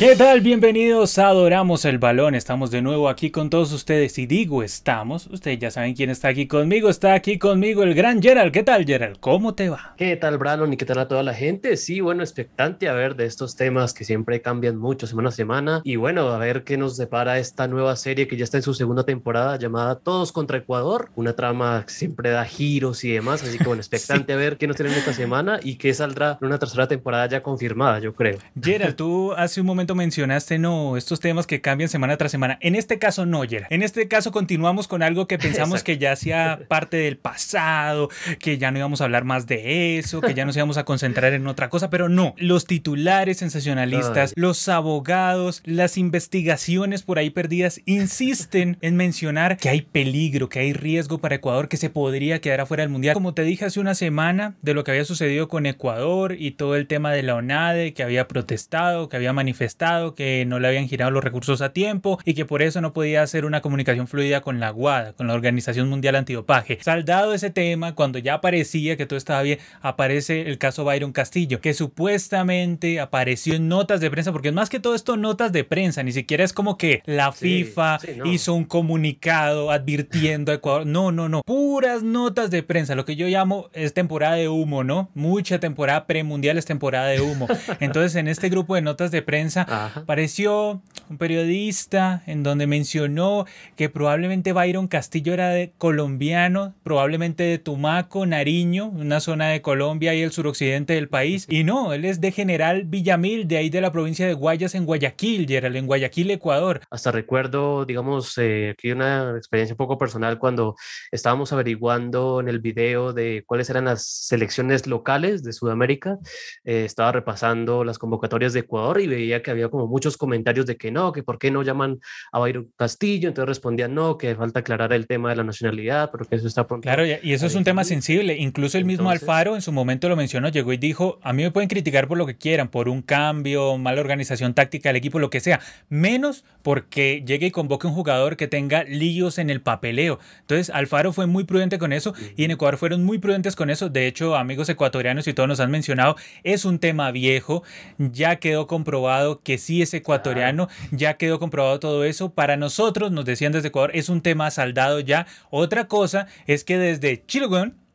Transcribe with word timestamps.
¿Qué 0.00 0.16
tal? 0.16 0.40
Bienvenidos 0.40 1.18
a 1.18 1.28
Adoramos 1.28 1.84
el 1.84 1.98
Balón. 1.98 2.34
Estamos 2.34 2.70
de 2.70 2.80
nuevo 2.80 3.10
aquí 3.10 3.30
con 3.30 3.50
todos 3.50 3.70
ustedes. 3.70 4.16
Y 4.16 4.24
digo 4.24 4.62
estamos, 4.62 5.26
ustedes 5.26 5.58
ya 5.58 5.70
saben 5.70 5.92
quién 5.92 6.08
está 6.08 6.28
aquí 6.28 6.46
conmigo. 6.46 6.88
Está 6.88 7.12
aquí 7.12 7.38
conmigo 7.38 7.82
el 7.82 7.92
gran 7.92 8.22
Gerald. 8.22 8.50
¿Qué 8.50 8.62
tal, 8.62 8.86
Gerald? 8.86 9.18
¿Cómo 9.20 9.54
te 9.54 9.68
va? 9.68 9.92
¿Qué 9.98 10.16
tal, 10.16 10.38
Brandon? 10.38 10.72
¿Y 10.72 10.78
qué 10.78 10.86
tal 10.86 11.00
a 11.00 11.06
toda 11.06 11.22
la 11.22 11.34
gente? 11.34 11.76
Sí, 11.76 12.00
bueno, 12.00 12.22
expectante 12.22 12.88
a 12.88 12.94
ver 12.94 13.14
de 13.14 13.26
estos 13.26 13.56
temas 13.56 13.92
que 13.92 14.04
siempre 14.04 14.40
cambian 14.40 14.78
mucho 14.78 15.06
semana 15.06 15.28
a 15.28 15.32
semana. 15.32 15.82
Y 15.84 15.96
bueno, 15.96 16.30
a 16.30 16.38
ver 16.38 16.64
qué 16.64 16.78
nos 16.78 16.96
depara 16.96 17.38
esta 17.38 17.68
nueva 17.68 17.94
serie 17.96 18.26
que 18.26 18.38
ya 18.38 18.44
está 18.44 18.56
en 18.56 18.62
su 18.62 18.72
segunda 18.72 19.04
temporada 19.04 19.58
llamada 19.58 19.96
Todos 19.96 20.32
contra 20.32 20.56
Ecuador. 20.56 21.10
Una 21.14 21.34
trama 21.34 21.84
que 21.86 21.92
siempre 21.92 22.30
da 22.30 22.46
giros 22.46 23.04
y 23.04 23.10
demás. 23.10 23.42
Así 23.42 23.58
que 23.58 23.64
bueno, 23.64 23.80
expectante 23.82 24.32
a 24.32 24.36
ver 24.36 24.56
qué 24.56 24.66
nos 24.66 24.76
tienen 24.76 24.94
esta 24.94 25.12
semana 25.12 25.60
y 25.62 25.74
qué 25.76 25.92
saldrá 25.92 26.38
en 26.40 26.46
una 26.46 26.58
tercera 26.58 26.88
temporada 26.88 27.26
ya 27.26 27.42
confirmada, 27.42 27.98
yo 27.98 28.14
creo. 28.14 28.38
Gerald, 28.58 28.96
tú 28.96 29.34
hace 29.34 29.60
un 29.60 29.66
momento 29.66 29.89
mencionaste, 29.94 30.58
no, 30.58 30.96
estos 30.96 31.20
temas 31.20 31.46
que 31.46 31.60
cambian 31.60 31.88
semana 31.88 32.16
tras 32.16 32.30
semana. 32.30 32.58
En 32.60 32.74
este 32.74 32.98
caso 32.98 33.26
no, 33.26 33.42
Gerard. 33.42 33.72
En 33.72 33.82
este 33.82 34.08
caso 34.08 34.32
continuamos 34.32 34.88
con 34.88 35.02
algo 35.02 35.26
que 35.26 35.38
pensamos 35.38 35.82
que 35.82 35.98
ya 35.98 36.12
hacía 36.12 36.60
parte 36.68 36.96
del 36.96 37.16
pasado, 37.16 38.10
que 38.38 38.58
ya 38.58 38.70
no 38.70 38.78
íbamos 38.78 39.00
a 39.00 39.04
hablar 39.04 39.24
más 39.24 39.46
de 39.46 39.98
eso, 39.98 40.20
que 40.20 40.34
ya 40.34 40.44
nos 40.44 40.56
íbamos 40.56 40.76
a 40.76 40.84
concentrar 40.84 41.32
en 41.32 41.46
otra 41.46 41.68
cosa, 41.68 41.90
pero 41.90 42.08
no. 42.08 42.34
Los 42.36 42.66
titulares 42.66 43.38
sensacionalistas, 43.38 44.32
los 44.36 44.68
abogados, 44.68 45.62
las 45.64 45.98
investigaciones 45.98 47.02
por 47.02 47.18
ahí 47.18 47.30
perdidas 47.30 47.80
insisten 47.86 48.78
en 48.80 48.96
mencionar 48.96 49.56
que 49.56 49.68
hay 49.68 49.82
peligro, 49.82 50.48
que 50.48 50.60
hay 50.60 50.72
riesgo 50.72 51.18
para 51.18 51.36
Ecuador, 51.36 51.68
que 51.68 51.76
se 51.76 51.90
podría 51.90 52.40
quedar 52.40 52.60
afuera 52.60 52.82
del 52.82 52.90
Mundial. 52.90 53.14
Como 53.14 53.34
te 53.34 53.42
dije 53.42 53.64
hace 53.64 53.80
una 53.80 53.94
semana 53.94 54.54
de 54.62 54.74
lo 54.74 54.84
que 54.84 54.92
había 54.92 55.04
sucedido 55.04 55.48
con 55.48 55.66
Ecuador 55.66 56.36
y 56.38 56.52
todo 56.52 56.76
el 56.76 56.86
tema 56.86 57.12
de 57.12 57.22
la 57.22 57.34
ONADE, 57.34 57.94
que 57.94 58.02
había 58.02 58.28
protestado, 58.28 59.08
que 59.08 59.16
había 59.16 59.32
manifestado 59.32 59.79
que 60.14 60.44
no 60.46 60.58
le 60.60 60.68
habían 60.68 60.88
girado 60.88 61.10
los 61.10 61.24
recursos 61.24 61.62
a 61.62 61.72
tiempo 61.72 62.18
y 62.26 62.34
que 62.34 62.44
por 62.44 62.60
eso 62.60 62.82
no 62.82 62.92
podía 62.92 63.22
hacer 63.22 63.46
una 63.46 63.62
comunicación 63.62 64.06
fluida 64.08 64.42
con 64.42 64.60
la 64.60 64.70
GUADA, 64.70 65.14
con 65.14 65.26
la 65.26 65.32
Organización 65.32 65.88
Mundial 65.88 66.16
Antidopaje. 66.16 66.78
Saldado 66.82 67.32
ese 67.32 67.48
tema, 67.48 67.94
cuando 67.94 68.18
ya 68.18 68.42
parecía 68.42 68.98
que 68.98 69.06
todo 69.06 69.16
estaba 69.16 69.40
bien, 69.40 69.58
aparece 69.80 70.42
el 70.42 70.58
caso 70.58 70.84
Byron 70.84 71.12
Castillo, 71.12 71.62
que 71.62 71.72
supuestamente 71.72 73.00
apareció 73.00 73.54
en 73.54 73.68
notas 73.68 74.00
de 74.00 74.10
prensa, 74.10 74.32
porque 74.32 74.48
es 74.48 74.54
más 74.54 74.68
que 74.68 74.80
todo 74.80 74.94
esto 74.94 75.16
notas 75.16 75.50
de 75.50 75.64
prensa, 75.64 76.02
ni 76.02 76.12
siquiera 76.12 76.44
es 76.44 76.52
como 76.52 76.76
que 76.76 77.02
la 77.06 77.32
FIFA 77.32 78.00
hizo 78.26 78.52
un 78.52 78.64
comunicado 78.64 79.70
advirtiendo 79.70 80.52
a 80.52 80.56
Ecuador. 80.56 80.86
No, 80.86 81.10
no, 81.10 81.30
no. 81.30 81.40
Puras 81.42 82.02
notas 82.02 82.50
de 82.50 82.62
prensa, 82.62 82.94
lo 82.94 83.06
que 83.06 83.16
yo 83.16 83.26
llamo 83.28 83.70
es 83.72 83.94
temporada 83.94 84.34
de 84.34 84.48
humo, 84.48 84.84
¿no? 84.84 85.08
Mucha 85.14 85.58
temporada 85.58 86.06
premundial 86.06 86.58
es 86.58 86.66
temporada 86.66 87.06
de 87.06 87.22
humo. 87.22 87.48
Entonces, 87.80 88.16
en 88.16 88.28
este 88.28 88.50
grupo 88.50 88.74
de 88.74 88.82
notas 88.82 89.10
de 89.10 89.22
prensa 89.22 89.66
apareció 89.70 90.82
un 91.10 91.18
periodista 91.18 92.22
en 92.26 92.44
donde 92.44 92.68
mencionó 92.68 93.44
que 93.76 93.88
probablemente 93.88 94.52
Byron 94.52 94.86
Castillo 94.86 95.34
era 95.34 95.52
colombiano, 95.76 96.74
probablemente 96.84 97.42
de 97.42 97.58
Tumaco, 97.58 98.26
Nariño, 98.26 98.86
una 98.86 99.18
zona 99.18 99.48
de 99.48 99.60
Colombia 99.60 100.14
y 100.14 100.22
el 100.22 100.30
suroccidente 100.30 100.94
del 100.94 101.08
país. 101.08 101.46
Y 101.50 101.64
no, 101.64 101.92
él 101.92 102.04
es 102.04 102.20
de 102.20 102.30
General 102.30 102.84
Villamil, 102.84 103.48
de 103.48 103.56
ahí 103.56 103.70
de 103.70 103.80
la 103.80 103.90
provincia 103.90 104.24
de 104.24 104.34
Guayas 104.34 104.76
en 104.76 104.86
Guayaquil, 104.86 105.48
Gerald, 105.48 105.74
en 105.74 105.86
Guayaquil, 105.88 106.30
Ecuador. 106.30 106.80
Hasta 106.90 107.10
recuerdo, 107.10 107.84
digamos, 107.84 108.38
eh, 108.38 108.70
aquí 108.70 108.92
una 108.92 109.36
experiencia 109.36 109.74
un 109.74 109.78
poco 109.78 109.98
personal 109.98 110.38
cuando 110.38 110.76
estábamos 111.10 111.52
averiguando 111.52 112.38
en 112.38 112.48
el 112.48 112.60
video 112.60 113.12
de 113.12 113.42
cuáles 113.46 113.68
eran 113.68 113.86
las 113.86 114.06
selecciones 114.06 114.86
locales 114.86 115.42
de 115.42 115.52
Sudamérica. 115.52 116.18
Eh, 116.62 116.84
estaba 116.84 117.10
repasando 117.10 117.82
las 117.82 117.98
convocatorias 117.98 118.52
de 118.52 118.60
Ecuador 118.60 119.00
y 119.00 119.08
veía 119.08 119.42
que 119.42 119.50
había 119.50 119.68
como 119.68 119.88
muchos 119.88 120.16
comentarios 120.16 120.66
de 120.66 120.76
que 120.76 120.92
no, 120.92 120.99
que 121.12 121.22
por 121.22 121.38
qué 121.38 121.50
no 121.50 121.62
llaman 121.62 122.00
a 122.32 122.38
Byron 122.38 122.70
Castillo, 122.76 123.28
entonces 123.28 123.48
respondían 123.48 123.94
no, 123.94 124.18
que 124.18 124.34
falta 124.34 124.60
aclarar 124.60 124.92
el 124.92 125.06
tema 125.06 125.30
de 125.30 125.36
la 125.36 125.44
nacionalidad, 125.44 126.10
porque 126.10 126.36
eso 126.36 126.46
está 126.46 126.66
pronto. 126.66 126.82
Claro, 126.82 127.04
y 127.06 127.32
eso 127.32 127.46
es 127.46 127.54
un 127.54 127.64
tema 127.64 127.84
sensible, 127.84 128.36
incluso 128.36 128.78
el 128.78 128.84
mismo 128.84 129.10
Alfaro 129.10 129.54
en 129.54 129.62
su 129.62 129.72
momento 129.72 130.08
lo 130.08 130.16
mencionó, 130.16 130.48
llegó 130.48 130.72
y 130.72 130.76
dijo, 130.76 131.18
a 131.22 131.32
mí 131.32 131.42
me 131.42 131.50
pueden 131.50 131.68
criticar 131.68 132.08
por 132.08 132.18
lo 132.18 132.26
que 132.26 132.36
quieran, 132.36 132.68
por 132.68 132.88
un 132.88 133.02
cambio, 133.02 133.76
mala 133.78 134.00
organización 134.00 134.54
táctica 134.54 134.90
del 134.90 134.96
equipo, 134.96 135.18
lo 135.18 135.30
que 135.30 135.40
sea, 135.40 135.60
menos 135.88 136.44
porque 136.62 137.22
llegue 137.26 137.46
y 137.46 137.50
convoque 137.50 137.86
un 137.86 137.94
jugador 137.94 138.36
que 138.36 138.48
tenga 138.48 138.84
líos 138.84 139.38
en 139.38 139.50
el 139.50 139.60
papeleo. 139.60 140.18
Entonces, 140.40 140.70
Alfaro 140.70 141.12
fue 141.12 141.26
muy 141.26 141.44
prudente 141.44 141.78
con 141.78 141.92
eso 141.92 142.14
y 142.36 142.44
en 142.44 142.50
Ecuador 142.50 142.76
fueron 142.76 143.04
muy 143.04 143.18
prudentes 143.18 143.56
con 143.56 143.70
eso. 143.70 143.88
De 143.88 144.06
hecho, 144.06 144.36
amigos 144.36 144.68
ecuatorianos 144.68 145.26
y 145.26 145.34
todos 145.34 145.48
nos 145.48 145.60
han 145.60 145.70
mencionado, 145.70 146.16
es 146.44 146.64
un 146.64 146.78
tema 146.78 147.10
viejo, 147.10 147.62
ya 147.98 148.36
quedó 148.36 148.66
comprobado 148.66 149.40
que 149.42 149.58
sí 149.58 149.82
es 149.82 149.94
ecuatoriano, 149.94 150.68
ya 150.90 151.14
quedó 151.14 151.38
comprobado 151.38 151.80
todo 151.80 152.04
eso. 152.04 152.32
Para 152.34 152.56
nosotros, 152.56 153.10
nos 153.10 153.24
decían 153.24 153.52
desde 153.52 153.68
Ecuador, 153.68 153.90
es 153.94 154.08
un 154.08 154.20
tema 154.20 154.50
saldado 154.50 155.00
ya. 155.00 155.26
Otra 155.50 155.88
cosa 155.88 156.26
es 156.46 156.64
que 156.64 156.78
desde 156.78 157.24
Chile, 157.26 157.40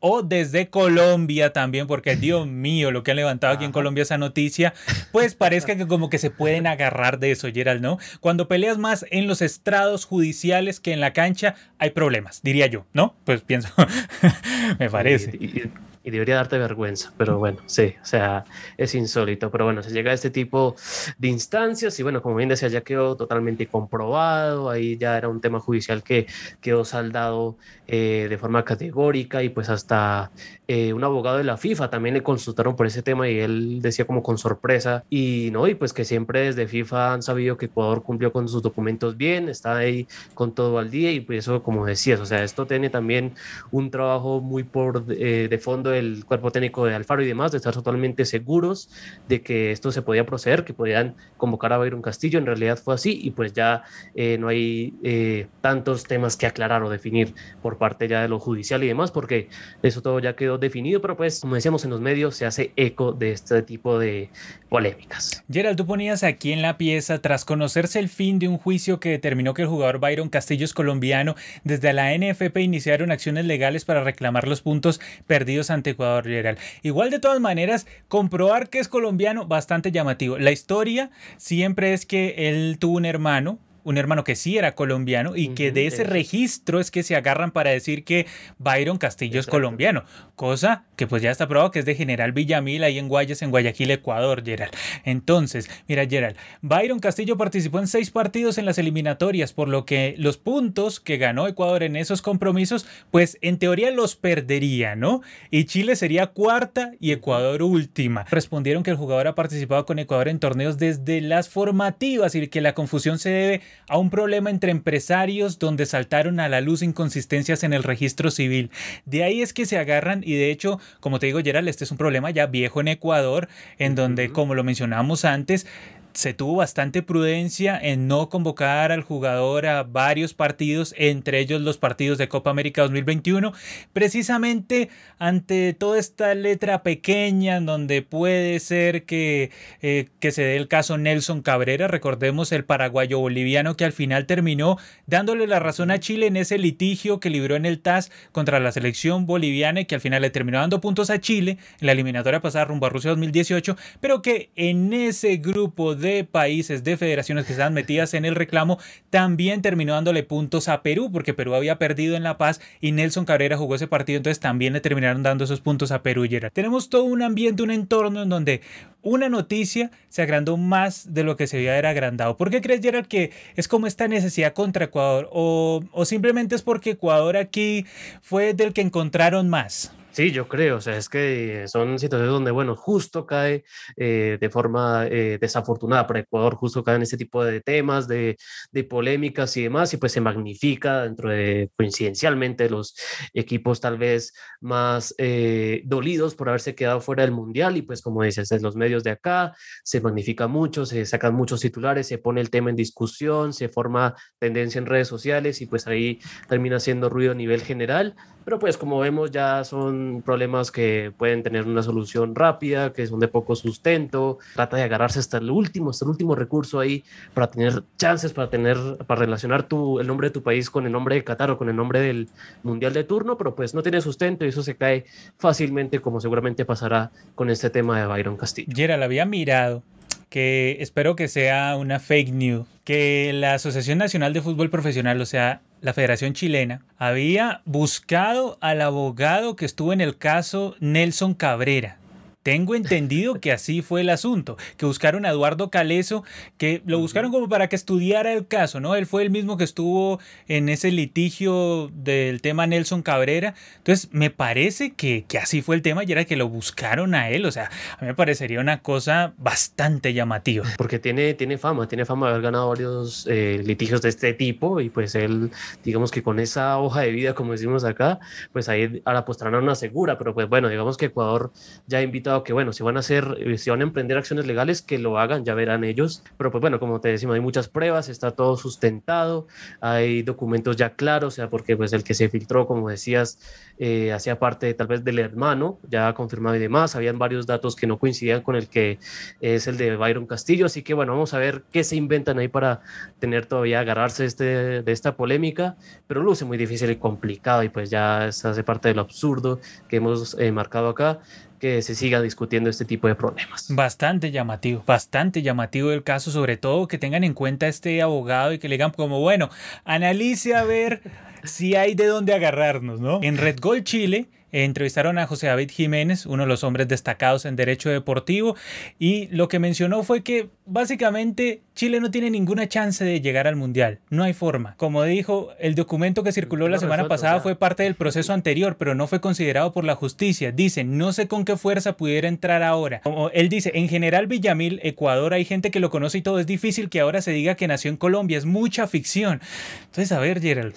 o 0.08 0.22
desde 0.22 0.70
Colombia 0.70 1.52
también, 1.52 1.88
porque 1.88 2.16
Dios 2.16 2.46
mío, 2.46 2.92
lo 2.92 3.02
que 3.02 3.12
han 3.12 3.18
levantado 3.18 3.54
aquí 3.56 3.66
en 3.66 3.72
Colombia 3.72 4.04
esa 4.04 4.20
noticia, 4.20 4.74
pues 5.12 5.34
parezca 5.34 5.76
que 5.76 5.88
como 5.88 6.10
que 6.10 6.20
se 6.20 6.30
pueden 6.30 6.68
agarrar 6.68 7.18
de 7.18 7.32
eso, 7.32 7.48
Gerald, 7.52 7.82
¿no? 7.82 7.98
Cuando 8.20 8.48
peleas 8.48 8.78
más 8.78 9.06
en 9.10 9.26
los 9.26 9.42
estrados 9.42 10.06
judiciales 10.06 10.80
que 10.80 10.94
en 10.94 11.00
la 11.00 11.14
cancha, 11.14 11.56
hay 11.80 11.90
problemas, 11.90 12.42
diría 12.44 12.68
yo, 12.68 12.86
¿no? 12.94 13.16
Pues 13.24 13.42
pienso, 13.42 13.70
me 14.80 14.92
parece 14.92 15.32
y 15.40 15.64
debería 16.12 16.36
darte 16.36 16.58
vergüenza, 16.58 17.14
pero 17.18 17.38
bueno, 17.40 17.60
sí, 17.66 17.96
o 18.02 18.06
sea, 18.06 18.46
es 18.78 18.96
insólito, 18.96 19.52
pero 19.52 19.66
bueno, 19.66 19.84
se 19.84 19.92
llega 19.92 20.12
a 20.12 20.14
este 20.14 20.30
tipo 20.30 20.76
de 21.18 21.28
instancias 21.28 22.00
y 22.00 22.04
bueno, 22.04 22.22
como 22.22 22.36
bien 22.36 22.50
decía, 22.50 22.68
ya 22.68 22.82
quedó 22.82 23.16
totalmente 23.16 23.68
comprobado, 23.68 24.70
ahí 24.70 24.98
ya 24.98 25.18
era 25.18 25.30
un 25.30 25.42
tema 25.42 25.60
judicial 25.60 26.04
que 26.04 26.28
quedó 26.62 26.86
saldado 26.86 27.58
eh, 27.88 28.28
de 28.30 28.38
forma 28.38 28.66
categórica 28.66 29.44
y 29.44 29.50
pues 29.50 29.70
hasta 29.70 30.32
eh, 30.68 30.94
un 30.94 31.04
abogado 31.04 31.38
de 31.38 31.44
la 31.44 31.58
FIFA 31.58 31.92
también 31.92 32.16
le 32.16 32.24
consultaron 32.24 32.76
por 32.76 32.88
ese 32.88 33.04
tema 33.04 33.30
y 33.30 33.38
él 33.38 33.80
decía 33.82 34.06
como 34.06 34.24
con 34.24 34.40
sorpresa 34.40 35.04
y 35.10 35.50
no, 35.52 35.68
y 35.68 35.76
pues 35.76 35.94
que 35.94 36.04
siempre 36.04 36.42
desde 36.42 36.68
FIFA 36.68 37.14
han 37.14 37.22
sabido 37.22 37.58
que 37.58 37.68
Ecuador 37.68 38.02
cumplió 38.02 38.32
con 38.32 38.48
sus 38.48 38.64
documentos 38.64 39.18
bien, 39.18 39.50
está 39.50 39.78
ahí 39.78 40.08
con 40.34 40.54
todo 40.54 40.80
al 40.80 40.90
día 40.90 41.12
y 41.12 41.20
pues 41.20 41.40
eso 41.40 41.62
como 41.62 41.86
decías, 41.86 42.20
o 42.20 42.26
sea, 42.26 42.44
esto 42.44 42.66
tiene 42.66 42.90
también 42.90 43.34
un 43.72 43.92
trabajo 43.92 44.42
muy 44.42 44.64
por 44.64 45.06
eh, 45.10 45.48
de 45.48 45.58
fondo 45.60 45.92
el 45.96 46.26
cuerpo 46.26 46.52
técnico 46.52 46.86
de 46.86 46.96
Alfaro 46.96 47.24
y 47.24 47.28
demás, 47.28 47.52
de 47.52 47.58
estar 47.58 47.74
totalmente 47.74 48.26
seguros 48.26 48.90
de 49.28 49.42
que 49.42 49.72
esto 49.72 49.92
se 49.92 50.02
podía 50.02 50.26
proceder, 50.26 50.64
que 50.64 50.74
podían 50.74 51.16
convocar 51.38 51.74
a 51.74 51.78
Byron 51.78 52.02
Castillo, 52.02 52.40
en 52.40 52.46
realidad 52.46 52.78
fue 52.78 52.96
así 52.96 53.20
y 53.22 53.32
pues 53.32 53.54
ya 53.54 53.84
eh, 54.16 54.38
no 54.38 54.48
hay 54.48 54.94
eh, 55.04 55.48
tantos 55.62 56.04
temas 56.04 56.38
que 56.38 56.46
aclarar 56.46 56.84
o 56.84 56.90
definir 56.90 57.34
por 57.62 57.78
parte 57.78 58.08
ya 58.08 58.22
de 58.22 58.28
lo 58.28 58.40
judicial 58.40 58.84
y 58.84 58.88
demás, 58.88 59.12
porque 59.12 59.50
eso 59.84 60.02
todo 60.02 60.20
ya 60.20 60.36
quedó 60.36 60.58
definido, 60.58 61.02
pero 61.02 61.18
pues 61.18 61.40
como 61.40 61.56
decíamos 61.56 61.84
en 61.86 61.92
los 61.92 62.02
medios, 62.02 62.36
se 62.36 62.46
hace 62.46 62.72
eco 62.76 63.12
de 63.12 63.32
este 63.32 63.62
tipo 63.62 64.00
de 64.00 64.30
polémicas. 64.70 65.44
Gerald, 65.52 65.78
tú 65.78 65.86
ponías 65.86 66.24
aquí 66.24 66.52
en 66.52 66.62
la 66.62 66.78
pieza, 66.78 67.20
tras 67.22 67.46
conocerse 67.46 68.00
el 68.00 68.10
fin 68.10 68.40
de 68.40 68.48
un 68.48 68.58
juicio 68.58 69.00
que 69.00 69.10
determinó 69.10 69.54
que 69.54 69.62
el 69.62 69.68
jugador 69.68 70.00
Byron 70.00 70.30
Castillo 70.30 70.66
es 70.66 70.74
colombiano, 70.74 71.36
desde 71.64 71.94
la 71.94 72.16
NFP 72.18 72.58
iniciaron 72.58 73.12
acciones 73.12 73.46
legales 73.46 73.86
para 73.86 74.04
reclamar 74.04 74.48
los 74.48 74.62
puntos 74.62 75.00
perdidos 75.28 75.70
ante 75.70 75.85
Ecuador 75.92 76.26
Gerald. 76.26 76.58
Igual 76.84 77.10
de 77.10 77.20
todas 77.20 77.40
maneras, 77.40 77.88
comprobar 78.08 78.70
que 78.70 78.80
es 78.80 78.88
colombiano, 78.88 79.46
bastante 79.46 79.92
llamativo. 79.92 80.38
La 80.38 80.52
historia 80.52 81.12
siempre 81.38 81.94
es 81.94 82.06
que 82.06 82.50
él 82.50 82.78
tuvo 82.80 82.98
un 82.98 83.06
hermano, 83.06 83.60
un 83.86 83.98
hermano 83.98 84.24
que 84.24 84.36
sí 84.36 84.58
era 84.58 84.76
colombiano 84.76 85.36
y 85.36 85.50
que 85.50 85.72
de 85.72 85.88
ese 85.88 86.04
registro 86.04 86.80
es 86.80 86.92
que 86.92 87.04
se 87.04 87.16
agarran 87.16 87.52
para 87.52 87.70
decir 87.70 88.04
que 88.04 88.26
Byron 88.58 88.98
Castillo 88.98 89.40
es 89.40 89.46
colombiano, 89.46 90.04
cosa 90.36 90.86
que 90.96 91.08
pues 91.08 91.22
ya 91.22 91.32
está 91.32 91.48
probado 91.48 91.72
que 91.72 91.80
es 91.80 91.86
de 91.86 91.96
General 91.96 92.32
Villamil 92.32 92.84
ahí 92.84 92.98
en 92.98 93.08
Guayas, 93.08 93.44
en 93.44 93.52
Guayaquil, 93.52 93.92
Ecuador, 93.92 94.44
Gerald. 94.44 94.74
Entonces, 95.04 95.70
mira 95.88 96.06
Gerald, 96.08 96.36
Byron 96.62 97.00
Castillo 97.00 97.38
participó 97.38 97.80
en 97.80 97.88
seis 97.88 98.10
partidos 98.10 98.58
en 98.58 98.66
las 98.66 98.80
eliminatorias, 98.80 99.54
por 99.54 99.68
lo 99.68 99.86
que 99.86 100.16
los 100.18 100.38
puntos 100.38 101.00
que 101.00 101.18
ganó 101.18 101.48
Ecuador 101.48 101.84
en 101.84 101.96
esos 101.96 102.24
compromisos, 102.24 102.88
pues 103.12 103.38
en 103.42 103.60
teoría 103.60 103.92
los 103.92 104.16
perdería, 104.16 104.96
¿no? 104.96 105.22
Y 105.52 105.66
Chile 105.66 105.96
sería 105.96 106.28
cuarta 106.28 106.94
y 107.00 107.12
Ecuador 107.12 107.62
última. 107.62 108.26
Respondieron 108.32 108.82
que 108.82 108.90
el 108.90 108.98
jugador 108.98 109.28
ha 109.28 109.36
participado 109.36 109.86
con 109.86 110.00
Ecuador 110.00 110.28
en 110.28 110.40
torneos 110.40 110.80
desde 110.80 111.22
las 111.22 111.50
formativas 111.50 112.34
y 112.34 112.48
que 112.48 112.62
la 112.62 112.74
confusión 112.74 113.20
se 113.20 113.30
debe 113.30 113.62
a 113.88 113.98
un 113.98 114.10
problema 114.10 114.50
entre 114.50 114.72
empresarios 114.72 115.60
donde 115.60 115.86
saltaron 115.86 116.40
a 116.40 116.50
la 116.50 116.62
luz 116.62 116.82
inconsistencias 116.82 117.64
en 117.64 117.74
el 117.74 117.84
registro 117.84 118.32
civil. 118.32 118.72
De 119.06 119.24
ahí 119.24 119.42
es 119.42 119.54
que 119.54 119.66
se 119.66 119.78
agarran 119.78 120.24
y 120.26 120.36
de 120.36 120.52
hecho, 120.52 120.80
como 121.00 121.20
te 121.20 121.28
digo 121.28 121.42
Gerald, 121.44 121.68
este 121.68 121.84
es 121.84 121.92
un 121.92 121.98
problema 121.98 122.30
ya 122.32 122.48
viejo 122.48 122.82
en 122.82 122.88
Ecuador, 122.88 123.48
en 123.78 123.96
donde, 123.96 124.30
como 124.30 124.56
lo 124.56 124.64
mencionamos 124.64 125.26
antes, 125.26 125.68
se 126.16 126.34
tuvo 126.34 126.56
bastante 126.56 127.04
prudencia 127.04 127.78
en 127.78 128.08
no 128.08 128.30
convocar 128.30 128.92
al 128.92 129.02
jugador 129.02 129.66
a 129.66 129.84
varios 129.84 130.34
partidos, 130.34 130.96
entre 130.98 131.40
ellos 131.40 131.62
los 131.62 131.78
partidos 131.78 132.18
de 132.18 132.30
Copa 132.30 132.50
América 132.50 132.82
2021, 132.84 133.54
precisamente 133.92 134.90
ante 135.20 135.74
toda 135.74 136.00
esta 136.00 136.34
letra 136.34 136.84
pequeña 136.84 137.58
en 137.58 137.66
donde 137.66 138.02
puede 138.02 138.60
ser 138.60 139.04
que, 139.04 139.52
eh, 139.82 140.08
que 140.20 140.32
se 140.32 140.44
dé 140.44 140.56
el 140.56 140.68
caso 140.68 140.98
Nelson 140.98 141.42
Cabrera, 141.42 141.88
recordemos 141.88 142.52
el 142.52 142.64
paraguayo 142.64 143.20
boliviano 143.20 143.76
que 143.76 143.86
al 143.86 143.92
final 143.94 144.26
terminó 144.26 144.78
dándole 145.08 145.48
la 145.48 145.60
razón 145.60 145.92
a 145.92 146.00
Chile 146.00 146.28
en 146.28 146.38
ese 146.38 146.58
litigio 146.58 147.20
que 147.20 147.30
libró 147.30 147.56
en 147.56 147.66
el 147.66 147.80
TAS 147.80 148.12
contra 148.32 148.60
la 148.60 148.72
selección 148.72 149.26
boliviana 149.26 149.82
y 149.82 149.86
que 149.86 149.96
al 149.96 150.02
final 150.02 150.22
le 150.22 150.30
terminó 150.30 150.60
dando 150.60 150.82
puntos 150.82 151.10
a 151.10 151.20
Chile 151.20 151.58
en 151.80 151.88
la 151.88 151.92
eliminatoria 151.92 152.42
pasada 152.42 152.66
rumbo 152.66 152.86
a 152.86 152.90
Rusia 152.90 153.12
2018, 153.12 153.76
pero 154.00 154.22
que 154.22 154.50
en 154.56 154.94
ese 154.94 155.38
grupo 155.38 155.96
de 155.96 156.05
de 156.06 156.24
países, 156.24 156.84
de 156.84 156.98
federaciones 156.98 157.46
que 157.46 157.54
estaban 157.54 157.74
metidas 157.74 158.14
en 158.14 158.26
el 158.26 158.36
reclamo, 158.36 158.80
también 159.10 159.62
terminó 159.62 159.94
dándole 159.94 160.24
puntos 160.24 160.68
a 160.68 160.82
Perú, 160.82 161.12
porque 161.12 161.34
Perú 161.34 161.56
había 161.56 161.78
perdido 161.78 162.16
en 162.16 162.24
La 162.24 162.38
Paz 162.38 162.62
y 162.82 162.92
Nelson 162.92 163.26
Cabrera 163.26 163.58
jugó 163.58 163.76
ese 163.76 163.88
partido, 163.88 164.18
entonces 164.18 164.40
también 164.40 164.74
le 164.74 164.82
terminaron 164.82 165.24
dando 165.24 165.44
esos 165.44 165.62
puntos 165.62 165.92
a 165.92 166.02
Perú. 166.02 166.26
Gerard. 166.30 166.52
Tenemos 166.52 166.90
todo 166.90 167.04
un 167.04 167.22
ambiente, 167.22 167.64
un 167.64 167.72
entorno 167.72 168.24
en 168.24 168.30
donde 168.30 168.62
una 169.02 169.30
noticia 169.30 169.92
se 170.10 170.22
agrandó 170.22 170.58
más 170.58 171.14
de 171.14 171.24
lo 171.24 171.36
que 171.36 171.48
se 171.48 171.58
había 171.58 171.90
agrandado. 171.90 172.38
¿Por 172.38 172.50
qué 172.50 172.62
crees, 172.62 172.82
Gerard, 172.82 173.08
que 173.08 173.32
es 173.56 173.68
como 173.68 173.88
esta 173.88 174.08
necesidad 174.08 174.54
contra 174.54 174.86
Ecuador? 174.86 175.30
¿O, 175.32 175.84
o 175.92 176.06
simplemente 176.06 176.56
es 176.56 176.62
porque 176.62 176.92
Ecuador 176.92 177.38
aquí 177.38 177.86
fue 178.22 178.54
del 178.54 178.74
que 178.74 178.82
encontraron 178.82 179.50
más? 179.50 179.92
Sí, 180.16 180.32
yo 180.32 180.48
creo, 180.48 180.78
o 180.78 180.82
sea, 180.82 180.96
es 180.96 181.10
que 181.10 181.66
son 181.68 182.00
situaciones 182.00 182.32
donde, 182.32 182.50
bueno, 182.52 182.78
justo 182.78 183.26
cae 183.26 183.66
eh, 183.98 184.38
de 184.40 184.50
forma 184.50 185.08
eh, 185.08 185.38
desafortunada 185.42 186.08
para 186.08 186.22
Ecuador, 186.22 186.56
justo 186.56 186.86
cae 186.86 186.96
en 186.96 187.02
este 187.02 187.18
tipo 187.18 187.44
de 187.44 187.60
temas, 187.60 188.08
de, 188.08 188.38
de, 188.72 188.84
polémicas 188.86 189.58
y 189.58 189.64
demás, 189.64 189.94
y 189.94 189.98
pues 189.98 190.14
se 190.14 190.22
magnifica 190.22 191.04
dentro 191.04 191.30
de 191.30 191.70
coincidencialmente 191.76 192.70
los 192.70 192.96
equipos 193.34 193.82
tal 193.82 193.98
vez 193.98 194.34
más 194.62 195.14
eh, 195.18 195.82
dolidos 195.84 196.34
por 196.34 196.48
haberse 196.48 196.76
quedado 196.76 197.02
fuera 197.02 197.24
del 197.24 197.34
Mundial, 197.34 197.76
y 197.76 197.82
pues 197.82 198.02
como 198.02 198.24
dices, 198.24 198.50
en 198.54 198.62
los 198.62 198.78
medios 198.78 199.04
de 199.04 199.12
acá 199.12 199.54
se 199.84 200.00
magnifica 200.00 200.48
mucho, 200.48 200.86
se 200.86 201.06
sacan 201.06 201.36
muchos 201.36 201.60
titulares, 201.60 202.08
se 202.08 202.20
pone 202.20 202.40
el 202.40 202.50
tema 202.50 202.70
en 202.70 202.78
discusión, 202.78 203.52
se 203.52 203.68
forma 203.68 204.16
tendencia 204.40 204.80
en 204.80 204.86
redes 204.86 205.10
sociales, 205.10 205.60
y 205.60 205.66
pues 205.66 205.88
ahí 205.88 206.20
termina 206.48 206.80
siendo 206.80 207.10
ruido 207.10 207.34
a 207.34 207.36
nivel 207.36 207.62
general, 207.62 208.16
pero 208.46 208.60
pues 208.60 208.78
como 208.78 209.00
vemos 209.00 209.32
ya 209.32 209.64
son 209.64 210.22
problemas 210.24 210.72
que 210.72 211.12
pueden 211.18 211.44
tener 211.44 211.66
una 211.66 211.82
solución 211.82 212.36
rápida, 212.36 212.94
que 212.94 213.08
son 213.08 213.20
de 213.20 213.28
poco 213.28 213.56
sustento. 213.56 214.38
Trata 214.54 214.78
de 214.78 214.84
agarrarse 214.84 215.20
hasta 215.20 215.40
el 215.40 215.50
último, 215.50 215.90
hasta 215.90 216.06
el 216.06 216.12
último 216.12 216.36
recurso 216.36 216.80
ahí 216.80 217.04
para 217.34 217.48
tener 217.48 217.84
chances, 217.98 218.32
para 218.34 218.50
tener, 218.50 218.78
para 219.08 219.22
relacionar 219.22 219.64
tu, 219.64 220.00
el 220.00 220.08
nombre 220.08 220.30
de 220.30 220.34
tu 220.34 220.44
país 220.44 220.70
con 220.70 220.86
el 220.86 220.92
nombre 220.92 221.16
de 221.16 221.24
Qatar 221.24 221.50
o 221.52 221.58
con 221.58 221.70
el 221.70 221.76
nombre 221.76 222.00
del 222.00 222.30
mundial 222.62 222.94
de 222.94 223.04
turno, 223.04 223.38
pero 223.38 223.56
pues 223.56 223.74
no 223.74 223.82
tiene 223.82 224.00
sustento 224.00 224.46
y 224.46 224.50
eso 224.50 224.62
se 224.62 224.76
cae 224.76 225.06
fácilmente, 225.38 226.00
como 226.00 226.22
seguramente 226.22 226.66
pasará 226.66 227.12
con 227.34 227.50
este 227.50 227.72
tema 227.72 228.00
de 228.00 228.06
Byron 228.06 228.38
Castillo. 228.38 228.72
Gerald 228.74 229.04
había 229.04 229.26
mirado 229.26 229.82
que 230.30 230.78
espero 230.82 231.16
que 231.16 231.28
sea 231.28 231.76
una 231.78 232.00
fake 232.00 232.34
news, 232.34 232.68
que 232.84 233.32
la 233.34 233.56
Asociación 233.56 233.98
Nacional 233.98 234.34
de 234.34 234.42
Fútbol 234.42 234.70
Profesional, 234.70 235.20
o 235.22 235.26
sea, 235.26 235.62
la 235.86 235.94
Federación 235.94 236.34
Chilena, 236.34 236.82
había 236.98 237.62
buscado 237.66 238.58
al 238.60 238.82
abogado 238.82 239.56
que 239.56 239.66
estuvo 239.66 239.94
en 239.94 240.02
el 240.02 240.18
caso 240.18 240.76
Nelson 240.80 241.36
Cabrera 241.36 242.00
tengo 242.46 242.76
entendido 242.76 243.42
que 243.42 243.52
así 243.52 243.82
fue 243.82 244.02
el 244.02 244.10
asunto, 244.12 244.56
que 244.78 244.86
buscaron 244.86 245.26
a 245.26 245.30
Eduardo 245.30 245.72
Caleso, 245.72 246.24
que 246.60 246.84
lo 246.86 247.00
buscaron 247.00 247.32
como 247.32 247.50
para 247.50 247.70
que 247.70 247.76
estudiara 247.76 248.32
el 248.34 248.46
caso, 248.46 248.80
¿no? 248.80 248.96
Él 248.96 249.08
fue 249.08 249.24
el 249.24 249.32
mismo 249.32 249.58
que 249.58 249.64
estuvo 249.64 250.20
en 250.48 250.70
ese 250.70 250.92
litigio 250.92 251.90
del 251.96 252.42
tema 252.44 252.68
Nelson 252.68 253.02
Cabrera. 253.02 253.56
Entonces, 253.78 254.10
me 254.12 254.30
parece 254.30 254.94
que, 254.94 255.26
así 255.42 255.64
fue 255.64 255.76
el 255.76 255.82
tema 255.82 256.04
y 256.04 256.12
era 256.12 256.26
que 256.26 256.36
lo 256.36 256.48
buscaron 256.48 257.16
a 257.16 257.32
él. 257.32 257.48
O 257.48 257.52
sea, 257.52 257.72
a 257.98 258.02
mí 258.02 258.08
me 258.10 258.14
parecería 258.14 258.60
una 258.60 258.84
cosa 258.84 259.34
bastante 259.40 260.14
llamativa. 260.14 260.68
Porque 260.78 261.00
tiene, 261.00 261.34
tiene 261.34 261.58
fama, 261.58 261.88
tiene 261.88 262.06
fama 262.06 262.28
de 262.28 262.34
haber 262.34 262.44
ganado 262.44 262.70
varios 262.70 263.26
eh, 263.28 263.64
litigios 263.66 264.04
de 264.04 264.10
este 264.10 264.34
tipo 264.34 264.82
y 264.82 264.92
pues 264.92 265.16
él, 265.16 265.50
digamos 265.84 266.12
que 266.12 266.22
con 266.22 266.40
esa 266.40 266.78
hoja 266.78 267.02
de 267.02 267.10
vida, 267.10 267.34
como 267.34 267.54
decimos 267.54 267.84
acá, 267.86 268.20
pues 268.54 268.70
ahí 268.70 269.02
ahora 269.04 269.22
apostarán 269.22 269.56
a 269.56 269.58
una 269.58 269.74
segura, 269.74 270.20
pero 270.20 270.36
pues 270.36 270.48
bueno, 270.48 270.70
digamos 270.70 270.96
que 270.96 271.08
Ecuador 271.08 271.52
ya 271.88 271.98
ha 271.98 272.04
invitado 272.36 272.44
que, 272.44 272.54
bueno, 272.54 272.74
si 272.74 272.84
van 272.84 272.98
a 272.98 273.00
hacer, 273.00 273.38
eh, 273.40 273.58
si 273.58 273.70
van 273.70 273.82
a 273.82 273.84
emprender 273.84 274.18
acciones 274.18 274.46
legales, 274.46 274.82
que 274.82 274.98
lo 275.00 275.18
hagan, 275.18 275.46
ya 275.46 275.54
verán 275.54 275.84
ellos. 275.84 276.24
Pero 276.38 276.52
pues 276.52 276.62
bueno, 276.62 276.80
como 276.80 277.00
te 277.02 277.10
decimos, 277.10 277.36
hay 277.36 277.42
muchas 277.42 277.68
pruebas, 277.68 278.10
está 278.10 278.32
todo 278.32 278.58
sustentado, 278.58 279.48
hay 279.82 280.24
documentos 280.24 280.76
ya 280.76 280.96
claros, 280.96 281.34
o 281.34 281.36
sea, 281.36 281.50
porque 281.50 281.76
pues 281.78 281.94
el 281.94 282.04
que 282.04 282.14
se 282.14 282.30
filtró, 282.30 282.68
como 282.68 282.90
decías, 282.90 283.40
eh, 283.78 284.12
hacía 284.14 284.40
parte 284.40 284.74
tal 284.74 284.88
vez 284.88 285.04
del 285.04 285.20
hermano, 285.20 285.80
ya 285.90 286.14
confirmado 286.14 286.56
y 286.56 286.60
demás, 286.60 286.96
habían 286.96 287.18
varios 287.18 287.46
datos 287.46 287.76
que 287.76 287.88
no 287.88 287.98
coincidían 287.98 288.42
con 288.42 288.56
el 288.56 288.68
que 288.68 289.00
es 289.42 289.68
el 289.68 289.78
de 289.78 289.96
Byron 289.96 290.26
Castillo, 290.28 290.66
así 290.66 290.82
que 290.82 290.94
bueno, 290.94 291.14
vamos 291.14 291.34
a 291.34 291.40
ver 291.40 291.64
qué 291.72 291.84
se 291.84 291.96
inventan 291.96 292.40
ahí 292.40 292.48
para 292.48 292.82
tener 293.20 293.46
todavía 293.46 293.80
agarrarse 293.80 294.26
este, 294.26 294.82
de 294.82 294.92
esta 294.92 295.16
polémica, 295.16 295.76
pero 296.08 296.22
luce 296.24 296.46
muy 296.46 296.58
difícil 296.58 296.90
y 296.90 296.96
complicado 296.96 297.64
y 297.64 297.70
pues 297.70 297.90
ya 297.90 298.32
se 298.32 298.48
hace 298.48 298.64
parte 298.64 298.88
de 298.88 298.96
lo 298.96 299.02
absurdo 299.02 299.60
que 299.88 299.98
hemos 299.98 300.36
eh, 300.40 300.52
marcado 300.52 300.90
acá 300.90 301.20
que 301.60 301.82
se 301.82 301.96
siga 301.96 302.22
discutiendo 302.22 302.70
este 302.70 302.86
tipo 302.86 303.08
de 303.08 303.16
problemas. 303.16 303.68
Bastante 303.70 304.32
llamativo, 304.32 304.84
bastante 304.86 305.42
llamativo 305.42 305.92
el 305.92 306.04
caso, 306.04 306.32
sobre 306.32 306.58
todo 306.58 306.88
que 306.88 306.98
tengan 306.98 307.24
en 307.24 307.34
cuenta 307.34 307.68
este 307.68 308.02
abogado 308.02 308.54
y 308.54 308.60
que 308.60 308.70
le 308.70 308.76
digan 308.76 308.92
como, 308.92 309.20
bueno, 309.20 309.50
analice 309.84 310.56
a 310.56 310.64
ver 310.64 311.02
si 311.46 311.76
hay 311.76 311.96
de 311.96 312.06
dónde 312.06 312.34
agarrarnos, 312.34 313.00
¿no? 313.00 313.20
En 313.22 313.38
Red 313.38 313.60
Gold 313.60 313.84
Chile 313.84 314.28
entrevistaron 314.64 315.18
a 315.18 315.28
José 315.28 315.48
David 315.48 315.70
Jiménez, 315.70 316.26
uno 316.26 316.44
de 316.44 316.48
los 316.48 316.64
hombres 316.64 316.88
destacados 316.88 317.46
en 317.46 317.56
derecho 317.56 317.90
deportivo, 317.90 318.56
y 318.98 319.28
lo 319.28 319.48
que 319.48 319.60
mencionó 319.60 320.04
fue 320.04 320.24
que 320.24 320.48
básicamente 320.66 321.62
Chile 321.76 322.00
no 322.00 322.10
tiene 322.10 322.30
ninguna 322.30 322.70
chance 322.70 323.04
de 323.04 323.20
llegar 323.20 323.48
al 323.48 323.58
Mundial, 323.58 324.00
no 324.10 324.24
hay 324.24 324.34
forma. 324.34 324.76
Como 324.78 325.04
dijo, 325.04 325.50
el 325.60 325.76
documento 325.76 326.24
que 326.24 326.32
circuló 326.32 326.70
la 326.70 326.80
semana 326.80 327.08
pasada 327.08 327.42
fue 327.42 327.56
parte 327.56 327.84
del 327.84 327.96
proceso 327.96 328.32
anterior, 328.32 328.78
pero 328.78 328.96
no 328.96 329.08
fue 329.08 329.20
considerado 329.20 329.74
por 329.74 329.84
la 329.84 329.96
justicia. 329.96 330.52
Dice, 330.52 330.86
no 330.86 331.12
sé 331.12 331.28
con 331.28 331.44
qué 331.44 331.58
fuerza 331.58 331.98
pudiera 331.98 332.30
entrar 332.30 332.64
ahora. 332.64 333.02
Como 333.02 333.30
él 333.32 333.50
dice, 333.50 333.72
en 333.76 333.90
general 333.90 334.28
Villamil, 334.28 334.80
Ecuador, 334.84 335.34
hay 335.34 335.44
gente 335.44 335.70
que 335.70 335.82
lo 335.82 335.90
conoce 335.90 336.20
y 336.20 336.22
todo, 336.22 336.40
es 336.40 336.48
difícil 336.48 336.90
que 336.90 337.02
ahora 337.02 337.22
se 337.22 337.32
diga 337.32 337.56
que 337.56 337.68
nació 337.68 337.92
en 337.92 337.98
Colombia, 337.98 338.38
es 338.38 338.46
mucha 338.46 338.88
ficción. 338.88 339.42
Entonces, 339.88 340.14
a 340.14 340.20
ver, 340.20 340.42
Gerald 340.42 340.76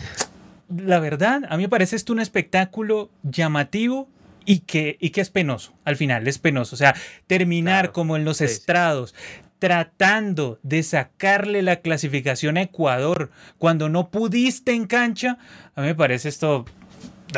la 0.69 1.01
verdad, 1.01 1.43
a 1.49 1.57
mí 1.57 1.65
me 1.65 1.69
parece 1.69 1.97
esto 1.97 2.13
un 2.13 2.21
espectáculo 2.21 3.11
llamativo 3.23 4.09
y 4.45 4.61
que, 4.61 4.97
y 5.01 5.11
que 5.11 5.21
es 5.21 5.31
penoso. 5.31 5.75
Al 5.85 5.97
final, 5.97 6.27
es 6.27 6.39
penoso. 6.39 6.75
O 6.75 6.79
sea, 6.79 6.95
terminar 7.27 7.93
como 7.93 8.17
en 8.17 8.25
los 8.25 8.41
estrados, 8.41 9.15
tratando 9.59 10.59
de 10.63 10.83
sacarle 10.83 11.63
la 11.63 11.77
clasificación 11.77 12.57
a 12.57 12.63
Ecuador 12.63 13.31
cuando 13.59 13.89
no 13.89 14.11
pudiste 14.11 14.73
en 14.73 14.87
cancha, 14.87 15.39
a 15.75 15.81
mí 15.81 15.89
me 15.89 15.95
parece 15.95 16.29
esto, 16.29 16.65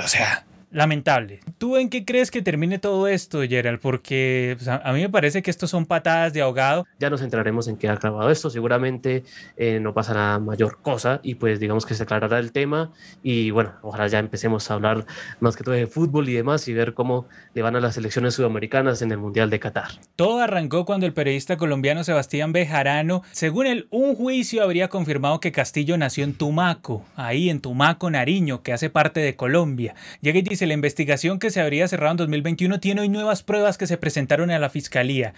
o 0.02 0.08
sea, 0.08 0.44
lamentable. 0.70 1.40
¿Tú 1.58 1.76
en 1.76 1.88
qué 1.88 2.04
crees 2.04 2.30
que 2.30 2.42
termine 2.42 2.78
todo 2.78 3.08
esto, 3.08 3.42
Gerald? 3.42 3.80
Porque 3.80 4.54
pues, 4.56 4.68
a, 4.68 4.92
mí 4.92 5.00
me 5.00 5.08
parece 5.08 5.42
que 5.42 5.50
estos 5.50 5.70
son 5.70 5.86
patadas 5.86 6.32
de 6.32 6.42
ahogado. 6.42 6.86
Ya 6.98 7.10
nos 7.10 7.22
entraremos 7.22 7.68
en 7.68 7.76
qué 7.76 7.88
ha 7.88 7.92
acabado 7.92 8.30
esto. 8.30 8.50
Seguramente 8.50 9.24
eh, 9.56 9.80
no 9.80 9.92
pasará 9.94 10.38
mayor 10.38 10.78
cosa 10.82 11.20
y 11.22 11.34
pues 11.34 11.60
digamos 11.60 11.86
que 11.86 11.94
se 11.94 12.02
aclarará 12.02 12.38
el 12.38 12.52
tema 12.52 12.92
y 13.22 13.50
bueno, 13.50 13.72
ojalá 13.82 14.06
ya 14.06 14.18
empecemos 14.18 14.70
a 14.70 14.74
hablar 14.74 15.06
más 15.40 15.56
que 15.56 15.64
todo 15.64 15.74
de 15.74 15.86
fútbol 15.86 16.28
y 16.28 16.34
demás 16.34 16.66
y 16.68 16.72
ver 16.72 16.94
cómo 16.94 17.26
le 17.54 17.62
van 17.62 17.76
a 17.76 17.80
las 17.80 17.94
selecciones 17.94 18.34
sudamericanas 18.34 19.02
en 19.02 19.12
el 19.12 19.18
Mundial 19.18 19.50
de 19.50 19.60
Qatar. 19.60 19.90
Todo 20.16 20.40
arrancó 20.40 20.84
cuando 20.84 21.06
el 21.06 21.12
periodista 21.12 21.56
colombiano 21.56 22.04
Sebastián 22.04 22.52
Bejarano, 22.52 23.22
según 23.32 23.66
él, 23.66 23.86
un 23.90 24.14
juicio 24.14 24.62
habría 24.62 24.88
confirmado 24.88 25.40
que 25.40 25.52
Castillo 25.52 25.96
nació 25.96 26.24
en 26.24 26.34
Tumaco, 26.34 27.04
ahí 27.16 27.50
en 27.50 27.60
Tumaco, 27.60 28.10
Nariño, 28.10 28.62
que 28.62 28.72
hace 28.72 28.90
parte 28.90 29.20
de 29.20 29.36
Colombia. 29.36 29.94
Llega 30.20 30.38
y 30.38 30.42
dice 30.42 30.59
la 30.66 30.74
investigación 30.74 31.38
que 31.38 31.50
se 31.50 31.60
habría 31.60 31.88
cerrado 31.88 32.12
en 32.12 32.16
2021 32.18 32.80
tiene 32.80 33.02
hoy 33.02 33.08
nuevas 33.08 33.42
pruebas 33.42 33.78
que 33.78 33.86
se 33.86 33.96
presentaron 33.96 34.50
a 34.50 34.58
la 34.58 34.70
fiscalía. 34.70 35.34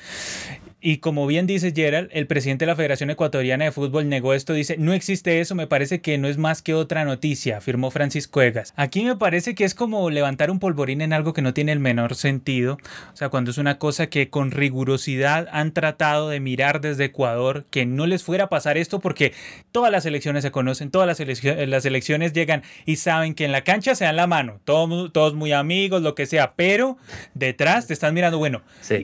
Y 0.85 0.97
como 0.99 1.29
bien 1.29 1.47
dice 1.47 1.73
Gerald, 1.75 2.09
el 2.13 2.27
presidente 2.27 2.65
de 2.65 2.67
la 2.67 2.75
Federación 2.75 3.09
Ecuatoriana 3.09 3.67
de 3.67 3.71
Fútbol 3.71 4.09
negó 4.09 4.35
esto, 4.35 4.53
dice, 4.53 4.77
no 4.79 4.93
existe 4.93 5.41
eso, 5.41 5.55
me 5.55 5.69
parece 5.69 6.01
que 6.01 6.19
no 6.19 6.27
es 6.27 6.39
más 6.39 6.61
que 6.61 6.75
otra 6.75 7.05
noticia, 7.05 7.59
afirmó 7.59 7.93
Francisco 7.93 8.43
Egas. 8.43 8.75
Aquí 8.75 9.05
me 9.05 9.15
parece 9.15 9.55
que 9.55 9.63
es 9.63 9.77
como 9.77 10.11
levantar 10.11 10.51
un 10.51 10.59
polvorín 10.59 11.01
en 11.01 11.13
algo 11.13 11.35
que 11.35 11.41
no 11.41 11.55
tiene 11.55 11.71
el 11.71 11.79
menor 11.79 12.17
sentido, 12.17 12.79
o 13.13 13.17
sea, 13.17 13.29
cuando 13.29 13.53
es 13.53 13.59
una 13.59 13.79
cosa 13.79 14.09
que 14.09 14.29
con 14.29 14.51
rigurosidad 14.51 15.47
han 15.53 15.73
tratado 15.73 16.31
de 16.31 16.41
mirar 16.41 16.81
desde 16.81 17.05
Ecuador, 17.05 17.65
que 17.71 17.87
no 17.87 18.09
les 18.09 18.25
fuera 18.25 18.45
a 18.45 18.49
pasar 18.49 18.77
esto 18.77 18.99
porque 18.99 19.35
todas 19.71 19.93
las 19.93 20.05
elecciones 20.05 20.43
se 20.43 20.51
conocen, 20.51 20.91
todas 20.91 21.07
las, 21.07 21.21
elecciones, 21.21 21.69
las 21.69 21.85
elecciones 21.85 22.33
llegan 22.33 22.65
y 22.87 22.97
saben 22.97 23.35
que 23.35 23.45
en 23.45 23.53
la 23.53 23.63
cancha 23.63 23.95
se 23.95 24.05
dan 24.05 24.17
la 24.17 24.27
mano, 24.27 24.61
todos, 24.65 25.13
todos 25.13 25.35
muy 25.35 25.53
amigos, 25.53 26.03
lo 26.03 26.17
que 26.17 26.27
sea, 26.27 26.55
pero 26.57 26.99
detrás 27.35 27.87
te 27.87 27.93
están 27.93 28.15
mirando, 28.15 28.39
bueno, 28.39 28.63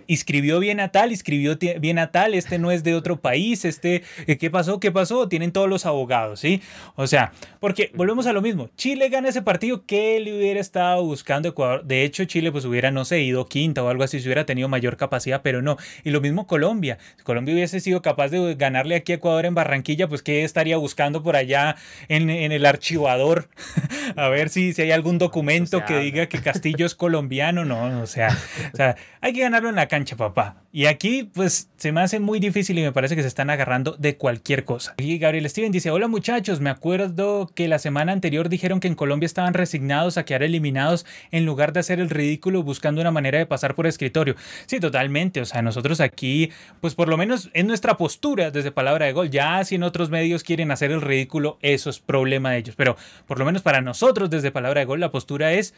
inscribió 0.09 0.59
bien 0.59 0.81
a 0.81 0.89
tal, 0.89 1.13
inscribió 1.13 1.57
viene 1.81 2.01
a 2.01 2.11
tal, 2.11 2.35
este 2.35 2.59
no 2.59 2.71
es 2.71 2.85
de 2.85 2.95
otro 2.95 3.21
país, 3.21 3.65
este, 3.65 4.03
eh, 4.27 4.39
¿qué 4.39 4.51
pasó? 4.51 4.81
¿Qué 4.81 4.91
pasó? 4.91 5.29
Tienen 5.29 5.53
todos 5.53 5.69
los 5.69 5.87
abogados, 5.87 6.41
¿sí? 6.41 6.63
O 6.97 7.07
sea, 7.07 7.33
porque 7.61 7.91
volvemos 7.95 8.27
a 8.27 8.33
lo 8.33 8.43
mismo. 8.43 8.71
Chile 8.77 9.09
gana 9.09 9.29
ese 9.29 9.43
partido, 9.43 9.85
¿qué 9.87 10.21
le 10.21 10.37
hubiera 10.37 10.61
estado 10.61 11.05
buscando 11.05 11.49
Ecuador? 11.49 11.85
De 11.85 12.05
hecho, 12.05 12.25
Chile 12.25 12.53
pues 12.53 12.65
hubiera, 12.65 12.91
no 12.91 13.05
sé, 13.05 13.21
ido 13.21 13.47
quinta 13.49 13.83
o 13.83 13.89
algo 13.89 14.05
así, 14.05 14.21
si 14.21 14.27
hubiera 14.27 14.47
tenido 14.47 14.69
mayor 14.69 14.97
capacidad, 14.97 15.43
pero 15.43 15.63
no. 15.63 15.77
Y 16.05 16.11
lo 16.11 16.21
mismo 16.21 16.47
Colombia. 16.47 16.99
Si 17.17 17.25
Colombia 17.25 17.55
hubiese 17.55 17.81
sido 17.81 18.03
capaz 18.03 18.29
de 18.29 18.55
ganarle 18.55 18.97
aquí 18.97 19.13
a 19.13 19.17
Ecuador 19.17 19.47
en 19.47 19.55
Barranquilla, 19.55 20.09
pues 20.09 20.23
¿qué 20.23 20.45
estaría 20.45 20.77
buscando 20.77 21.23
por 21.23 21.37
allá 21.37 21.77
en, 22.09 22.31
el 22.31 22.67
archivador? 22.67 23.49
a 24.17 24.29
ver 24.29 24.49
si, 24.49 24.73
si 24.73 24.83
hay 24.83 24.91
algún 24.91 25.19
documento 25.19 25.85
que 25.85 25.99
diga 25.99 26.27
que 26.27 26.41
Castillo 26.41 26.87
es 26.87 26.95
colombiano, 26.95 27.65
no, 27.65 28.03
o 28.03 28.07
sea, 28.07 28.37
o 28.73 28.77
sea, 28.77 28.97
hay 29.21 29.33
que 29.33 29.41
ganarlo 29.41 29.69
en 29.69 29.77
la 29.77 29.89
cancha, 29.89 30.17
papá. 30.17 30.63
Y 30.73 30.87
aquí, 30.87 31.25
pues, 31.25 31.58
se 31.77 31.93
me 31.93 32.01
hace 32.01 32.21
muy 32.21 32.41
difícil 32.41 32.79
y 32.79 32.83
me 32.83 32.93
parece 32.93 33.17
que 33.17 33.23
se 33.23 33.29
están 33.29 33.51
agarrando 33.51 33.97
de 33.99 34.17
cualquier 34.17 34.65
cosa. 34.65 34.95
Y 34.99 35.19
Gabriel 35.19 35.49
Steven 35.49 35.73
dice, 35.73 35.91
hola 35.91 36.09
muchachos, 36.09 36.61
me 36.61 36.71
acuerdo 36.71 37.51
que 37.55 37.69
la 37.69 37.79
semana 37.79 38.13
anterior 38.13 38.49
dijeron 38.49 38.81
que 38.81 38.89
en 38.89 38.95
Colombia 38.95 39.27
estaban 39.27 39.55
resignados 39.55 40.19
a 40.19 40.25
quedar 40.25 40.43
eliminados 40.43 41.07
en 41.31 41.47
lugar 41.47 41.73
de 41.73 41.81
hacer 41.81 42.01
el 42.01 42.11
ridículo 42.11 42.63
buscando 42.63 43.01
una 43.01 43.11
manera 43.11 43.39
de 43.39 43.47
pasar 43.47 43.75
por 43.75 43.87
escritorio. 43.87 44.37
Sí, 44.67 44.81
totalmente. 44.81 45.41
O 45.41 45.45
sea, 45.45 45.63
nosotros 45.63 46.01
aquí, 46.01 46.51
pues 46.81 46.95
por 46.95 47.09
lo 47.09 47.17
menos 47.17 47.51
es 47.53 47.65
nuestra 47.65 47.97
postura 47.97 48.51
desde 48.51 48.71
palabra 48.71 49.07
de 49.07 49.13
gol. 49.13 49.31
Ya 49.31 49.65
si 49.65 49.75
en 49.75 49.83
otros 49.83 50.11
medios 50.11 50.43
quieren 50.43 50.71
hacer 50.71 50.91
el 50.91 51.01
ridículo, 51.01 51.59
eso 51.63 51.91
es 51.91 52.01
problema 52.01 52.53
de 52.53 52.59
ellos. 52.59 52.77
Pero 52.77 52.97
por 53.27 53.39
lo 53.39 53.45
menos 53.45 53.63
para 53.63 53.81
nosotros 53.81 54.31
desde 54.31 54.51
palabra 54.51 54.81
de 54.81 54.87
gol, 54.87 55.01
la 55.01 55.11
postura 55.11 55.53
es, 55.53 55.75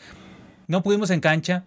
no 0.66 0.82
pudimos 0.82 1.10
en 1.10 1.20
cancha, 1.20 1.64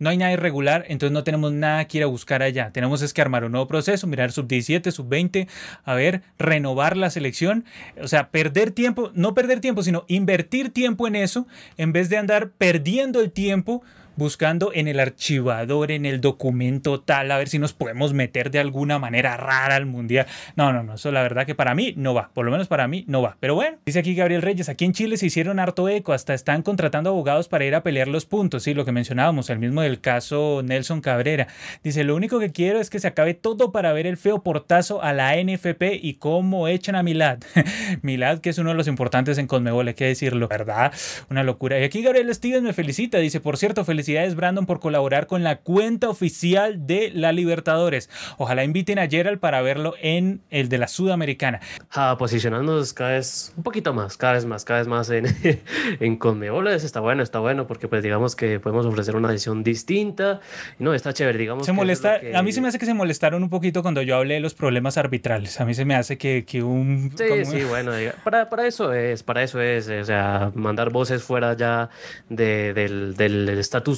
no 0.00 0.10
hay 0.10 0.16
nada 0.16 0.32
irregular, 0.32 0.84
entonces 0.88 1.12
no 1.12 1.22
tenemos 1.22 1.52
nada 1.52 1.84
que 1.84 1.98
ir 1.98 2.04
a 2.04 2.06
buscar 2.06 2.42
allá. 2.42 2.72
Tenemos 2.72 3.02
es 3.02 3.12
que 3.12 3.20
armar 3.22 3.44
un 3.44 3.52
nuevo 3.52 3.68
proceso, 3.68 4.06
mirar 4.06 4.32
sub 4.32 4.48
17, 4.48 4.90
sub 4.90 5.08
20, 5.08 5.46
a 5.84 5.94
ver, 5.94 6.22
renovar 6.38 6.96
la 6.96 7.10
selección, 7.10 7.64
o 8.02 8.08
sea, 8.08 8.30
perder 8.30 8.72
tiempo, 8.72 9.12
no 9.14 9.34
perder 9.34 9.60
tiempo, 9.60 9.82
sino 9.82 10.04
invertir 10.08 10.70
tiempo 10.72 11.06
en 11.06 11.16
eso 11.16 11.46
en 11.76 11.92
vez 11.92 12.08
de 12.08 12.16
andar 12.16 12.50
perdiendo 12.50 13.20
el 13.20 13.30
tiempo 13.30 13.82
buscando 14.20 14.70
en 14.74 14.86
el 14.86 15.00
archivador, 15.00 15.90
en 15.90 16.04
el 16.04 16.20
documento 16.20 17.00
tal, 17.00 17.30
a 17.30 17.38
ver 17.38 17.48
si 17.48 17.58
nos 17.58 17.72
podemos 17.72 18.12
meter 18.12 18.50
de 18.50 18.60
alguna 18.60 18.98
manera 18.98 19.38
rara 19.38 19.76
al 19.76 19.86
mundial. 19.86 20.26
No, 20.56 20.74
no, 20.74 20.82
no, 20.82 20.94
eso 20.94 21.10
la 21.10 21.22
verdad 21.22 21.46
que 21.46 21.54
para 21.54 21.74
mí 21.74 21.94
no 21.96 22.12
va, 22.12 22.30
por 22.34 22.44
lo 22.44 22.52
menos 22.52 22.68
para 22.68 22.86
mí 22.86 23.04
no 23.08 23.22
va. 23.22 23.38
Pero 23.40 23.54
bueno, 23.54 23.78
dice 23.86 23.98
aquí 23.98 24.14
Gabriel 24.14 24.42
Reyes, 24.42 24.68
aquí 24.68 24.84
en 24.84 24.92
Chile 24.92 25.16
se 25.16 25.26
hicieron 25.26 25.58
harto 25.58 25.88
eco, 25.88 26.12
hasta 26.12 26.34
están 26.34 26.60
contratando 26.62 27.08
abogados 27.08 27.48
para 27.48 27.64
ir 27.64 27.74
a 27.74 27.82
pelear 27.82 28.08
los 28.08 28.26
puntos, 28.26 28.62
sí, 28.62 28.74
lo 28.74 28.84
que 28.84 28.92
mencionábamos, 28.92 29.48
el 29.48 29.58
mismo 29.58 29.80
del 29.80 30.02
caso 30.02 30.60
Nelson 30.62 31.00
Cabrera. 31.00 31.48
Dice, 31.82 32.04
lo 32.04 32.14
único 32.14 32.38
que 32.40 32.52
quiero 32.52 32.78
es 32.78 32.90
que 32.90 33.00
se 33.00 33.08
acabe 33.08 33.32
todo 33.32 33.72
para 33.72 33.94
ver 33.94 34.06
el 34.06 34.18
feo 34.18 34.42
portazo 34.42 35.02
a 35.02 35.14
la 35.14 35.34
NFP 35.42 35.98
y 36.02 36.16
cómo 36.18 36.68
echan 36.68 36.94
a 36.94 37.02
Milad. 37.02 37.38
Milad, 38.02 38.40
que 38.40 38.50
es 38.50 38.58
uno 38.58 38.68
de 38.68 38.76
los 38.76 38.86
importantes 38.86 39.38
en 39.38 39.46
Conmebol, 39.46 39.88
hay 39.88 39.94
que 39.94 40.04
decirlo, 40.04 40.46
¿verdad? 40.46 40.92
Una 41.30 41.42
locura. 41.42 41.80
Y 41.80 41.84
aquí 41.84 42.02
Gabriel 42.02 42.34
Stevens 42.34 42.62
me 42.62 42.74
felicita, 42.74 43.16
dice, 43.16 43.40
por 43.40 43.56
cierto, 43.56 43.82
felicidades 43.86 44.09
Felicidades 44.10 44.34
Brandon 44.34 44.66
por 44.66 44.80
colaborar 44.80 45.28
con 45.28 45.44
la 45.44 45.60
cuenta 45.60 46.08
oficial 46.08 46.84
de 46.84 47.12
la 47.14 47.30
Libertadores. 47.30 48.10
Ojalá 48.38 48.64
inviten 48.64 48.98
a 48.98 49.06
Gerald 49.06 49.38
para 49.38 49.62
verlo 49.62 49.94
en 50.02 50.40
el 50.50 50.68
de 50.68 50.78
la 50.78 50.88
Sudamericana. 50.88 51.60
Ah, 51.92 52.16
posicionándonos 52.18 52.92
cada 52.92 53.12
vez 53.12 53.52
un 53.56 53.62
poquito 53.62 53.94
más, 53.94 54.16
cada 54.16 54.32
vez 54.32 54.46
más, 54.46 54.64
cada 54.64 54.80
vez 54.80 54.88
más 54.88 55.10
en, 55.10 55.26
en 56.00 56.16
Conmeboles. 56.16 56.82
Está 56.82 56.98
bueno, 56.98 57.22
está 57.22 57.38
bueno, 57.38 57.68
porque 57.68 57.86
pues 57.86 58.02
digamos 58.02 58.34
que 58.34 58.58
podemos 58.58 58.84
ofrecer 58.84 59.14
una 59.14 59.30
edición 59.30 59.62
distinta. 59.62 60.40
No, 60.80 60.92
está 60.92 61.12
chévere, 61.12 61.38
digamos. 61.38 61.66
Se 61.66 61.72
molesta, 61.72 62.18
A 62.34 62.42
mí 62.42 62.50
se 62.50 62.60
me 62.60 62.66
hace 62.66 62.80
que 62.80 62.86
se 62.86 62.94
molestaron 62.94 63.44
un 63.44 63.48
poquito 63.48 63.82
cuando 63.82 64.02
yo 64.02 64.16
hablé 64.16 64.34
de 64.34 64.40
los 64.40 64.54
problemas 64.54 64.98
arbitrales. 64.98 65.60
A 65.60 65.64
mí 65.64 65.74
se 65.74 65.84
me 65.84 65.94
hace 65.94 66.18
que, 66.18 66.44
que 66.44 66.64
un... 66.64 67.12
Sí, 67.16 67.44
sí, 67.44 67.62
bueno, 67.62 67.92
para, 68.24 68.50
para, 68.50 68.66
eso 68.66 68.92
es, 68.92 69.22
para 69.22 69.44
eso 69.44 69.60
es, 69.60 69.88
o 69.88 70.04
sea, 70.04 70.50
mandar 70.56 70.90
voces 70.90 71.22
fuera 71.22 71.54
ya 71.54 71.90
de, 72.28 72.74
del, 72.74 73.14
del 73.14 73.48
estatus 73.50 73.89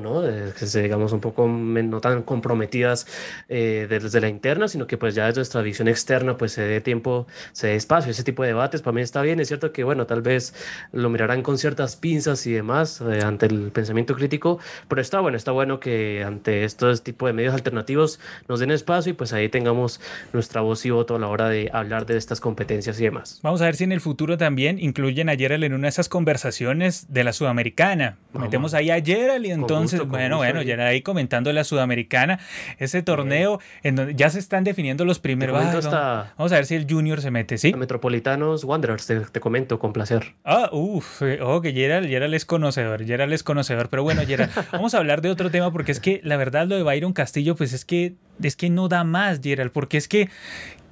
¿no? 0.00 0.22
que 0.22 0.66
se, 0.66 0.82
digamos, 0.82 1.12
un 1.12 1.20
poco 1.20 1.46
no 1.46 2.00
tan 2.00 2.22
comprometidas 2.22 3.06
eh, 3.48 3.86
desde 3.88 4.20
la 4.20 4.28
interna, 4.28 4.68
sino 4.68 4.86
que 4.86 4.98
pues 4.98 5.14
ya 5.14 5.26
desde 5.26 5.40
nuestra 5.40 5.62
visión 5.62 5.88
externa 5.88 6.36
pues 6.36 6.52
se 6.52 6.62
dé 6.62 6.80
tiempo, 6.80 7.26
se 7.52 7.68
dé 7.68 7.76
espacio. 7.76 8.10
Ese 8.10 8.24
tipo 8.24 8.42
de 8.42 8.48
debates 8.48 8.82
para 8.82 8.94
mí 8.94 9.00
está 9.00 9.22
bien. 9.22 9.40
Es 9.40 9.48
cierto 9.48 9.72
que, 9.72 9.84
bueno, 9.84 10.06
tal 10.06 10.22
vez 10.22 10.54
lo 10.92 11.08
mirarán 11.10 11.42
con 11.42 11.58
ciertas 11.58 11.96
pinzas 11.96 12.46
y 12.46 12.52
demás 12.52 13.00
eh, 13.00 13.20
ante 13.24 13.46
el 13.46 13.70
pensamiento 13.70 14.14
crítico, 14.14 14.58
pero 14.88 15.00
está 15.00 15.20
bueno, 15.20 15.36
está 15.36 15.52
bueno 15.52 15.80
que 15.80 16.24
ante 16.24 16.64
estos 16.64 17.02
tipos 17.02 17.28
de 17.28 17.32
medios 17.32 17.54
alternativos 17.54 18.20
nos 18.48 18.60
den 18.60 18.70
espacio 18.70 19.10
y 19.10 19.12
pues 19.14 19.32
ahí 19.32 19.48
tengamos 19.48 20.00
nuestra 20.32 20.60
voz 20.60 20.84
y 20.86 20.90
voto 20.90 21.16
a 21.16 21.18
la 21.18 21.28
hora 21.28 21.48
de 21.48 21.70
hablar 21.72 22.06
de 22.06 22.16
estas 22.16 22.40
competencias 22.40 22.98
y 23.00 23.04
demás. 23.04 23.40
Vamos 23.42 23.60
a 23.62 23.66
ver 23.66 23.76
si 23.76 23.84
en 23.84 23.92
el 23.92 24.00
futuro 24.00 24.36
también 24.36 24.78
incluyen 24.78 25.28
a 25.28 25.36
Gerald 25.36 25.64
en 25.64 25.74
una 25.74 25.86
de 25.86 25.90
esas 25.90 26.08
conversaciones 26.08 27.12
de 27.12 27.24
la 27.24 27.32
Sudamericana. 27.32 28.18
Metemos 28.32 28.74
ahí 28.74 28.90
a 28.90 29.02
Y 29.44 29.50
entonces, 29.50 30.06
bueno, 30.06 30.38
bueno, 30.38 30.62
ya 30.62 30.76
ahí 30.86 31.02
comentando 31.02 31.52
la 31.52 31.64
Sudamericana, 31.64 32.38
ese 32.78 33.02
torneo 33.02 33.60
en 33.82 33.96
donde 33.96 34.14
ya 34.14 34.30
se 34.30 34.38
están 34.38 34.64
definiendo 34.64 35.04
los 35.04 35.18
primeros. 35.18 35.54
vamos 35.54 36.52
a 36.52 36.56
ver 36.56 36.66
si 36.66 36.74
el 36.74 36.86
Junior 36.88 37.20
se 37.20 37.30
mete, 37.30 37.58
¿sí? 37.58 37.74
Metropolitanos 37.74 38.64
Wanderers, 38.64 39.06
te, 39.06 39.40
comento 39.40 39.78
con 39.78 39.92
placer. 39.92 40.34
Ah, 40.44 40.70
uff, 40.72 41.22
eh, 41.22 41.38
oh, 41.42 41.60
que 41.60 41.72
Gerald, 41.72 42.08
Gerald 42.08 42.34
es 42.34 42.44
conocedor, 42.44 43.04
Gerald 43.04 43.32
es 43.32 43.42
conocedor, 43.42 43.88
pero 43.88 44.02
bueno, 44.02 44.22
Gerald, 44.26 44.50
vamos 44.72 44.94
a 44.94 44.98
hablar 44.98 45.20
de 45.20 45.30
otro 45.30 45.50
tema 45.50 45.72
porque 45.72 45.92
es 45.92 46.00
que 46.00 46.20
la 46.24 46.36
verdad 46.36 46.66
lo 46.66 46.76
de 46.76 46.82
Byron 46.82 47.12
Castillo, 47.12 47.56
pues 47.56 47.72
es 47.72 47.84
que, 47.84 48.14
es 48.42 48.56
que 48.56 48.70
no 48.70 48.88
da 48.88 49.04
más, 49.04 49.40
Gerald, 49.42 49.70
porque 49.72 49.96
es 49.96 50.08
que 50.08 50.28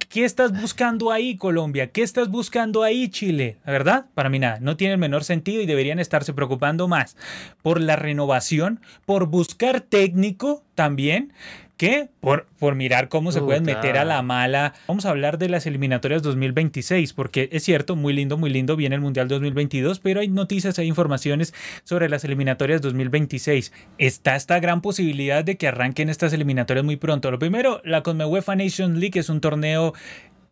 ¿Qué 0.09 0.23
estás 0.23 0.59
buscando 0.59 1.11
ahí, 1.11 1.35
Colombia? 1.35 1.91
¿Qué 1.91 2.01
estás 2.01 2.29
buscando 2.29 2.83
ahí, 2.83 3.09
Chile? 3.09 3.57
La 3.65 3.71
verdad, 3.73 4.05
para 4.13 4.29
mí 4.29 4.39
nada, 4.39 4.59
no 4.61 4.77
tiene 4.77 4.93
el 4.93 4.99
menor 4.99 5.23
sentido 5.23 5.61
y 5.61 5.65
deberían 5.65 5.99
estarse 5.99 6.33
preocupando 6.33 6.87
más 6.87 7.17
por 7.61 7.81
la 7.81 7.95
renovación, 7.95 8.79
por 9.05 9.27
buscar 9.27 9.81
técnico 9.81 10.63
también 10.73 11.33
¿Qué? 11.77 12.07
Por, 12.21 12.47
por 12.57 12.75
mirar 12.75 13.09
cómo 13.09 13.33
se 13.33 13.41
pueden 13.41 13.63
meter 13.63 13.97
a 13.97 14.05
la 14.05 14.21
mala. 14.21 14.73
Vamos 14.87 15.05
a 15.05 15.09
hablar 15.09 15.37
de 15.37 15.49
las 15.49 15.65
eliminatorias 15.65 16.23
2026, 16.23 17.11
porque 17.11 17.49
es 17.51 17.63
cierto, 17.63 17.97
muy 17.97 18.13
lindo, 18.13 18.37
muy 18.37 18.49
lindo, 18.49 18.77
viene 18.77 18.95
el 18.95 19.01
Mundial 19.01 19.27
2022, 19.27 19.99
pero 19.99 20.21
hay 20.21 20.29
noticias, 20.29 20.79
hay 20.79 20.87
informaciones 20.87 21.53
sobre 21.83 22.07
las 22.07 22.23
eliminatorias 22.23 22.81
2026. 22.81 23.73
Está 23.97 24.37
esta 24.37 24.59
gran 24.61 24.81
posibilidad 24.81 25.43
de 25.43 25.57
que 25.57 25.67
arranquen 25.67 26.09
estas 26.09 26.31
eliminatorias 26.31 26.85
muy 26.85 26.95
pronto. 26.95 27.29
Lo 27.29 27.39
primero, 27.39 27.81
la 27.83 28.01
UEFA 28.05 28.55
Nations 28.55 28.97
League 28.97 29.19
es 29.19 29.27
un 29.27 29.41
torneo 29.41 29.93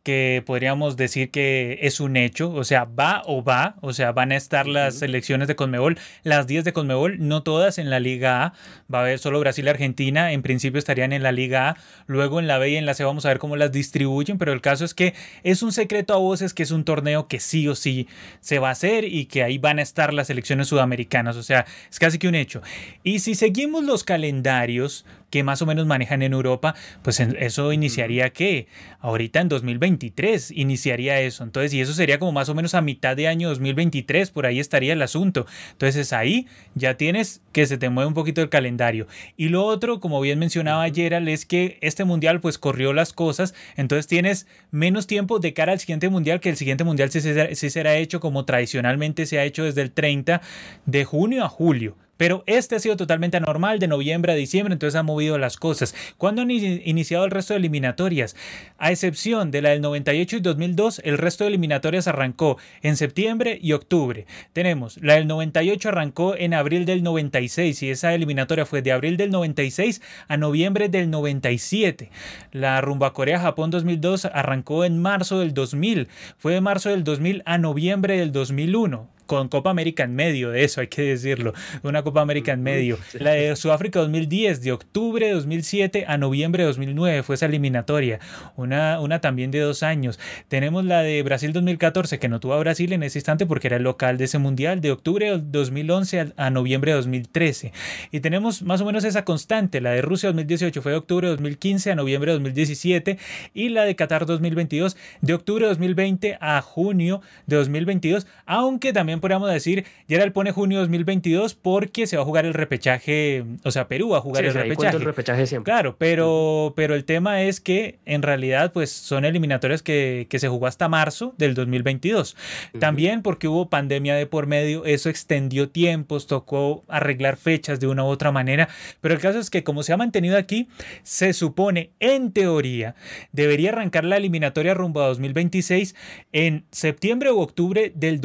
que 0.04 0.44
podríamos 0.46 0.98
decir 0.98 1.32
que 1.32 1.80
es 1.82 2.00
un 2.02 2.18
hecho, 2.18 2.52
o 2.52 2.64
sea, 2.66 2.84
va 2.84 3.22
o 3.26 3.44
va, 3.44 3.76
o 3.82 3.94
sea, 3.94 4.12
van 4.12 4.34
a 4.34 4.36
estar 4.36 4.68
las 4.68 5.00
selecciones 5.00 5.48
de 5.48 5.56
Conmebol, 5.56 5.98
las 6.24 6.46
10 6.46 6.66
de 6.66 6.74
Conmebol, 6.74 7.18
no 7.20 7.42
todas 7.42 7.78
en 7.78 7.90
la 7.90 8.02
Liga 8.02 8.44
A, 8.44 8.54
va 8.94 9.00
a 9.00 9.02
haber 9.04 9.20
solo 9.20 9.40
Brasil 9.40 9.66
y 9.66 9.70
Argentina, 9.70 10.34
en 10.34 10.42
principio 10.42 10.78
estarían 10.78 11.14
en 11.14 11.24
la 11.24 11.32
Liga 11.32 11.70
A, 11.70 11.78
luego 12.06 12.42
en 12.42 12.48
la 12.48 12.58
B 12.58 12.72
y 12.72 12.76
en 12.76 12.86
la 12.86 12.94
C 12.94 13.06
vamos 13.06 13.26
a 13.26 13.30
ver 13.30 13.40
cómo 13.40 13.56
las 13.56 13.72
distribuyen, 13.72 14.38
pero 14.38 14.52
el 14.52 14.60
caso 14.60 14.84
es 14.84 14.94
que 14.94 15.14
es 15.44 15.64
un 15.64 15.72
secreto 15.72 16.14
a 16.14 16.18
voces 16.18 16.54
que 16.54 16.64
es 16.64 16.72
un 16.72 16.84
torneo 16.84 17.30
que 17.30 17.40
sí 17.40 17.68
o 17.70 17.76
sí 17.76 18.08
se 18.42 18.60
va 18.60 18.70
a 18.70 18.72
hacer 18.72 19.06
y 19.06 19.26
que 19.26 19.44
ahí 19.44 19.58
van 19.58 19.80
a 19.80 19.84
estar 19.84 20.14
las 20.14 20.28
selecciones 20.28 20.68
sudamericanas, 20.68 21.38
o 21.38 21.44
sea, 21.44 21.66
es 21.90 22.00
casi 22.00 22.20
que 22.20 22.28
un 22.28 22.36
hecho. 22.36 22.62
Y 23.04 23.20
si 23.20 23.36
seguimos 23.36 23.86
los 23.86 24.04
calendarios, 24.04 25.06
que 25.34 25.44
más 25.44 25.64
o 25.64 25.66
menos 25.66 25.88
manejan 25.88 26.22
en 26.22 26.32
Europa, 26.32 26.76
pues 27.02 27.20
eso 27.20 27.74
iniciaría 27.74 28.30
que 28.30 28.68
ahorita 29.00 29.42
en 29.42 29.50
2023 29.50 30.52
iniciaría 30.52 31.20
eso. 31.22 31.44
Entonces, 31.44 31.74
y 31.74 31.82
eso 31.82 31.92
sería 31.92 32.20
como 32.20 32.34
más 32.34 32.50
o 32.50 32.54
menos 32.54 32.76
a 32.76 32.82
mitad 32.82 33.18
de 33.18 33.28
año 33.28 33.50
2023, 33.50 34.30
por 34.30 34.46
ahí 34.46 34.60
estaría 34.60 34.94
el 34.94 35.02
asunto. 35.02 35.48
Entonces, 35.72 36.14
ahí 36.14 36.46
ya 36.76 36.98
tienes 36.98 37.42
que 37.52 37.66
se 37.66 37.80
te 37.80 37.90
mueve 37.90 38.10
un 38.10 38.14
poquito 38.14 38.44
el 38.44 38.50
calendario. 38.50 39.08
Y 39.36 39.50
lo 39.50 39.66
otro, 39.66 40.00
como 40.00 40.22
bien 40.22 40.38
mencionaba 40.38 40.84
ayer, 40.84 41.14
es 41.28 41.48
que 41.48 41.80
este 41.82 42.04
mundial 42.04 42.40
pues 42.40 42.60
corrió 42.60 42.94
las 42.94 43.12
cosas, 43.12 43.56
entonces 43.76 44.06
tienes 44.06 44.46
menos 44.70 45.08
tiempo 45.08 45.40
de 45.40 45.56
cara 45.56 45.72
al 45.72 45.80
siguiente 45.80 46.10
mundial, 46.10 46.42
que 46.42 46.50
el 46.50 46.58
siguiente 46.58 46.84
mundial 46.84 47.10
sí, 47.10 47.22
sí 47.22 47.70
será 47.72 47.96
hecho 47.96 48.20
como 48.20 48.46
tradicionalmente 48.46 49.26
se 49.26 49.40
ha 49.40 49.46
hecho 49.46 49.64
desde 49.64 49.82
el 49.82 49.90
30 49.94 50.42
de 50.86 51.06
junio 51.06 51.44
a 51.44 51.50
julio. 51.50 52.03
Pero 52.18 52.44
este 52.46 52.76
ha 52.76 52.80
sido 52.80 52.96
totalmente 52.96 53.38
anormal 53.38 53.80
de 53.80 53.88
noviembre 53.88 54.32
a 54.32 54.36
diciembre, 54.36 54.74
entonces 54.74 54.98
ha 54.98 55.04
movido 55.04 55.38
las 55.38 55.58
cosas. 55.58 55.96
¿Cuándo 56.18 56.44
han 56.44 56.52
iniciado 56.52 57.26
el 57.26 57.32
resto 57.32 57.54
de 57.54 57.60
eliminatorias? 57.60 58.36
A 58.78 58.92
excepción 58.92 59.50
de 59.52 59.62
la 59.62 59.70
del 59.70 59.82
98 59.82 60.38
y 60.38 60.40
2002, 60.42 61.02
el 61.04 61.18
resto 61.18 61.44
de 61.44 61.50
eliminatorias 61.50 62.08
arrancó 62.08 62.58
en 62.82 62.98
septiembre 62.98 63.58
y 63.62 63.74
octubre. 63.74 64.28
Tenemos, 64.54 64.98
la 65.02 65.16
del 65.16 65.28
98 65.28 65.90
arrancó 65.90 66.36
en 66.36 66.54
abril 66.54 66.86
del 66.86 67.04
96 67.04 67.82
y 67.84 67.90
esa 67.90 68.14
eliminatoria 68.14 68.66
fue 68.66 68.82
de 68.82 68.92
abril 68.92 69.18
del 69.18 69.32
96 69.32 70.02
a 70.28 70.38
noviembre 70.38 70.90
del 70.90 71.10
97. 71.10 72.12
La 72.52 72.80
rumba 72.82 73.14
Corea-Japón 73.14 73.72
2002 73.72 74.26
arrancó 74.26 74.86
en 74.86 75.00
marzo 75.00 75.40
del 75.40 75.54
2000. 75.54 76.08
Fue 76.38 76.54
de 76.54 76.62
marzo 76.62 76.90
del 76.90 77.04
2000 77.04 77.42
a 77.46 77.58
noviembre 77.58 78.18
del 78.18 78.32
2001 78.32 79.10
con 79.34 79.50
Copa 79.50 79.72
América 79.72 80.04
en 80.04 80.14
medio 80.14 80.52
de 80.52 80.64
eso, 80.64 80.80
hay 80.80 80.88
que 80.88 81.02
decirlo, 81.02 81.54
una 81.82 82.04
Copa 82.04 82.22
América 82.22 82.54
en 82.54 82.62
medio. 82.62 83.00
La 83.14 83.32
de 83.32 83.56
Sudáfrica 83.56 84.00
2010, 84.00 84.62
de 84.62 84.72
octubre 84.72 85.26
de 85.26 85.34
2007 85.34 86.06
a 86.08 86.20
noviembre 86.20 86.62
de 86.62 86.68
2009 86.68 87.24
fue 87.24 87.34
esa 87.34 87.48
eliminatoria, 87.48 88.20
una, 88.56 89.00
una 89.00 89.22
también 89.22 89.50
de 89.50 89.60
dos 89.60 89.82
años. 89.82 90.20
Tenemos 90.50 90.86
la 90.86 91.02
de 91.02 91.24
Brasil 91.24 91.52
2014, 91.52 92.20
que 92.20 92.30
no 92.30 92.40
tuvo 92.40 92.54
a 92.54 92.60
Brasil 92.60 92.94
en 92.94 93.02
ese 93.02 93.18
instante 93.18 93.48
porque 93.48 93.68
era 93.68 93.78
el 93.78 93.84
local 93.84 94.20
de 94.20 94.26
ese 94.26 94.38
mundial, 94.38 94.82
de 94.82 94.92
octubre 94.92 95.32
de 95.32 95.40
2011 95.40 96.34
a, 96.38 96.50
noviembre 96.52 96.92
de 96.92 96.98
2013. 96.98 97.74
Y 98.12 98.20
tenemos 98.20 98.62
más 98.62 98.82
o 98.82 98.86
menos 98.86 99.04
esa 99.04 99.26
constante, 99.26 99.82
la 99.82 99.92
de 99.94 100.04
Rusia 100.04 100.30
2018 100.30 100.80
fue 100.84 100.92
de 100.92 101.00
octubre 101.00 101.28
de 101.28 101.32
2015 101.32 101.90
a 101.92 101.96
noviembre 101.96 102.34
de 102.34 102.38
2017 102.38 103.18
y 103.56 103.70
la 103.70 103.84
de 103.84 103.96
Qatar 103.96 104.28
2022 104.28 104.96
de 105.22 105.34
octubre 105.34 105.66
de 105.66 105.70
2020 105.70 106.38
a 106.40 106.62
junio 106.62 107.22
de 107.48 107.56
2022, 107.56 108.28
aunque 108.46 108.94
también 108.94 109.20
podríamos 109.24 109.50
decir, 109.50 109.86
Gerald 110.10 110.34
pone 110.34 110.52
junio 110.52 110.80
2022 110.80 111.56
porque 111.56 112.08
se 112.08 112.18
va 112.18 112.24
a 112.24 112.26
jugar 112.26 112.46
el 112.46 112.54
repechaje, 112.54 113.46
o 113.64 113.72
sea, 113.72 113.88
Perú 113.88 114.10
va 114.10 114.18
a 114.18 114.22
jugar 114.22 114.44
el, 114.44 114.54
repechaje. 114.54 114.98
el 114.98 115.02
repechaje. 115.02 115.48
siempre. 115.48 115.72
Claro, 115.72 115.96
pero, 115.98 116.74
pero 116.76 116.94
el 116.94 117.06
tema 117.06 117.42
es 117.42 117.62
que 117.62 118.00
en 118.04 118.22
realidad 118.22 118.74
pues 118.74 118.92
son 118.92 119.24
eliminatorias 119.24 119.82
que, 119.82 120.28
que 120.30 120.40
se 120.40 120.50
jugó 120.50 120.68
hasta 120.68 120.90
marzo 120.90 121.34
del 121.38 121.54
2022. 121.54 122.36
También 122.82 123.22
porque 123.22 123.48
hubo 123.48 123.70
pandemia 123.70 124.16
de 124.16 124.26
por 124.26 124.46
medio, 124.46 124.84
eso 124.84 125.08
extendió 125.08 125.70
tiempos, 125.70 126.28
tocó 126.28 126.84
arreglar 126.90 127.38
fechas 127.38 127.80
de 127.80 127.88
una 127.88 128.04
u 128.04 128.08
otra 128.08 128.34
manera, 128.34 128.68
pero 129.00 129.14
el 129.14 129.22
caso 129.22 129.40
es 129.40 129.50
que 129.50 129.64
como 129.64 129.84
se 129.84 129.94
ha 129.94 129.98
mantenido 129.98 130.38
aquí, 130.38 130.68
se 131.04 131.32
supone 131.32 131.92
en 132.02 132.34
teoría 132.34 132.96
debería 133.32 133.70
arrancar 133.70 134.04
la 134.04 134.18
eliminatoria 134.18 134.74
rumbo 134.74 135.02
a 135.02 135.08
2026 135.08 135.96
en 136.34 136.66
septiembre 136.72 137.32
u 137.32 137.40
octubre 137.40 137.94
del 137.96 138.20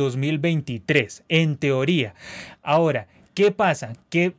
2023, 0.78 1.24
en 1.28 1.56
teoría. 1.56 2.14
Ahora, 2.62 3.06
¿qué 3.34 3.52
pasa? 3.52 3.92
Que 4.10 4.34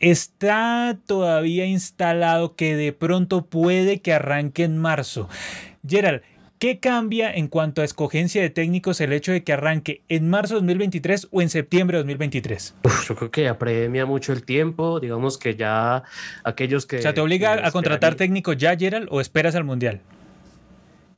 está 0.00 0.98
todavía 1.06 1.66
instalado 1.66 2.56
que 2.56 2.76
de 2.76 2.92
pronto 2.92 3.46
puede 3.46 4.00
que 4.00 4.12
arranque 4.12 4.64
en 4.64 4.78
marzo. 4.78 5.28
Gerald, 5.86 6.22
¿Qué 6.64 6.78
cambia 6.78 7.30
en 7.34 7.48
cuanto 7.48 7.82
a 7.82 7.84
escogencia 7.84 8.40
de 8.40 8.48
técnicos 8.48 8.98
el 9.02 9.12
hecho 9.12 9.32
de 9.32 9.44
que 9.44 9.52
arranque 9.52 10.00
en 10.08 10.30
marzo 10.30 10.54
de 10.54 10.60
2023 10.60 11.28
o 11.30 11.42
en 11.42 11.50
septiembre 11.50 11.98
de 11.98 12.04
2023? 12.04 12.74
yo 13.06 13.16
creo 13.16 13.30
que 13.30 13.48
apremia 13.48 14.06
mucho 14.06 14.32
el 14.32 14.44
tiempo, 14.44 14.98
digamos 14.98 15.36
que 15.36 15.56
ya 15.56 16.04
aquellos 16.42 16.86
que... 16.86 16.98
O 16.98 17.02
sea, 17.02 17.12
¿te 17.12 17.20
obliga 17.20 17.66
a 17.66 17.70
contratar 17.70 18.14
técnicos 18.14 18.56
ya, 18.56 18.74
Gerald, 18.78 19.08
o 19.10 19.20
esperas 19.20 19.54
al 19.56 19.64
Mundial? 19.64 20.00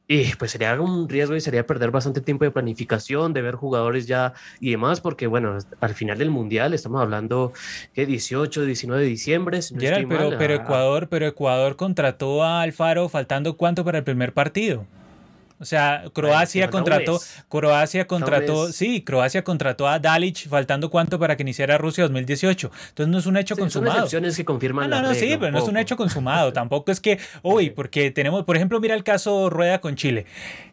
Y 0.09 0.35
pues 0.37 0.53
sería 0.53 0.81
un 0.81 1.09
riesgo 1.09 1.35
y 1.35 1.41
sería 1.41 1.67
perder 1.67 1.91
bastante 1.91 2.21
tiempo 2.21 2.45
de 2.45 2.53
planificación, 2.53 3.33
de 3.33 3.43
ver 3.43 3.57
jugadores 3.57 4.07
ya 4.07 4.35
y 4.61 4.71
demás, 4.71 5.01
porque 5.01 5.27
bueno, 5.27 5.59
al 5.81 5.95
final 5.95 6.19
del 6.19 6.31
Mundial 6.31 6.75
estamos 6.75 7.01
hablando 7.01 7.53
que 7.93 8.07
18, 8.07 8.65
19 8.65 9.03
de 9.03 9.09
diciembre. 9.09 9.61
pero, 10.09 10.39
pero, 10.39 10.55
Ecuador, 10.55 11.09
pero 11.09 11.27
Ecuador 11.27 11.75
contrató 11.75 12.45
a 12.45 12.63
Alfaro 12.63 13.09
faltando 13.09 13.57
cuánto 13.57 13.85
para 13.85 13.99
el 13.99 14.05
primer 14.05 14.33
partido. 14.33 14.87
O 15.59 15.65
sea, 15.65 16.05
Croacia 16.13 16.69
contrató, 16.69 17.21
Croacia 17.49 18.07
contrató, 18.07 18.73
sí, 18.73 19.03
Croacia 19.03 19.43
contrató 19.43 19.89
a 19.89 19.99
Dalic 19.99 20.49
faltando 20.49 20.91
cuánto 20.91 21.19
para 21.19 21.37
que 21.37 21.43
iniciara 21.43 21.79
Rusia 21.79 22.05
2018. 22.05 22.71
Entonces 22.89 23.11
no 23.11 23.19
es 23.19 23.27
un 23.27 23.37
hecho 23.37 23.57
consumado. 23.57 24.07
Son 24.09 24.23
que 24.23 24.45
confirman 24.45 24.91
no, 24.91 25.01
no, 25.01 25.15
sí, 25.15 25.37
pero 25.41 25.53
no 25.53 25.59
es 25.59 25.69
un 25.69 25.79
hecho 25.79 25.97
consumado. 25.97 26.53
Tampoco 26.53 26.93
es 26.93 27.01
que, 27.01 27.19
uy, 27.43 27.71
porque 27.71 28.11
tenemos, 28.11 28.45
por 28.45 28.57
ejemplo, 28.57 28.81
mira 28.81 28.95
el 28.95 29.05
caso 29.05 29.49
Rueda 29.49 29.81
con 29.81 29.97
Chile 29.97 30.27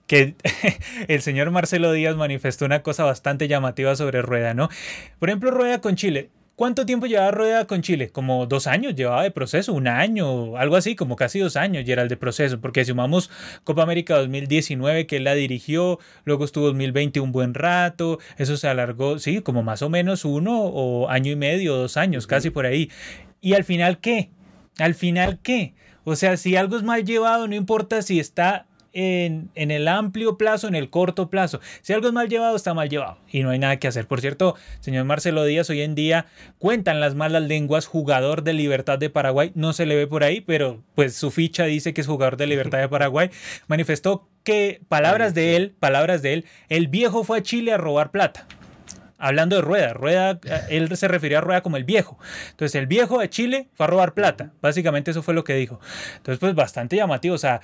que 0.07 0.35
el 1.07 1.21
señor 1.21 1.49
Marcelo 1.51 1.91
Díaz 1.93 2.15
manifestó 2.15 2.65
una 2.65 2.83
cosa 2.83 3.05
bastante 3.05 3.47
llamativa 3.47 3.95
sobre 3.95 4.21
Rueda, 4.21 4.53
¿no? 4.53 4.69
Por 5.19 5.29
ejemplo, 5.29 5.51
Rueda 5.51 5.79
con 5.79 5.95
Chile. 5.95 6.29
¿Cuánto 6.55 6.85
tiempo 6.85 7.07
llevaba 7.07 7.31
Rueda 7.31 7.65
con 7.65 7.81
Chile? 7.81 8.11
Como 8.11 8.45
dos 8.45 8.67
años 8.67 8.93
llevaba 8.93 9.23
de 9.23 9.31
proceso, 9.31 9.73
un 9.73 9.87
año, 9.87 10.55
algo 10.55 10.75
así, 10.75 10.95
como 10.95 11.15
casi 11.15 11.39
dos 11.39 11.55
años 11.55 11.83
era 11.89 12.03
el 12.03 12.09
de 12.09 12.15
proceso, 12.15 12.61
porque 12.61 12.85
sumamos 12.85 13.31
Copa 13.63 13.81
América 13.81 14.19
2019 14.19 15.07
que 15.07 15.17
él 15.17 15.23
la 15.23 15.33
dirigió, 15.33 15.97
luego 16.25 16.45
estuvo 16.45 16.67
2020 16.67 17.21
un 17.21 17.31
buen 17.31 17.55
rato, 17.55 18.19
eso 18.37 18.55
se 18.55 18.67
alargó, 18.67 19.17
sí, 19.17 19.41
como 19.41 19.63
más 19.63 19.81
o 19.81 19.89
menos 19.89 20.25
uno 20.25 20.61
o 20.61 21.09
año 21.09 21.31
y 21.31 21.35
medio, 21.35 21.75
dos 21.75 21.97
años, 21.97 22.27
casi 22.27 22.51
por 22.51 22.67
ahí. 22.67 22.91
¿Y 23.41 23.53
al 23.53 23.63
final 23.63 23.97
qué? 23.97 24.29
¿Al 24.77 24.93
final 24.93 25.39
qué? 25.41 25.73
O 26.03 26.15
sea, 26.15 26.37
si 26.37 26.55
algo 26.55 26.77
es 26.77 26.83
mal 26.83 27.03
llevado, 27.03 27.47
no 27.47 27.55
importa 27.55 28.03
si 28.03 28.19
está 28.19 28.67
en, 28.93 29.49
el 29.55 29.87
amplio 29.87 30.37
plazo, 30.37 30.67
en 30.67 30.75
el 30.75 30.89
corto 30.89 31.29
plazo. 31.29 31.59
Si 31.81 31.93
algo 31.93 32.07
es 32.07 32.13
mal 32.13 32.29
llevado, 32.29 32.55
está 32.55 32.73
mal 32.73 32.89
llevado 32.89 33.17
y 33.29 33.43
no 33.43 33.49
hay 33.49 33.59
nada 33.59 33.77
que 33.77 33.87
hacer. 33.87 34.07
Por 34.07 34.21
cierto, 34.21 34.55
señor 34.79 35.05
Marcelo 35.05 35.43
Díaz, 35.43 35.69
hoy 35.69 35.81
en 35.81 35.95
día 35.95 36.27
cuentan 36.59 36.99
las 36.99 37.15
malas 37.15 37.43
lenguas, 37.43 37.87
jugador 37.87 38.43
de 38.43 38.53
Libertad 38.53 38.99
de 38.99 39.09
Paraguay, 39.09 39.51
no 39.55 39.73
se 39.73 39.85
le 39.85 39.95
ve 39.95 40.07
por 40.07 40.23
ahí, 40.23 40.41
pero 40.41 40.81
pues 40.95 41.15
su 41.15 41.31
ficha 41.31 41.65
dice 41.65 41.93
que 41.93 42.01
es 42.01 42.07
jugador 42.07 42.37
de 42.37 42.47
Libertad 42.47 42.79
de 42.79 42.89
Paraguay, 42.89 43.29
manifestó 43.67 44.29
que 44.43 44.81
palabras 44.87 45.33
de 45.33 45.55
él, 45.55 45.75
palabras 45.79 46.21
de 46.21 46.33
él, 46.33 46.45
el 46.69 46.87
viejo 46.87 47.23
fue 47.23 47.39
a 47.39 47.43
Chile 47.43 47.73
a 47.73 47.77
robar 47.77 48.11
plata 48.11 48.47
hablando 49.23 49.55
de 49.55 49.61
Rueda. 49.61 49.93
Rueda, 49.93 50.39
eh, 50.43 50.61
él 50.69 50.95
se 50.97 51.07
refirió 51.07 51.37
a 51.37 51.41
Rueda 51.41 51.61
como 51.61 51.77
el 51.77 51.85
viejo. 51.85 52.19
Entonces, 52.51 52.75
el 52.75 52.87
viejo 52.87 53.19
de 53.19 53.29
Chile 53.29 53.69
fue 53.73 53.85
a 53.85 53.87
robar 53.87 54.13
plata. 54.13 54.51
Básicamente 54.61 55.11
eso 55.11 55.23
fue 55.23 55.33
lo 55.33 55.45
que 55.45 55.55
dijo. 55.55 55.79
Entonces, 56.17 56.39
pues 56.39 56.53
bastante 56.53 56.97
llamativo. 56.97 57.35
O 57.35 57.37
sea, 57.37 57.61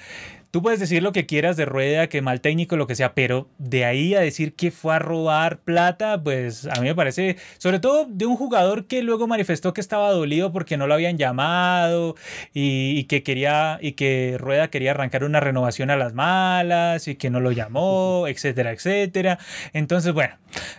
Tú 0.52 0.64
puedes 0.64 0.80
decir 0.80 1.04
lo 1.04 1.12
que 1.12 1.28
quieras 1.28 1.58
de 1.58 1.66
Rueda, 1.66 2.08
que 2.08 2.24
mal 2.24 2.42
técnico, 2.42 2.76
lo 2.76 2.88
que 2.88 2.96
sea, 2.96 3.14
pero 3.14 3.48
de 3.60 3.86
ahí 3.86 4.16
a 4.16 4.20
decir 4.20 4.54
que 4.56 4.72
fue 4.72 4.96
a 4.96 5.00
robar 5.00 5.60
plata, 5.60 6.20
pues 6.24 6.66
a 6.66 6.82
mí 6.82 6.88
me 6.88 6.96
parece, 6.96 7.38
sobre 7.60 7.80
todo 7.80 8.08
de 8.10 8.26
un 8.26 8.36
jugador 8.36 8.86
que 8.86 9.04
luego 9.04 9.28
manifestó 9.28 9.76
que 9.76 9.82
estaba 9.82 10.10
dolido 10.10 10.52
porque 10.52 10.76
no 10.76 10.88
lo 10.88 10.96
habían 10.96 11.20
llamado 11.20 12.16
y, 12.52 13.04
que 13.04 13.22
quería 13.22 13.78
y 13.80 13.92
que 13.92 14.38
Rueda 14.40 14.72
quería 14.72 14.90
arrancar 14.90 15.24
una 15.24 15.40
renovación 15.40 15.92
a 15.92 15.98
las 15.98 16.16
malas 16.16 17.08
y 17.08 17.14
que 17.14 17.30
no 17.30 17.42
lo 17.42 17.52
llamó, 17.52 18.26
etcétera, 18.28 18.72
etcétera. 18.72 19.38
Entonces, 19.74 20.14
bueno, 20.14 20.34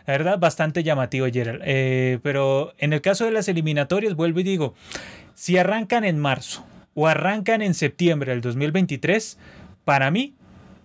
la 0.05 0.15
verdad, 0.15 0.39
bastante 0.41 0.83
llamativo, 0.83 1.29
Gerald. 1.33 1.63
Eh, 1.65 2.19
pero 2.25 2.75
en 2.79 2.93
el 2.93 3.03
caso 3.03 3.25
de 3.25 3.31
las 3.31 3.47
eliminatorias, 3.47 4.17
vuelvo 4.17 4.41
y 4.41 4.43
digo, 4.43 4.75
si 5.35 5.59
arrancan 5.59 6.05
en 6.05 6.19
marzo 6.19 6.67
o 6.95 7.07
arrancan 7.07 7.63
en 7.63 7.75
septiembre 7.75 8.33
del 8.33 8.41
2023, 8.41 9.39
para 9.91 10.13
mí, 10.13 10.35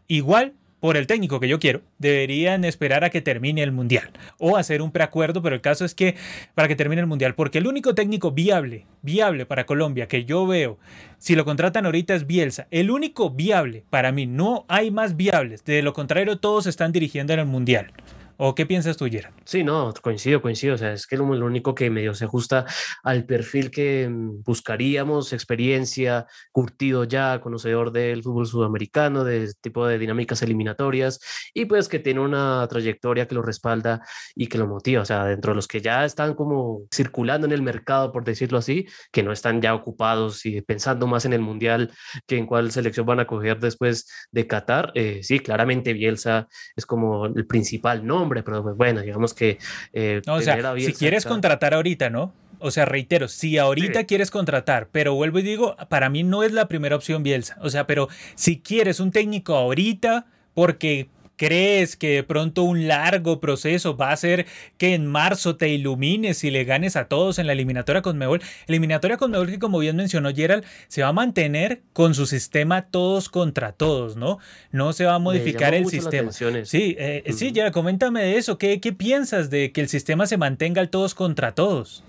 igual 0.08 0.54
por 0.80 0.98
el 0.98 1.06
técnico 1.06 1.40
que 1.40 1.48
yo 1.48 1.60
quiero, 1.60 1.84
deberían 2.00 2.66
esperar 2.66 3.04
a 3.04 3.12
que 3.12 3.22
termine 3.22 3.62
el 3.62 3.72
mundial 3.72 4.10
o 4.40 4.58
hacer 4.58 4.82
un 4.82 4.90
preacuerdo, 4.90 5.44
pero 5.44 5.54
el 5.54 5.62
caso 5.62 5.86
es 5.86 5.94
que 5.94 6.16
para 6.56 6.68
que 6.68 6.76
termine 6.76 7.02
el 7.02 7.06
mundial, 7.06 7.36
porque 7.36 7.60
el 7.60 7.68
único 7.68 7.94
técnico 7.94 8.32
viable, 8.32 8.88
viable 9.04 9.46
para 9.46 9.68
Colombia 9.68 10.08
que 10.08 10.26
yo 10.26 10.48
veo, 10.48 10.80
si 11.20 11.36
lo 11.36 11.46
contratan 11.46 11.86
ahorita 11.86 12.16
es 12.16 12.26
Bielsa, 12.26 12.66
el 12.72 12.90
único 12.90 13.30
viable 13.30 13.84
para 13.92 14.12
mí, 14.12 14.26
no 14.26 14.66
hay 14.70 14.90
más 14.90 15.16
viables, 15.16 15.64
de 15.66 15.84
lo 15.84 15.94
contrario 15.94 16.40
todos 16.40 16.66
están 16.66 16.92
dirigiendo 16.92 17.32
en 17.34 17.42
el 17.42 17.46
mundial. 17.46 17.92
¿O 18.38 18.54
qué 18.54 18.66
piensas 18.66 18.98
tú, 18.98 19.06
Gerard? 19.06 19.34
Sí, 19.46 19.64
no, 19.64 19.94
coincido, 20.02 20.42
coincido. 20.42 20.76
O 20.76 20.78
sea, 20.78 20.94
es 20.94 21.08
que 21.08 21.18
lo, 21.18 21.26
único 21.26 21.74
que 21.74 21.90
medio 21.90 22.14
se 22.14 22.26
ajusta 22.26 22.66
al 23.04 23.26
perfil 23.26 23.72
que 23.72 24.10
mm, 24.10 24.44
buscaríamos, 24.44 25.32
experiencia, 25.34 26.26
curtido 26.52 27.06
ya, 27.06 27.40
conocedor 27.42 27.92
del 27.92 28.24
fútbol 28.24 28.46
sudamericano, 28.46 29.24
de 29.24 29.54
tipo 29.62 29.88
de 29.88 29.98
dinámicas 29.98 30.42
eliminatorias, 30.42 31.20
y 31.54 31.66
pues 31.66 31.88
que 31.88 32.00
tiene 32.00 32.20
una 32.20 32.68
trayectoria 32.68 33.28
que 33.28 33.36
lo 33.36 33.42
respalda 33.42 34.02
y 34.36 34.48
que 34.48 34.58
lo 34.58 34.68
motiva. 34.68 35.02
O 35.02 35.06
sea, 35.06 35.26
dentro 35.26 35.52
de 35.54 35.56
los 35.56 35.68
que 35.68 35.82
ya 35.82 36.04
están 36.06 36.34
como 36.36 36.82
circulando 36.94 37.48
en 37.48 37.54
el 37.54 37.62
mercado, 37.62 38.12
por 38.12 38.24
decirlo 38.26 38.58
así, 38.58 38.88
que 39.12 39.24
no 39.24 39.32
están 39.32 39.62
ya 39.62 39.74
ocupados 39.74 40.46
y 40.46 40.62
pensando 40.62 41.08
más 41.08 41.26
en 41.26 41.34
el 41.34 41.42
Mundial 41.42 41.92
que 42.28 42.38
en 42.38 42.46
cuál 42.48 42.72
selección 42.72 43.06
van 43.06 43.20
a 43.20 43.28
coger 43.28 43.60
después 43.60 44.08
de 44.32 44.48
Qatar, 44.48 44.92
eh, 44.96 45.22
sí, 45.24 45.40
claramente 45.40 45.94
Bielsa 45.94 46.48
es 46.76 46.86
como 46.86 47.28
el 47.28 47.46
principal 47.48 48.06
¿no? 48.06 48.25
Pero 48.30 48.64
pues, 48.64 48.76
bueno, 48.76 49.02
digamos 49.02 49.34
que... 49.34 49.58
Eh, 49.94 50.22
o 50.28 50.42
sea, 50.42 50.76
si 50.78 50.94
quieres 50.94 51.26
contratar 51.26 51.74
ahorita, 51.74 52.10
¿no? 52.10 52.34
O 52.60 52.72
sea, 52.72 52.86
reitero, 52.86 53.28
si 53.28 53.58
ahorita 53.58 54.06
quieres 54.06 54.32
contratar, 54.32 54.88
pero 54.92 55.14
vuelvo 55.14 55.40
y 55.40 55.44
digo, 55.44 55.76
para 55.90 56.10
mí 56.10 56.24
no 56.24 56.44
es 56.44 56.52
la 56.52 56.68
primera 56.68 56.96
opción 56.96 57.22
Bielsa. 57.22 57.58
O 57.62 57.70
sea, 57.70 57.86
pero 57.86 58.08
si 58.36 58.60
quieres 58.60 59.00
un 59.00 59.12
técnico 59.12 59.56
ahorita, 59.56 60.26
porque 60.54 61.10
¿Crees 61.38 61.96
que 61.96 62.16
de 62.16 62.24
pronto 62.24 62.64
un 62.64 62.88
largo 62.88 63.40
proceso 63.40 63.98
va 63.98 64.10
a 64.10 64.14
hacer 64.14 64.46
que 64.78 64.94
en 64.94 65.06
marzo 65.06 65.58
te 65.58 65.70
ilumines 65.70 66.44
y 66.44 66.52
le 66.52 66.64
ganes 66.64 66.96
a 66.96 67.10
todos 67.10 67.40
en 67.40 67.48
la 67.48 67.54
eliminatoria 67.54 68.02
con 68.02 68.18
Mebol? 68.18 68.42
Eliminatoria 68.68 69.18
con 69.18 69.32
Mebol 69.32 69.50
que 69.50 69.60
como 69.60 69.80
bien 69.80 69.98
mencionó 69.98 70.34
Gerald, 70.34 70.64
se 70.88 71.02
va 71.02 71.10
a 71.10 71.14
mantener 71.14 71.82
con 71.92 72.16
su 72.16 72.26
sistema 72.26 72.84
todos 72.84 73.28
contra 73.28 73.74
todos, 73.74 74.16
¿no? 74.16 74.40
No 74.72 74.94
se 74.94 75.04
va 75.04 75.16
a 75.16 75.20
modificar 75.20 75.74
el 75.74 75.88
sistema. 75.88 76.32
Sí, 76.32 76.96
eh, 76.98 77.24
sí, 77.36 77.52
ya 77.52 77.72
coméntame 77.72 78.24
de 78.24 78.38
eso. 78.38 78.58
¿Qué, 78.58 78.80
¿Qué 78.80 78.94
piensas 78.94 79.50
de 79.50 79.74
que 79.74 79.82
el 79.82 79.90
sistema 79.90 80.28
se 80.28 80.38
mantenga 80.38 80.80
al 80.80 80.90
todos 80.90 81.16
contra 81.16 81.54
todos? 81.54 82.05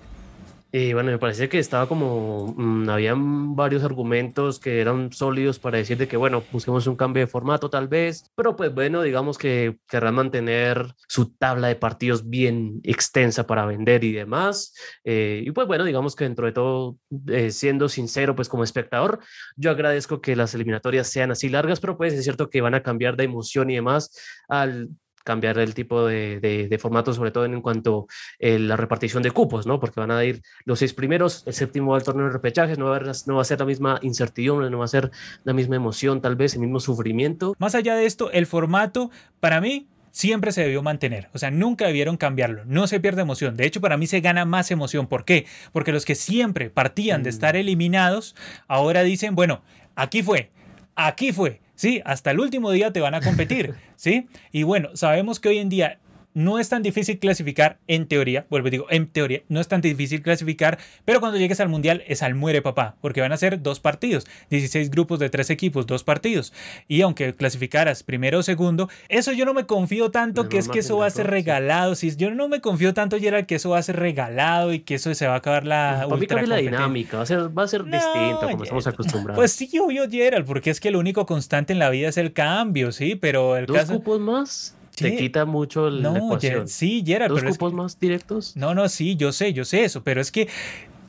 Y 0.79 0.93
bueno, 0.93 1.11
me 1.11 1.19
parece 1.19 1.49
que 1.49 1.59
estaba 1.59 1.89
como, 1.89 2.53
mm, 2.55 2.91
habían 2.91 3.57
varios 3.57 3.83
argumentos 3.83 4.61
que 4.61 4.83
eran 4.83 5.11
sólidos 5.11 5.59
para 5.59 5.79
decir 5.79 5.97
de 5.97 6.07
que, 6.07 6.19
bueno, 6.19 6.45
busquemos 6.53 6.87
un 6.87 6.97
cambio 6.97 7.23
de 7.23 7.27
formato 7.27 7.71
tal 7.71 7.89
vez, 7.89 8.31
pero 8.35 8.57
pues 8.57 8.75
bueno, 8.75 9.01
digamos 9.01 9.39
que 9.39 9.79
querrán 9.89 10.17
mantener 10.17 10.95
su 11.09 11.31
tabla 11.35 11.69
de 11.69 11.77
partidos 11.77 12.29
bien 12.29 12.81
extensa 12.83 13.47
para 13.47 13.65
vender 13.65 14.05
y 14.05 14.13
demás. 14.13 14.75
Eh, 15.03 15.45
y 15.47 15.51
pues 15.53 15.67
bueno, 15.67 15.85
digamos 15.85 16.15
que 16.15 16.25
dentro 16.25 16.45
de 16.45 16.53
todo, 16.53 16.99
eh, 17.29 17.53
siendo 17.53 17.89
sincero, 17.89 18.35
pues 18.37 18.51
como 18.51 18.63
espectador, 18.63 19.21
yo 19.57 19.71
agradezco 19.71 20.21
que 20.21 20.37
las 20.37 20.55
eliminatorias 20.55 21.09
sean 21.09 21.31
así 21.31 21.49
largas, 21.49 21.81
pero 21.81 21.97
pues 21.97 22.13
es 22.13 22.23
cierto 22.25 22.51
que 22.51 22.61
van 22.61 22.75
a 22.75 22.83
cambiar 22.83 23.17
de 23.17 23.25
emoción 23.25 23.71
y 23.71 23.77
demás 23.77 24.15
al 24.47 24.91
cambiar 25.27 25.59
el 25.59 25.75
tipo 25.75 26.07
de, 26.07 26.39
de, 26.41 26.79
formato, 26.79 27.13
sobre 27.13 27.33
todo 27.33 27.45
en, 27.45 27.61
cuanto 27.61 28.07
a 28.09 28.15
eh, 28.39 28.59
la 28.61 28.77
repartición 28.77 29.25
de 29.25 29.33
cupos, 29.33 29.67
¿no? 29.67 29.81
Porque 29.81 29.99
van 29.99 30.13
a 30.13 30.25
ir 30.25 30.41
los 30.65 30.79
seis 30.79 30.95
primeros, 30.95 31.43
el 31.47 31.53
séptimo 31.53 31.95
del 31.95 32.05
torneo 32.05 32.27
de 32.27 32.33
repechajes, 32.33 32.79
no 32.79 32.87
va, 32.87 32.99
a 32.99 33.13
no 33.27 33.35
va 33.35 33.43
a 33.43 33.45
ser 33.45 33.59
la 33.59 33.67
misma 33.67 33.99
incertidumbre, 34.03 34.71
no 34.71 34.79
va 34.79 34.85
a 34.85 34.89
ser 34.89 35.11
la 35.43 35.53
misma 35.53 35.75
emoción, 35.75 36.23
tal 36.23 36.37
vez 36.37 36.55
el 36.55 36.61
mismo 36.61 36.79
sufrimiento. 36.79 37.57
Más 37.59 37.75
allá 37.75 37.97
de 37.97 38.07
esto, 38.07 38.31
el 38.31 38.47
formato, 38.47 39.11
para 39.41 39.61
mí, 39.61 39.89
siempre 40.13 40.53
se 40.53 40.63
debió 40.63 40.81
mantener. 40.81 41.29
O 41.35 41.39
sea, 41.39 41.51
nunca 41.51 41.87
debieron 41.87 42.17
cambiarlo. 42.17 42.65
No 42.65 42.87
se 42.87 43.01
pierde 43.01 43.23
emoción. 43.23 43.57
De 43.57 43.67
hecho, 43.67 43.81
para 43.81 43.97
mí 43.97 44.07
se 44.07 44.21
gana 44.21 44.45
más 44.45 44.71
emoción. 44.71 45.09
¿Por 45.09 45.25
qué? 45.25 45.45
Porque 45.73 45.93
los 45.93 46.05
que 46.05 46.15
siempre 46.15 46.71
partían 46.71 47.25
de 47.25 47.31
mm. 47.31 47.35
estar 47.35 47.57
eliminados, 47.57 48.37
ahora 48.69 49.03
dicen, 49.03 49.35
bueno, 49.35 49.63
aquí 49.97 50.23
fue, 50.23 50.51
aquí 50.97 51.33
fue. 51.33 51.61
Sí, 51.75 52.01
hasta 52.05 52.31
el 52.31 52.41
último 52.41 52.71
día 52.71 52.91
te 52.93 53.01
van 53.01 53.15
a 53.15 53.21
competir, 53.21 53.75
¿sí? 53.97 54.29
Y 54.51 54.63
bueno, 54.63 54.91
sabemos 54.95 55.39
que 55.39 55.51
hoy 55.51 55.59
en 55.59 55.69
día 55.69 55.99
no 56.37 56.59
es 56.59 56.69
tan 56.69 56.83
difícil 56.83 57.19
clasificar 57.19 57.79
en 57.89 58.07
teoría, 58.07 58.45
vuelvo 58.51 58.69
a 58.69 58.71
digo, 58.71 58.87
en 58.91 59.07
teoría, 59.07 59.41
no 59.49 59.59
es 59.59 59.69
tan 59.69 59.81
difícil 59.81 60.21
clasificar, 60.21 60.79
pero 61.07 61.19
cuando 61.19 61.39
llegues 61.39 61.61
al 61.61 61.71
mundial 61.71 62.05
es 62.09 62.23
al 62.23 62.35
muere 62.35 62.61
papá, 62.61 62.97
porque 63.01 63.23
van 63.23 63.33
a 63.33 63.39
ser 63.39 63.63
dos 63.63 63.81
partidos, 63.81 64.27
16 64.51 64.91
grupos 64.91 65.19
de 65.19 65.31
tres 65.31 65.49
equipos, 65.49 65.87
dos 65.87 66.05
partidos. 66.05 66.53
Y 66.89 67.01
aunque 67.01 67.33
clasificaras 67.33 68.03
primero 68.03 68.41
o 68.41 68.43
segundo, 68.43 68.91
eso 69.09 69.33
yo 69.33 69.47
no 69.47 69.55
me 69.55 69.65
confío 69.65 70.11
tanto 70.11 70.51
que 70.51 70.59
es 70.59 70.69
que 70.69 70.81
eso 70.81 70.99
va 70.99 71.07
a 71.07 71.11
ser 71.11 71.29
regalado. 71.29 71.95
Si 71.95 72.15
yo 72.17 72.31
no 72.31 72.49
me 72.49 72.61
confío 72.61 72.93
tanto, 72.93 73.19
Gerald, 73.19 73.47
que 73.47 73.55
eso 73.55 73.71
va 73.71 73.79
a 73.79 73.83
ser 73.83 73.97
regalado 73.97 74.75
y 74.75 74.81
que 74.81 74.97
eso 74.97 75.15
se 75.15 75.27
va 75.27 75.33
a 75.33 75.39
acabar 75.39 75.65
la. 75.65 76.05
Para 76.07 76.21
mí 76.21 76.27
cambia 76.27 76.49
la 76.49 76.57
dinámica, 76.57 77.17
va 77.17 77.23
a 77.23 77.27
ser, 77.27 77.59
va 77.59 77.63
a 77.63 77.69
ser 77.69 77.83
distinto 77.85 78.41
como 78.51 78.63
estamos 78.63 78.87
acostumbrados. 78.87 79.37
Pues 79.37 79.53
sí, 79.53 79.71
obvio, 79.79 80.07
Gerald, 80.11 80.45
porque 80.45 80.69
es 80.69 80.81
que 80.81 80.91
lo 80.91 80.99
único 80.99 81.25
constante 81.25 81.73
en 81.73 81.79
la 81.79 81.89
vida 81.89 82.11
es 82.11 82.19
el 82.19 82.35
cambio, 82.35 82.93
sí, 82.93 83.15
pero 83.15 83.57
el 83.57 83.65
¿Dos 83.65 83.85
cupos 83.85 84.21
más? 84.21 84.76
Te 85.05 85.17
quita 85.17 85.45
mucho 85.45 85.91
la 85.91 86.11
no, 86.11 86.17
ecuación. 86.17 86.69
sí, 86.69 87.03
Gerard. 87.05 87.31
¿Dos 87.31 87.43
cupos 87.43 87.73
más 87.73 87.99
directos? 88.01 88.57
No, 88.57 88.75
no, 88.75 88.89
sí, 88.89 89.17
yo 89.17 89.33
sé, 89.33 89.53
yo 89.53 89.65
sé 89.65 89.85
eso, 89.85 90.03
pero 90.03 90.21
es 90.21 90.31
que 90.33 90.49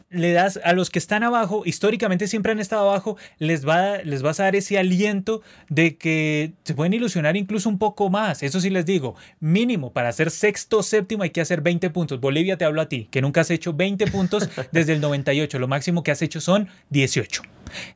le 0.10 0.32
das 0.32 0.60
a 0.64 0.74
los 0.74 0.90
que 0.90 1.00
están 1.00 1.24
abajo, 1.24 1.64
históricamente 1.66 2.28
siempre 2.28 2.52
han 2.52 2.60
estado 2.60 2.90
abajo, 2.90 3.18
les, 3.40 3.68
va, 3.68 3.98
les 3.98 4.22
vas 4.22 4.40
a 4.40 4.44
dar 4.44 4.56
ese 4.56 4.78
aliento 4.78 5.42
de 5.70 5.98
que 5.98 6.54
se 6.64 6.74
pueden 6.76 6.94
ilusionar 6.94 7.36
incluso 7.36 7.68
un 7.68 7.78
poco 7.78 8.10
más. 8.10 8.42
Eso 8.44 8.62
sí 8.62 8.70
les 8.70 8.86
digo, 8.86 9.16
mínimo 9.40 9.92
para 9.92 10.12
ser 10.14 10.32
sexto 10.32 10.82
séptimo 10.82 11.24
hay 11.24 11.32
que 11.32 11.42
hacer 11.42 11.62
20 11.62 11.90
puntos. 11.90 12.20
Bolivia 12.22 12.58
te 12.58 12.66
hablo 12.66 12.82
a 12.82 12.88
ti, 12.88 13.08
que 13.12 13.22
nunca 13.22 13.42
has 13.42 13.52
hecho 13.52 13.74
20 13.74 14.08
puntos 14.08 14.50
desde 14.72 14.94
el 14.94 15.02
98. 15.02 15.60
Lo 15.60 15.68
máximo 15.68 16.04
que 16.04 16.12
has 16.12 16.22
hecho 16.22 16.40
son 16.40 16.70
18. 16.90 17.42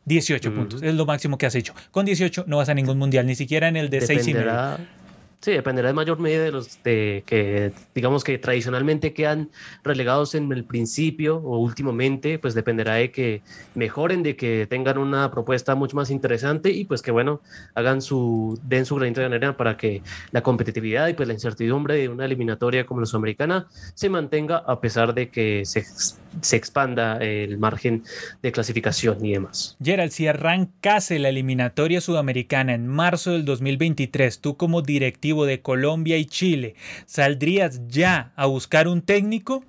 18 0.03 0.53
puntos, 0.53 0.83
es 0.83 0.93
lo 0.93 1.05
máximo 1.05 1.37
que 1.37 1.45
has 1.45 1.55
hecho. 1.55 1.73
Con 1.91 2.05
18 2.05 2.43
no 2.45 2.57
vas 2.57 2.67
a 2.67 2.73
ningún 2.73 2.97
mundial, 2.97 3.25
ni 3.25 3.35
siquiera 3.35 3.69
en 3.69 3.77
el 3.77 3.89
de 3.89 4.01
6 4.01 4.27
y 4.27 4.33
medio 4.33 4.77
Sí, 5.41 5.53
dependerá 5.53 5.87
de 5.87 5.95
mayor 5.95 6.19
medida 6.19 6.43
de 6.43 6.51
los 6.51 6.83
de, 6.83 7.23
que, 7.25 7.73
digamos 7.95 8.23
que 8.23 8.37
tradicionalmente 8.37 9.11
quedan 9.11 9.49
relegados 9.83 10.35
en 10.35 10.51
el 10.51 10.63
principio 10.65 11.37
o 11.37 11.57
últimamente, 11.57 12.37
pues 12.37 12.53
dependerá 12.53 12.93
de 12.93 13.11
que 13.11 13.41
mejoren, 13.73 14.21
de 14.21 14.35
que 14.35 14.67
tengan 14.69 14.99
una 14.99 15.31
propuesta 15.31 15.73
mucho 15.73 15.95
más 15.95 16.11
interesante 16.11 16.69
y 16.69 16.85
pues 16.85 17.01
que 17.01 17.09
bueno, 17.09 17.41
hagan 17.73 18.03
su, 18.03 18.59
den 18.61 18.85
su 18.85 18.97
granito 18.97 19.21
de 19.21 19.25
arena 19.25 19.57
para 19.57 19.77
que 19.77 20.03
la 20.29 20.43
competitividad 20.43 21.07
y 21.07 21.13
pues 21.13 21.27
la 21.27 21.33
incertidumbre 21.33 21.95
de 21.95 22.09
una 22.09 22.25
eliminatoria 22.25 22.85
como 22.85 22.99
la 22.99 23.07
sudamericana 23.07 23.67
se 23.95 24.09
mantenga 24.09 24.57
a 24.57 24.79
pesar 24.79 25.15
de 25.15 25.29
que 25.31 25.63
se, 25.65 25.83
se 26.41 26.55
expanda 26.55 27.17
el 27.17 27.57
margen 27.57 28.03
de 28.41 28.51
clasificación 28.51 29.23
y 29.25 29.33
demás. 29.33 29.75
Gerald, 29.83 30.11
si 30.11 30.27
arrancase 30.27 31.19
la 31.19 31.29
eliminatoria 31.29 32.01
sudamericana 32.01 32.73
en 32.73 32.87
marzo 32.87 33.31
del 33.31 33.45
2023, 33.45 34.39
tú 34.39 34.57
como 34.57 34.81
directivo 34.81 35.45
de 35.45 35.61
Colombia 35.61 36.17
y 36.17 36.25
Chile, 36.25 36.75
¿saldrías 37.05 37.87
ya 37.87 38.31
a 38.35 38.45
buscar 38.45 38.87
un 38.87 39.01
técnico? 39.01 39.63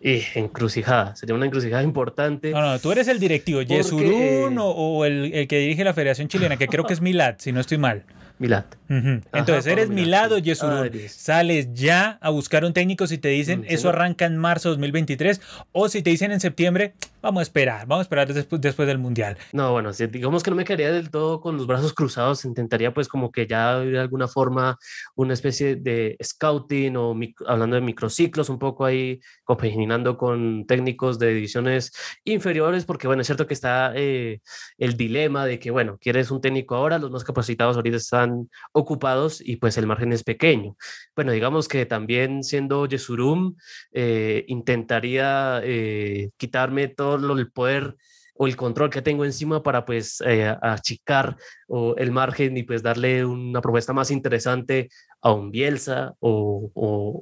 Y 0.00 0.22
encrucijada, 0.34 1.16
sería 1.16 1.34
una 1.34 1.46
encrucijada 1.46 1.82
importante. 1.82 2.50
No, 2.50 2.60
no, 2.60 2.78
tú 2.78 2.92
eres 2.92 3.08
el 3.08 3.18
directivo, 3.18 3.62
Yesurún 3.62 4.58
o, 4.60 5.04
el, 5.06 5.32
el, 5.32 5.48
que 5.48 5.58
dirige 5.58 5.82
la 5.82 5.94
Federación 5.94 6.28
Chilena, 6.28 6.58
que 6.58 6.68
creo 6.68 6.84
que 6.84 6.92
es 6.92 7.00
Milad, 7.00 7.36
si 7.38 7.52
no 7.52 7.60
estoy 7.60 7.78
mal. 7.78 8.04
Milad. 8.38 8.64
Entonces, 8.88 9.66
eres 9.66 9.88
Milad 9.88 10.32
o 10.32 10.38
Yesurún. 10.38 10.90
Sales 11.08 11.68
ya 11.72 12.18
a 12.20 12.30
buscar 12.30 12.64
un 12.64 12.72
técnico 12.72 13.06
si 13.06 13.18
te 13.18 13.28
dicen 13.28 13.60
mm, 13.60 13.66
eso 13.68 13.88
arranca 13.88 14.26
en 14.26 14.36
marzo 14.36 14.68
de 14.68 14.74
2023 14.74 15.40
o 15.72 15.88
si 15.88 16.02
te 16.02 16.10
dicen 16.10 16.32
en 16.32 16.40
septiembre, 16.40 16.94
vamos 17.22 17.40
a 17.40 17.42
esperar, 17.42 17.86
vamos 17.86 18.00
a 18.00 18.02
esperar 18.02 18.32
después, 18.32 18.60
después 18.60 18.86
del 18.86 18.98
Mundial. 18.98 19.38
No, 19.52 19.72
bueno, 19.72 19.92
si 19.92 20.06
digamos 20.06 20.42
que 20.42 20.50
no 20.50 20.56
me 20.56 20.64
quedaría 20.64 20.92
del 20.92 21.10
todo 21.10 21.40
con 21.40 21.56
los 21.56 21.66
brazos 21.66 21.94
cruzados, 21.94 22.44
intentaría 22.44 22.92
pues 22.92 23.08
como 23.08 23.32
que 23.32 23.46
ya 23.46 23.78
de 23.78 23.98
alguna 23.98 24.28
forma 24.28 24.78
una 25.14 25.32
especie 25.32 25.76
de 25.76 26.16
scouting 26.22 26.96
o 26.96 27.16
hablando 27.46 27.76
de 27.76 27.82
microciclos, 27.82 28.48
un 28.48 28.58
poco 28.58 28.84
ahí 28.84 29.20
compaginando 29.44 30.18
con 30.18 30.66
técnicos 30.66 31.18
de 31.18 31.34
divisiones 31.34 31.92
inferiores, 32.24 32.84
porque 32.84 33.06
bueno, 33.06 33.22
es 33.22 33.26
cierto 33.26 33.46
que 33.46 33.54
está 33.54 33.92
eh, 33.94 34.40
el 34.76 34.96
dilema 34.96 35.46
de 35.46 35.58
que 35.58 35.70
bueno, 35.70 35.98
quieres 36.00 36.30
un 36.30 36.40
técnico 36.40 36.74
ahora, 36.74 36.98
los 36.98 37.10
más 37.10 37.24
capacitados 37.24 37.76
ahorita 37.76 37.96
están 37.96 38.23
ocupados 38.72 39.40
y 39.40 39.56
pues 39.56 39.76
el 39.78 39.86
margen 39.86 40.12
es 40.12 40.24
pequeño. 40.24 40.76
Bueno, 41.14 41.32
digamos 41.32 41.68
que 41.68 41.86
también 41.86 42.42
siendo 42.42 42.86
Yesurum, 42.86 43.56
eh, 43.92 44.44
intentaría 44.48 45.60
eh, 45.62 46.30
quitarme 46.36 46.88
todo 46.88 47.36
el 47.36 47.50
poder 47.50 47.96
o 48.36 48.46
el 48.46 48.56
control 48.56 48.90
que 48.90 49.02
tengo 49.02 49.24
encima 49.24 49.62
para 49.62 49.84
pues 49.84 50.20
eh, 50.26 50.54
achicar 50.60 51.36
o 51.68 51.94
el 51.96 52.10
margen 52.10 52.56
y 52.56 52.64
pues 52.64 52.82
darle 52.82 53.24
una 53.24 53.60
propuesta 53.60 53.92
más 53.92 54.10
interesante 54.10 54.88
a 55.22 55.32
un 55.32 55.50
Bielsa 55.50 56.14
o, 56.20 56.70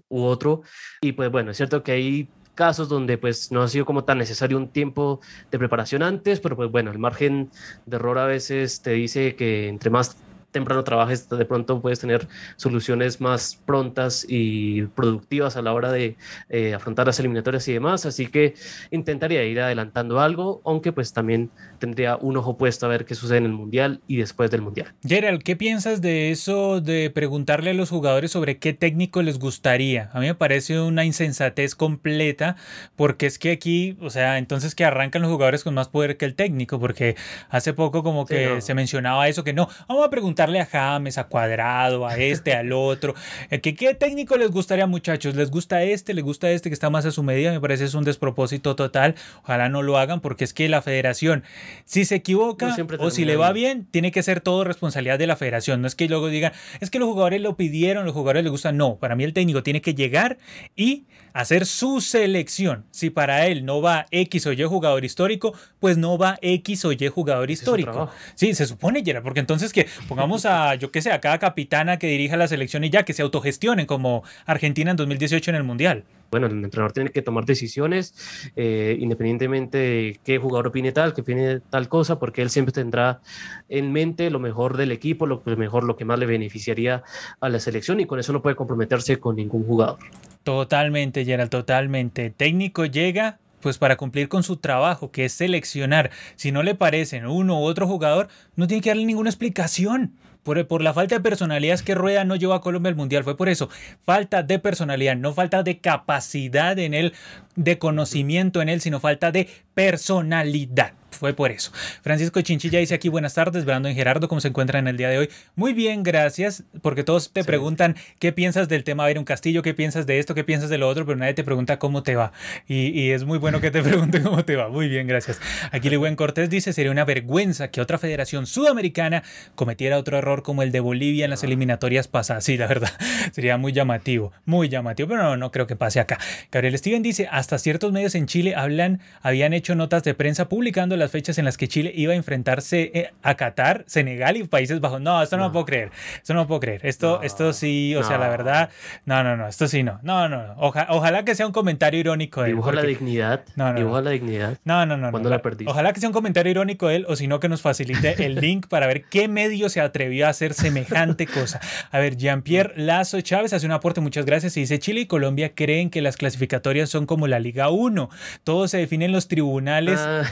u 0.09 0.23
otro. 0.23 0.63
Y 1.03 1.13
pues 1.13 1.31
bueno, 1.31 1.51
es 1.51 1.59
cierto 1.59 1.83
que 1.83 1.93
hay 1.93 2.29
casos 2.55 2.89
donde 2.89 3.19
pues 3.19 3.51
no 3.51 3.63
ha 3.63 3.69
sido 3.69 3.85
como 3.85 4.05
tan 4.05 4.19
necesario 4.19 4.57
un 4.57 4.69
tiempo 4.69 5.21
de 5.51 5.59
preparación 5.59 6.03
antes, 6.03 6.41
pero 6.41 6.57
pues 6.57 6.71
bueno, 6.71 6.91
el 6.91 6.99
margen 6.99 7.51
de 7.87 7.97
error 7.97 8.19
a 8.19 8.27
veces 8.27 8.83
te 8.83 8.93
dice 8.93 9.37
que 9.37 9.69
entre 9.69 9.91
más 9.91 10.17
temprano 10.53 10.85
trabajes, 10.85 11.29
de 11.29 11.45
pronto 11.45 11.81
puedes 11.81 11.99
tener 11.99 12.29
soluciones 12.57 13.21
más 13.21 13.59
prontas 13.67 14.25
y 14.29 14.83
productivas 14.83 15.57
a 15.57 15.63
la 15.63 15.73
hora 15.73 15.91
de 15.91 16.17
eh, 16.49 16.75
afrontar 16.75 17.07
las 17.07 17.19
eliminatorias 17.19 17.67
y 17.69 17.73
demás. 17.73 18.07
Así 18.07 18.27
que 18.27 18.55
intentaría 18.91 19.43
ir 19.45 19.61
adelantando 19.61 20.21
algo, 20.21 20.61
aunque 20.65 20.93
pues 20.93 21.13
también 21.13 21.51
tendría 21.79 22.17
un 22.17 22.37
ojo 22.37 22.57
puesto 22.57 22.87
a 22.87 22.89
ver 22.89 23.05
qué 23.05 23.15
sucede 23.15 23.39
en 23.39 23.47
el 23.47 23.53
Mundial 23.53 24.01
y 24.07 24.19
después 24.19 24.51
del 24.51 24.63
Mundial. 24.63 24.95
Gerald, 25.05 25.43
¿qué 25.43 25.57
piensas 25.57 26.01
de 26.01 26.31
eso 26.31 26.81
de 26.81 27.11
preguntarle 27.11 27.71
a 27.71 27.75
los 27.75 27.91
jugadores 27.91 28.31
sobre 28.31 28.59
qué 28.59 28.73
técnico 28.73 29.23
les 29.23 29.39
gustaría? 29.39 30.11
A 30.13 30.21
mí 30.21 30.27
me 30.27 30.35
parece 30.35 30.81
una 30.81 31.05
insensatez 31.05 31.75
completa, 31.75 32.57
porque 32.95 33.27
es 33.27 33.39
que 33.39 33.51
aquí, 33.51 33.97
o 34.01 34.11
sea, 34.11 34.39
entonces 34.39 34.75
que 34.75 34.85
arrancan 34.85 35.23
los 35.23 35.31
jugadores 35.31 35.65
con 35.65 35.75
más 35.75 35.89
poder 35.89 36.17
que 36.17 36.25
el 36.25 36.35
técnico, 36.35 36.79
porque 36.79 37.17
hace 37.49 37.73
poco 37.73 38.03
como 38.03 38.27
que 38.27 38.61
se 38.61 38.75
mencionaba 38.75 39.29
eso, 39.29 39.43
que 39.43 39.53
no, 39.53 39.69
vamos 39.89 40.07
a 40.07 40.11
preguntar 40.11 40.42
a 40.43 40.67
James, 40.67 41.19
a 41.19 41.25
Cuadrado, 41.25 42.07
a 42.07 42.17
este, 42.17 42.53
al 42.53 42.73
otro. 42.73 43.15
Eh, 43.51 43.61
¿Qué, 43.61 43.75
¿Qué 43.75 43.95
técnico 43.95 44.37
les 44.37 44.51
gustaría, 44.51 44.87
muchachos? 44.87 45.35
¿Les 45.35 45.51
gusta 45.51 45.83
este? 45.83 46.15
¿Les 46.15 46.25
gusta 46.25 46.51
este 46.51 46.69
que 46.71 46.75
está 46.75 46.91
más 46.91 47.07
a 47.07 47.11
su 47.11 47.23
medida? 47.23 47.53
Me 47.53 47.61
parece 47.61 47.85
es 47.85 47.95
un 47.95 48.05
despropósito 48.05 48.77
total. 48.77 49.15
Ojalá 49.43 49.69
no 49.69 49.83
lo 49.83 49.99
hagan 49.99 50.21
porque 50.21 50.45
es 50.45 50.53
que 50.53 50.69
la 50.69 50.83
federación, 50.83 51.45
si 51.85 52.05
se 52.05 52.17
equivoca 52.17 52.77
o 52.99 53.11
si 53.11 53.25
le 53.25 53.37
va 53.37 53.53
bien, 53.53 53.87
tiene 53.91 54.11
que 54.11 54.23
ser 54.23 54.41
todo 54.41 54.65
responsabilidad 54.65 55.19
de 55.19 55.27
la 55.27 55.37
federación. 55.37 55.81
No 55.81 55.87
es 55.87 55.95
que 55.95 56.09
luego 56.09 56.29
digan, 56.29 56.53
es 56.81 56.91
que 56.91 56.99
los 56.99 57.09
jugadores 57.09 57.41
lo 57.41 57.57
pidieron, 57.57 58.05
los 58.05 58.15
jugadores 58.15 58.43
les 58.43 58.51
gustan. 58.51 58.77
No, 58.77 58.97
para 58.97 59.17
mí 59.17 59.25
el 59.25 59.33
técnico 59.33 59.63
tiene 59.63 59.81
que 59.81 59.95
llegar 59.95 60.39
y 60.77 61.05
hacer 61.33 61.67
su 61.67 62.01
selección. 62.01 62.85
Si 62.91 63.11
para 63.11 63.47
él 63.47 63.65
no 63.65 63.81
va 63.81 64.07
X 64.11 64.47
o 64.47 64.53
Y 64.53 64.63
jugador 64.65 65.05
histórico, 65.05 65.55
pues 65.81 65.97
no 65.97 66.19
va 66.19 66.39
X 66.43 66.85
o 66.85 66.93
Y 66.93 67.09
jugador 67.09 67.51
histórico. 67.51 68.11
Sí, 68.35 68.55
se 68.55 68.67
supone, 68.67 69.03
Yera, 69.03 69.23
porque 69.23 69.41
entonces 69.41 69.73
que 69.73 69.87
pongamos 70.09 70.32
a, 70.45 70.75
yo 70.75 70.91
qué 70.91 71.03
sé, 71.03 71.13
a 71.13 71.21
cada 71.21 71.39
capitana 71.39 71.99
que 71.99 72.07
dirija 72.07 72.37
la 72.37 72.49
selección 72.49 72.85
y 72.85 72.91
ya 72.91 73.05
que 73.05 73.13
se 73.13 73.23
autogestionen 73.23 73.87
como 73.87 74.23
Argentina 74.47 74.91
en 74.91 74.97
2018 74.97 75.51
en 75.51 75.57
el 75.57 75.65
Mundial. 75.65 76.05
Bueno, 76.31 76.47
el 76.47 76.65
entrenador 76.65 76.93
tiene 76.93 77.11
que 77.11 77.21
tomar 77.21 77.45
decisiones 77.45 78.15
eh, 78.57 78.97
independientemente 78.99 79.77
de 79.77 80.21
qué 80.25 80.39
jugador 80.39 80.69
opine 80.69 80.91
tal, 80.91 81.13
que 81.13 81.21
opine 81.21 81.61
tal 81.61 81.89
cosa, 81.89 82.19
porque 82.19 82.41
él 82.41 82.49
siempre 82.49 82.73
tendrá 82.73 83.21
en 83.69 83.93
mente 83.93 84.31
lo 84.31 84.41
mejor 84.41 84.79
del 84.79 84.93
equipo, 84.93 85.27
lo 85.27 85.43
mejor, 85.45 85.85
lo 85.85 85.97
que 85.97 86.07
más 86.07 86.19
le 86.19 86.25
beneficiaría 86.25 87.03
a 87.41 87.49
la 87.51 87.61
selección 87.61 88.01
y 88.01 88.07
con 88.07 88.19
eso 88.19 88.33
no 88.33 88.41
puede 88.41 88.57
comprometerse 88.57 89.19
con 89.21 89.37
ningún 89.37 89.65
jugador. 89.65 89.99
Totalmente, 90.43 91.25
Gerald, 91.27 91.51
totalmente. 91.51 92.31
Técnico 92.31 92.87
llega 92.87 93.39
pues 93.63 93.79
para 93.79 93.97
cumplir 93.97 94.29
con 94.29 94.43
su 94.43 94.59
trabajo, 94.59 95.11
que 95.11 95.25
es 95.25 95.33
seleccionar. 95.33 96.11
Si 96.37 96.53
no 96.53 96.63
le 96.63 96.75
parecen 96.75 97.27
uno 97.27 97.61
u 97.61 97.65
otro 97.65 97.87
jugador, 97.87 98.29
no 98.57 98.67
tiene 98.67 98.83
que 98.83 98.91
darle 98.91 99.07
ninguna 99.07 99.31
explicación. 99.31 100.13
Por, 100.43 100.67
por, 100.67 100.83
la 100.83 100.93
falta 100.93 101.15
de 101.15 101.21
personalidad 101.21 101.75
es 101.75 101.83
que 101.83 101.95
Rueda 101.95 102.25
no 102.25 102.35
llevó 102.35 102.55
a 102.55 102.61
Colombia 102.61 102.91
al 102.91 102.97
Mundial. 102.97 103.23
Fue 103.23 103.37
por 103.37 103.49
eso. 103.49 103.71
Falta 104.05 104.43
de 104.43 104.59
personalidad, 104.59 105.17
no 105.17 105.33
falta 105.33 105.63
de 105.63 105.79
capacidad 105.79 106.79
en 106.79 106.95
él, 106.95 107.15
de 107.55 107.79
conocimiento 107.79 108.61
en 108.61 108.69
él, 108.69 108.81
sino 108.81 108.99
falta 108.99 109.31
de 109.31 109.49
personalidad 109.75 110.95
fue 111.13 111.35
por 111.35 111.51
eso. 111.51 111.73
Francisco 112.03 112.41
Chinchilla 112.41 112.79
dice 112.79 112.95
aquí, 112.95 113.09
buenas 113.09 113.35
tardes, 113.35 113.65
Brandon 113.65 113.95
Gerardo, 113.95 114.29
¿cómo 114.29 114.41
se 114.41 114.49
encuentran 114.49 114.85
en 114.85 114.89
el 114.89 114.97
día 114.97 115.09
de 115.09 115.19
hoy? 115.19 115.29
Muy 115.55 115.73
bien, 115.73 116.03
gracias, 116.03 116.65
porque 116.83 117.05
todos 117.05 117.33
te 117.33 117.45
preguntan 117.45 117.97
qué 118.19 118.33
piensas 118.33 118.69
del 118.69 118.85
tema 118.85 119.07
de 119.07 119.19
un 119.19 119.25
castillo, 119.25 119.63
qué 119.63 119.75
piensas 119.75 120.07
de 120.07 120.19
esto, 120.19 120.35
qué 120.35 120.45
piensas 120.45 120.71
de 120.71 120.79
lo 120.79 120.89
otro, 120.89 121.07
pero 121.07 121.17
nadie 121.17 121.35
te 121.35 121.45
pregunta 121.45 121.79
cómo 121.79 122.03
te 122.03 122.17
va. 122.17 122.33
Y, 122.67 123.11
es 123.13 123.25
muy 123.25 123.39
bueno 123.39 123.61
que 123.61 123.71
te 123.71 123.83
pregunten 123.83 124.23
cómo 124.23 124.45
te 124.45 124.57
va. 124.57 124.69
Muy 124.69 124.89
bien, 124.89 125.07
gracias. 125.07 125.41
Aquí 125.71 125.89
buen 125.97 126.17
Cortés 126.17 126.51
dice, 126.51 126.73
sería 126.73 126.91
una 126.91 127.05
vergüenza 127.05 127.69
que 127.69 127.81
otra 127.81 127.99
federación 127.99 128.47
sudamericana 128.47 129.23
cometiera 129.55 129.99
otro 129.99 130.19
error 130.19 130.43
como 130.43 130.63
el 130.63 130.73
de 130.73 130.81
Bolivia 130.81 131.25
en 131.25 131.31
las 131.31 131.45
eliminatorias 131.45 132.09
pasadas. 132.09 132.45
Sí, 132.45 132.57
la 132.57 132.67
verdad, 132.67 132.91
sería 133.33 133.57
muy 133.57 133.73
llamativo, 133.73 134.33
muy 134.45 134.69
llamativo, 134.69 135.11
pero 135.11 135.23
no, 135.23 135.37
no 135.37 135.51
creo 135.51 135.67
que 135.67 135.77
pase 135.77 136.01
acá. 136.01 136.19
Gabriel 136.51 136.79
Steven 136.79 137.03
dice, 137.03 137.29
hasta 137.31 137.59
ciertos 137.59 137.93
medios 137.93 138.15
en 138.15 138.27
Chile 138.27 138.55
hablan, 138.55 139.01
habían 139.21 139.53
hecho 139.53 139.75
notas 139.75 140.03
de 140.03 140.15
prensa 140.15 140.49
publicando 140.49 140.97
las 141.03 141.11
fechas 141.11 141.39
en 141.39 141.45
las 141.45 141.57
que 141.57 141.69
Chile 141.69 141.93
iba 141.95 142.13
a 142.13 142.17
enfrentarse 142.17 142.91
eh, 142.95 143.11
a 143.23 143.35
Qatar, 143.35 143.85
Senegal 143.87 144.37
y 144.37 144.45
Países 144.45 144.81
Bajos. 144.81 145.01
No, 145.01 145.23
esto 145.23 145.37
no, 145.37 145.45
lo 145.45 145.53
puedo 145.53 145.67
creer. 145.67 145.91
Esto 146.17 146.35
no 146.35 146.41
lo 146.41 146.47
puedo 146.47 146.61
creer. 146.61 146.81
Esto, 146.85 147.23
esto 147.23 147.53
sí, 147.53 147.95
o 147.97 148.03
sea, 148.03 148.19
la 148.19 148.29
verdad, 148.29 148.71
no, 149.05 149.23
no, 149.23 149.37
no, 149.37 149.49
esto 149.49 149.69
sí 149.69 149.83
no. 149.83 150.01
No, 150.03 150.29
no, 150.29 150.55
ojalá 150.57 151.25
que 151.25 151.35
sea 151.35 151.47
un 151.47 151.53
comentario 151.53 152.01
irónico 152.01 152.43
de 152.43 152.49
él. 152.49 152.55
Dibuja 152.55 152.73
la 152.73 152.83
dignidad. 152.83 153.45
No, 153.57 153.73
no, 153.73 153.79
dibuja 153.79 154.01
la 154.01 154.11
dignidad. 154.11 154.59
No, 154.65 154.87
no, 154.87 154.97
no. 154.97 155.11
Cuando 155.11 155.29
la 155.29 155.43
perdí. 155.43 155.67
Ojalá 155.69 155.93
que 155.93 156.01
sea 156.01 156.09
un 156.09 156.13
comentario 156.13 156.51
irónico 156.51 156.89
de 156.89 156.97
él 156.97 157.07
o 157.09 157.17
si 157.17 157.27
no 157.27 157.41
que 157.41 157.49
nos 157.49 157.63
facilite 157.63 158.15
el 158.25 158.37
link 158.37 158.67
para 158.69 158.87
ver 158.87 159.05
qué 159.05 159.29
medio 159.29 159.69
se 159.69 159.81
atrevió 159.81 160.27
a 160.27 160.31
hacer 160.31 160.55
semejante 160.55 161.27
cosa. 161.27 161.61
A 161.91 161.99
ver, 161.99 162.17
Jean-Pierre 162.17 162.75
Lazo 162.77 163.21
Chávez 163.21 163.53
hace 163.53 163.67
un 163.67 163.73
aporte, 163.73 164.01
muchas 164.01 164.25
gracias. 164.25 164.57
Y 164.57 164.61
dice, 164.61 164.79
Chile 164.79 165.03
y 165.03 165.07
Colombia 165.07 165.53
creen 165.55 165.91
que 165.91 166.03
las 166.03 166.17
clasificatorias 166.17 166.89
son 166.89 167.07
como 167.07 167.27
la 167.27 167.39
Liga 167.39 167.71
1. 167.71 168.11
Todo 168.45 168.69
se 168.69 168.79
define 168.79 169.07
en 169.07 169.13
los 169.13 169.29
tribunales. 169.29 170.01
Ah. 170.01 170.23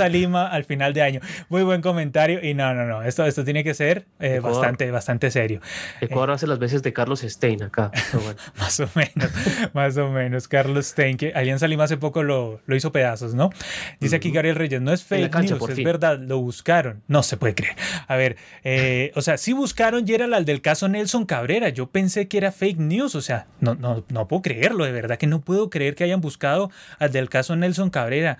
Alianza 0.00 0.08
Lima 0.08 0.46
al 0.48 0.64
final 0.64 0.92
de 0.92 1.02
año. 1.02 1.20
Muy 1.48 1.62
buen 1.62 1.82
comentario. 1.82 2.42
Y 2.42 2.54
no, 2.54 2.74
no, 2.74 2.86
no. 2.86 3.02
Esto, 3.02 3.24
esto 3.26 3.44
tiene 3.44 3.64
que 3.64 3.74
ser 3.74 4.06
eh, 4.18 4.40
bastante, 4.40 4.90
bastante 4.90 5.30
serio. 5.30 5.60
Ecuador 6.00 6.32
hace 6.32 6.46
las 6.46 6.58
veces 6.58 6.82
de 6.82 6.92
Carlos 6.92 7.20
Stein 7.20 7.62
acá. 7.62 7.90
más 8.58 8.80
o 8.80 8.88
menos, 8.94 9.30
más 9.72 9.96
o 9.96 10.08
menos. 10.10 10.48
Carlos 10.48 10.86
Stein, 10.86 11.16
que 11.16 11.32
Alianza 11.34 11.66
Lima 11.68 11.84
hace 11.84 11.96
poco 11.96 12.22
lo, 12.22 12.60
lo 12.66 12.76
hizo 12.76 12.92
pedazos, 12.92 13.34
¿no? 13.34 13.50
Dice 14.00 14.16
aquí 14.16 14.30
Gabriel 14.30 14.56
Reyes, 14.56 14.80
no 14.80 14.92
es 14.92 15.04
fake 15.04 15.34
news, 15.34 15.70
es 15.70 15.84
verdad, 15.84 16.18
lo 16.18 16.38
buscaron. 16.40 17.02
No 17.08 17.22
se 17.22 17.36
puede 17.36 17.54
creer. 17.54 17.76
A 18.06 18.16
ver, 18.16 18.36
eh, 18.64 19.12
o 19.14 19.22
sea, 19.22 19.36
sí 19.36 19.52
buscaron 19.52 20.08
y 20.08 20.12
era 20.12 20.24
el 20.24 20.44
del 20.44 20.62
caso 20.62 20.88
Nelson 20.88 21.26
Cabrera. 21.26 21.68
Yo 21.68 21.88
pensé 21.88 22.28
que 22.28 22.38
era 22.38 22.52
fake 22.52 22.78
news, 22.78 23.14
o 23.14 23.20
sea, 23.20 23.46
no, 23.60 23.74
no, 23.74 24.04
no 24.08 24.28
puedo 24.28 24.42
creerlo, 24.42 24.84
de 24.84 24.92
verdad 24.92 25.18
que 25.18 25.26
no 25.26 25.40
puedo 25.40 25.70
creer 25.70 25.94
que 25.94 26.04
hayan 26.04 26.20
buscado 26.20 26.70
al 26.98 27.12
del 27.12 27.28
caso 27.28 27.56
Nelson 27.56 27.90
Cabrera. 27.90 28.38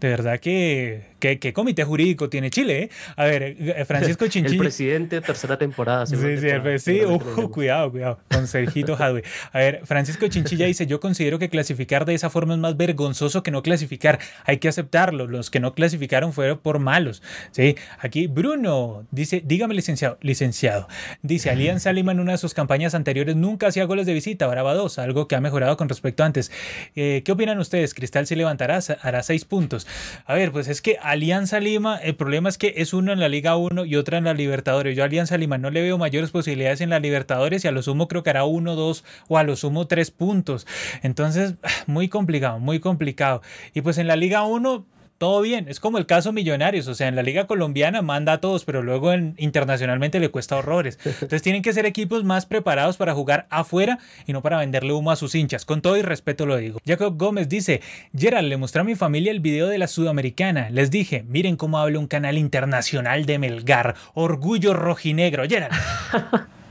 De 0.00 0.08
verdad 0.08 0.40
que 0.40 0.83
¿Qué, 1.18 1.52
comité 1.54 1.84
jurídico 1.84 2.28
tiene 2.28 2.50
Chile? 2.50 2.82
Eh? 2.82 2.90
A 3.16 3.24
ver, 3.24 3.42
eh, 3.42 3.84
Francisco 3.86 4.26
Chinchilla. 4.28 4.54
el 4.54 4.58
presidente, 4.58 5.20
tercera 5.20 5.56
temporada. 5.56 6.06
Sí, 6.06 6.16
sí, 6.16 6.78
sí. 6.78 7.00
Uh, 7.04 7.50
cuidado, 7.50 7.90
cuidado. 7.90 8.18
Con 8.30 8.46
Sergito 8.46 8.94
Jadwe. 8.96 9.24
A 9.52 9.58
ver, 9.58 9.80
Francisco 9.84 10.28
Chinchilla 10.28 10.66
dice: 10.66 10.86
Yo 10.86 11.00
considero 11.00 11.38
que 11.38 11.48
clasificar 11.48 12.04
de 12.04 12.14
esa 12.14 12.28
forma 12.28 12.54
es 12.54 12.60
más 12.60 12.76
vergonzoso 12.76 13.42
que 13.42 13.50
no 13.50 13.62
clasificar. 13.62 14.18
Hay 14.44 14.58
que 14.58 14.68
aceptarlo. 14.68 15.26
Los 15.26 15.50
que 15.50 15.60
no 15.60 15.74
clasificaron 15.74 16.32
fueron 16.32 16.58
por 16.58 16.78
malos. 16.78 17.22
Sí, 17.52 17.76
aquí 17.98 18.26
Bruno 18.26 19.06
dice: 19.10 19.42
Dígame, 19.44 19.74
licenciado. 19.74 20.18
licenciado. 20.20 20.88
Dice: 21.22 21.48
Alianza 21.50 21.92
Lima 21.92 22.12
en 22.12 22.20
una 22.20 22.32
de 22.32 22.38
sus 22.38 22.52
campañas 22.52 22.94
anteriores 22.94 23.34
nunca 23.34 23.68
hacía 23.68 23.84
goles 23.84 24.04
de 24.04 24.12
visita. 24.12 24.44
Ahora 24.44 24.62
va 24.62 24.74
dos, 24.74 24.98
algo 24.98 25.26
que 25.26 25.36
ha 25.36 25.40
mejorado 25.40 25.76
con 25.76 25.88
respecto 25.88 26.22
a 26.22 26.26
antes. 26.26 26.52
Eh, 26.96 27.22
¿Qué 27.24 27.32
opinan 27.32 27.58
ustedes? 27.58 27.94
Cristal 27.94 28.26
se 28.26 28.36
levantará, 28.36 28.80
hará 29.00 29.22
seis 29.22 29.44
puntos. 29.44 29.86
A 30.26 30.34
ver, 30.34 30.52
pues 30.52 30.68
es 30.74 30.82
que 30.82 30.98
Alianza 31.00 31.60
Lima, 31.60 31.96
el 31.96 32.16
problema 32.16 32.48
es 32.48 32.58
que 32.58 32.74
es 32.78 32.92
uno 32.92 33.12
en 33.12 33.20
la 33.20 33.28
Liga 33.28 33.56
1 33.56 33.84
y 33.84 33.94
otra 33.94 34.18
en 34.18 34.24
la 34.24 34.34
Libertadores. 34.34 34.96
Yo 34.96 35.04
a 35.04 35.06
Alianza 35.06 35.38
Lima 35.38 35.56
no 35.56 35.70
le 35.70 35.82
veo 35.82 35.98
mayores 35.98 36.32
posibilidades 36.32 36.80
en 36.80 36.90
la 36.90 36.98
Libertadores 36.98 37.64
y 37.64 37.68
a 37.68 37.70
lo 37.70 37.80
sumo 37.80 38.08
creo 38.08 38.24
que 38.24 38.30
hará 38.30 38.44
uno, 38.44 38.74
dos 38.74 39.04
o 39.28 39.38
a 39.38 39.44
lo 39.44 39.54
sumo 39.54 39.86
tres 39.86 40.10
puntos. 40.10 40.66
Entonces, 41.02 41.54
muy 41.86 42.08
complicado, 42.08 42.58
muy 42.58 42.80
complicado. 42.80 43.40
Y 43.72 43.82
pues 43.82 43.98
en 43.98 44.08
la 44.08 44.16
Liga 44.16 44.42
1 44.42 44.84
todo 45.18 45.40
bien. 45.40 45.68
Es 45.68 45.80
como 45.80 45.98
el 45.98 46.06
caso 46.06 46.32
Millonarios, 46.32 46.88
o 46.88 46.94
sea, 46.94 47.08
en 47.08 47.16
la 47.16 47.22
liga 47.22 47.46
colombiana 47.46 48.02
manda 48.02 48.32
a 48.32 48.40
todos, 48.40 48.64
pero 48.64 48.82
luego 48.82 49.12
internacionalmente 49.14 50.20
le 50.20 50.30
cuesta 50.30 50.56
horrores. 50.56 50.98
Entonces 51.04 51.42
tienen 51.42 51.62
que 51.62 51.72
ser 51.72 51.86
equipos 51.86 52.24
más 52.24 52.46
preparados 52.46 52.96
para 52.96 53.14
jugar 53.14 53.46
afuera 53.50 53.98
y 54.26 54.32
no 54.32 54.42
para 54.42 54.58
venderle 54.58 54.92
humo 54.92 55.10
a 55.10 55.16
sus 55.16 55.34
hinchas. 55.34 55.64
Con 55.64 55.82
todo 55.82 55.96
y 55.96 56.02
respeto 56.02 56.46
lo 56.46 56.56
digo. 56.56 56.80
Jacob 56.86 57.16
Gómez 57.16 57.48
dice, 57.48 57.80
Gerald, 58.16 58.48
le 58.48 58.56
mostré 58.56 58.80
a 58.80 58.84
mi 58.84 58.94
familia 58.94 59.30
el 59.30 59.40
video 59.40 59.68
de 59.68 59.78
la 59.78 59.86
Sudamericana. 59.86 60.70
Les 60.70 60.90
dije, 60.90 61.24
miren 61.28 61.56
cómo 61.56 61.78
habla 61.78 61.98
un 61.98 62.06
canal 62.06 62.38
internacional 62.38 63.26
de 63.26 63.38
Melgar. 63.38 63.94
Orgullo 64.14 64.74
rojinegro. 64.74 65.44
Gerald. 65.48 65.74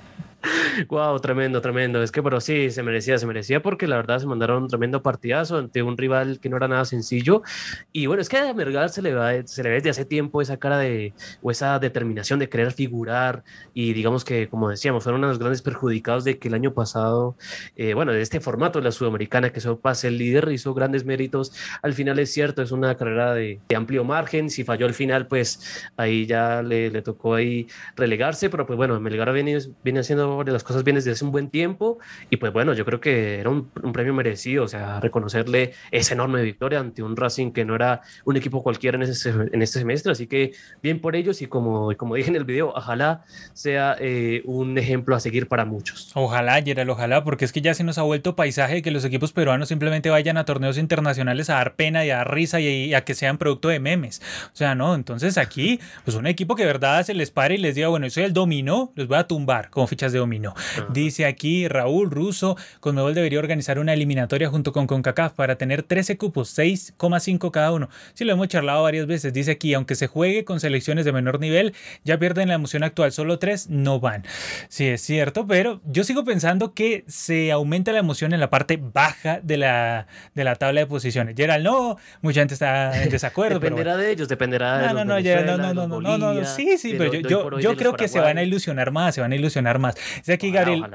Wow, 0.89 1.19
tremendo, 1.19 1.61
tremendo. 1.61 2.01
Es 2.01 2.11
que, 2.11 2.21
pero 2.21 2.41
sí, 2.41 2.69
se 2.69 2.83
merecía, 2.83 3.17
se 3.17 3.25
merecía 3.25 3.61
porque 3.61 3.87
la 3.87 3.95
verdad 3.95 4.19
se 4.19 4.27
mandaron 4.27 4.63
un 4.63 4.69
tremendo 4.69 5.01
partidazo 5.01 5.57
ante 5.57 5.81
un 5.83 5.97
rival 5.97 6.39
que 6.39 6.49
no 6.49 6.57
era 6.57 6.67
nada 6.67 6.85
sencillo. 6.85 7.43
Y 7.91 8.07
bueno, 8.07 8.21
es 8.21 8.29
que 8.29 8.37
a 8.37 8.53
Mergal 8.53 8.89
se 8.89 9.01
le, 9.01 9.13
va, 9.13 9.31
se 9.45 9.63
le 9.63 9.69
ve 9.69 9.75
desde 9.75 9.89
hace 9.91 10.05
tiempo 10.05 10.41
esa 10.41 10.57
cara 10.57 10.77
de, 10.77 11.13
o 11.41 11.51
esa 11.51 11.79
determinación 11.79 12.39
de 12.39 12.49
querer 12.49 12.71
figurar. 12.71 13.43
Y 13.73 13.93
digamos 13.93 14.25
que, 14.25 14.49
como 14.49 14.69
decíamos, 14.69 15.03
fueron 15.03 15.19
uno 15.19 15.27
de 15.27 15.33
los 15.33 15.39
grandes 15.39 15.61
perjudicados 15.61 16.23
de 16.23 16.37
que 16.39 16.47
el 16.47 16.53
año 16.53 16.73
pasado, 16.73 17.35
eh, 17.75 17.93
bueno, 17.93 18.11
de 18.11 18.21
este 18.21 18.39
formato 18.39 18.79
de 18.79 18.85
la 18.85 18.91
Sudamericana, 18.91 19.51
que 19.51 19.59
eso 19.59 19.79
pase 19.79 20.07
el 20.09 20.17
líder, 20.17 20.49
hizo 20.51 20.73
grandes 20.73 21.05
méritos. 21.05 21.53
Al 21.81 21.93
final 21.93 22.19
es 22.19 22.31
cierto, 22.33 22.61
es 22.61 22.71
una 22.71 22.95
carrera 22.95 23.33
de, 23.33 23.59
amplio 23.75 24.03
margen. 24.03 24.49
Si 24.49 24.63
falló 24.63 24.85
al 24.85 24.93
final, 24.93 25.27
pues 25.27 25.89
ahí 25.97 26.25
ya 26.25 26.61
le, 26.61 26.89
le 26.91 27.01
tocó 27.01 27.35
ahí 27.35 27.67
relegarse. 27.95 28.49
Pero 28.49 28.65
pues 28.65 28.77
bueno, 28.77 28.99
Melgar 28.99 29.31
viene, 29.33 29.57
viene 29.83 29.99
haciendo 30.01 30.32
de 30.43 30.51
las 30.51 30.63
cosas 30.63 30.83
bien 30.83 30.95
desde 30.95 31.11
hace 31.11 31.23
un 31.23 31.31
buen 31.31 31.49
tiempo 31.49 31.99
y 32.29 32.37
pues 32.37 32.51
bueno, 32.53 32.73
yo 32.73 32.85
creo 32.85 32.99
que 32.99 33.39
era 33.39 33.49
un, 33.49 33.69
premio 33.93 34.13
merecido, 34.13 34.63
o 34.63 34.67
sea, 34.67 34.99
reconocerle 34.99 35.73
esa 35.91 36.13
enorme 36.13 36.41
victoria 36.41 36.79
ante 36.79 37.03
un 37.03 37.15
Racing 37.15 37.51
que 37.51 37.65
no 37.65 37.75
era 37.75 38.01
un 38.25 38.37
equipo 38.37 38.63
cualquiera 38.63 38.97
en, 38.97 39.03
ese, 39.03 39.29
en 39.29 39.61
este 39.61 39.79
semestre, 39.79 40.11
así 40.11 40.27
que 40.27 40.53
bien 40.81 40.99
por 40.99 41.15
ellos 41.15 41.41
y 41.41 41.47
como, 41.47 41.95
como 41.95 42.15
dije 42.15 42.29
en 42.29 42.35
el 42.35 42.45
video, 42.45 42.73
ojalá 42.75 43.23
sea 43.53 43.95
eh, 43.99 44.41
un 44.45 44.77
ejemplo 44.77 45.15
a 45.15 45.19
seguir 45.19 45.47
para 45.47 45.65
muchos. 45.65 46.11
Ojalá, 46.15 46.61
Gerald, 46.61 46.89
ojalá, 46.89 47.23
porque 47.23 47.45
es 47.45 47.51
que 47.51 47.61
ya 47.61 47.73
se 47.73 47.83
nos 47.83 47.97
ha 47.97 48.03
vuelto 48.03 48.35
paisaje 48.35 48.81
que 48.81 48.91
los 48.91 49.05
equipos 49.05 49.33
peruanos 49.33 49.69
simplemente 49.69 50.09
vayan 50.09 50.37
a 50.37 50.45
torneos 50.45 50.77
internacionales 50.77 51.49
a 51.49 51.55
dar 51.55 51.75
pena 51.75 52.05
y 52.05 52.09
a 52.09 52.17
dar 52.17 52.33
risa 52.33 52.59
y, 52.59 52.93
a 52.93 53.03
que 53.03 53.15
sean 53.15 53.37
producto 53.37 53.69
de 53.69 53.79
memes. 53.79 54.21
O 54.47 54.55
sea, 54.55 54.75
no, 54.75 54.95
entonces 54.95 55.37
aquí, 55.37 55.79
pues 56.05 56.15
un 56.15 56.27
equipo 56.27 56.55
que 56.55 56.63
de 56.63 56.67
verdad 56.67 57.03
se 57.03 57.13
les 57.13 57.31
pare 57.31 57.55
y 57.55 57.57
les 57.57 57.75
diga, 57.75 57.87
bueno, 57.87 58.09
soy 58.09 58.23
el 58.23 58.33
dominó, 58.33 58.91
los 58.95 59.07
voy 59.07 59.17
a 59.17 59.27
tumbar 59.27 59.69
como 59.69 59.87
fichas 59.87 60.11
de 60.11 60.19
dominó. 60.23 60.53
Dice 60.89 61.25
aquí 61.25 61.67
Raúl 61.67 62.09
Russo, 62.09 62.55
Conmebol 62.79 63.13
debería 63.13 63.39
organizar 63.39 63.77
una 63.77 63.93
eliminatoria 63.93 64.49
junto 64.49 64.71
con 64.71 64.87
CONCACAF 64.87 65.33
para 65.33 65.57
tener 65.57 65.83
13 65.83 66.17
cupos, 66.17 66.57
6,5 66.57 67.51
cada 67.51 67.71
uno. 67.71 67.89
Sí, 68.13 68.23
lo 68.23 68.33
hemos 68.33 68.47
charlado 68.47 68.83
varias 68.83 69.05
veces. 69.05 69.33
Dice 69.33 69.51
aquí, 69.51 69.73
aunque 69.73 69.95
se 69.95 70.07
juegue 70.07 70.45
con 70.45 70.59
selecciones 70.59 71.03
de 71.05 71.11
menor 71.11 71.39
nivel, 71.39 71.73
ya 72.03 72.17
pierden 72.17 72.47
la 72.47 72.55
emoción 72.55 72.83
actual. 72.83 73.11
Solo 73.11 73.37
tres 73.37 73.69
no 73.69 73.99
van. 73.99 74.23
Sí, 74.69 74.87
es 74.87 75.01
cierto, 75.01 75.45
pero 75.45 75.81
yo 75.85 76.03
sigo 76.03 76.23
pensando 76.23 76.73
que 76.73 77.03
se 77.07 77.51
aumenta 77.51 77.91
la 77.91 77.99
emoción 77.99 78.33
en 78.33 78.39
la 78.39 78.49
parte 78.49 78.79
baja 78.81 79.41
de 79.43 79.57
la, 79.57 80.07
de 80.35 80.43
la 80.43 80.55
tabla 80.55 80.81
de 80.81 80.87
posiciones. 80.87 81.35
Gerald, 81.35 81.65
no, 81.65 81.97
mucha 82.21 82.41
gente 82.41 82.53
está 82.53 83.03
en 83.03 83.09
desacuerdo. 83.09 83.59
dependerá 83.59 83.97
de 83.97 84.11
ellos, 84.11 84.29
dependerá 84.29 84.77
de 84.77 84.87
no, 84.87 84.93
los 84.93 85.05
no, 85.05 85.15
no, 85.15 85.21
Gerald, 85.21 85.61
no, 85.61 85.73
no, 85.73 85.87
no, 85.87 85.95
Bolivia, 85.95 86.17
no, 86.17 86.33
no, 86.33 86.45
sí, 86.45 86.77
sí, 86.77 86.95
pero 86.97 87.13
yo, 87.13 87.19
yo, 87.27 87.59
yo 87.59 87.75
creo 87.75 87.93
que 87.95 88.07
se 88.07 88.19
van 88.19 88.37
a 88.37 88.43
ilusionar 88.43 88.91
más, 88.91 89.15
se 89.15 89.21
van 89.21 89.31
a 89.31 89.35
ilusionar 89.35 89.79
más. 89.79 89.95
Dice 90.17 90.33
aquí 90.33 90.51
Gabriel, 90.51 90.85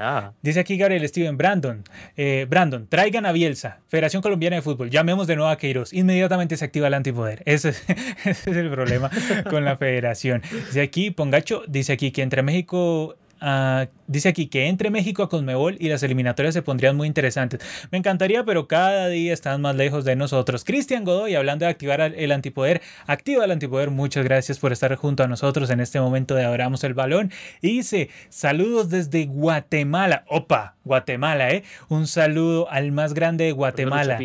dice 0.41 0.59
aquí 0.59 0.77
Gabriel 0.77 1.07
Steven 1.07 1.37
Brandon, 1.37 1.83
eh, 2.17 2.45
Brandon, 2.49 2.87
traigan 2.87 3.25
a 3.25 3.31
Bielsa, 3.31 3.79
Federación 3.87 4.21
Colombiana 4.21 4.57
de 4.57 4.61
Fútbol, 4.61 4.89
llamemos 4.89 5.27
de 5.27 5.35
nuevo 5.35 5.49
a 5.49 5.57
Queiroz, 5.57 5.93
inmediatamente 5.93 6.57
se 6.57 6.65
activa 6.65 6.87
el 6.87 6.93
antipoder. 6.93 7.41
Ese 7.45 7.69
es, 7.69 7.83
ese 8.25 8.51
es 8.51 8.57
el 8.57 8.69
problema 8.69 9.09
con 9.49 9.65
la 9.65 9.77
federación. 9.77 10.41
Dice 10.67 10.81
aquí, 10.81 11.11
Pongacho, 11.11 11.63
dice 11.67 11.93
aquí 11.93 12.11
que 12.11 12.21
entre 12.21 12.43
México 12.43 13.15
ah, 13.41 13.87
dice 14.07 14.29
aquí 14.29 14.47
que 14.47 14.67
entre 14.67 14.89
México 14.89 15.23
a 15.23 15.29
Conmebol 15.29 15.77
y 15.79 15.89
las 15.89 16.03
eliminatorias 16.03 16.53
se 16.53 16.61
pondrían 16.61 16.95
muy 16.95 17.07
interesantes. 17.07 17.61
Me 17.91 17.97
encantaría, 17.97 18.43
pero 18.43 18.67
cada 18.67 19.07
día 19.07 19.33
están 19.33 19.61
más 19.61 19.75
lejos 19.75 20.05
de 20.05 20.15
nosotros. 20.15 20.63
Cristian 20.63 21.03
Godoy, 21.03 21.35
hablando 21.35 21.65
de 21.65 21.71
activar 21.71 22.01
el 22.01 22.31
antipoder, 22.31 22.81
activa 23.07 23.45
el 23.45 23.51
antipoder. 23.51 23.91
Muchas 23.91 24.23
gracias 24.23 24.59
por 24.59 24.71
estar 24.71 24.95
junto 24.95 25.23
a 25.23 25.27
nosotros 25.27 25.69
en 25.69 25.79
este 25.79 25.99
momento 25.99 26.35
de 26.35 26.45
Abramos 26.45 26.83
el 26.83 26.93
Balón. 26.93 27.31
Y 27.61 27.77
dice, 27.77 28.09
saludos 28.29 28.89
desde 28.89 29.25
Guatemala. 29.25 30.23
Opa, 30.27 30.75
Guatemala, 30.83 31.51
¿eh? 31.51 31.63
Un 31.87 32.07
saludo 32.07 32.69
al 32.69 32.91
más 32.91 33.13
grande 33.13 33.45
de 33.45 33.51
Guatemala. 33.51 34.19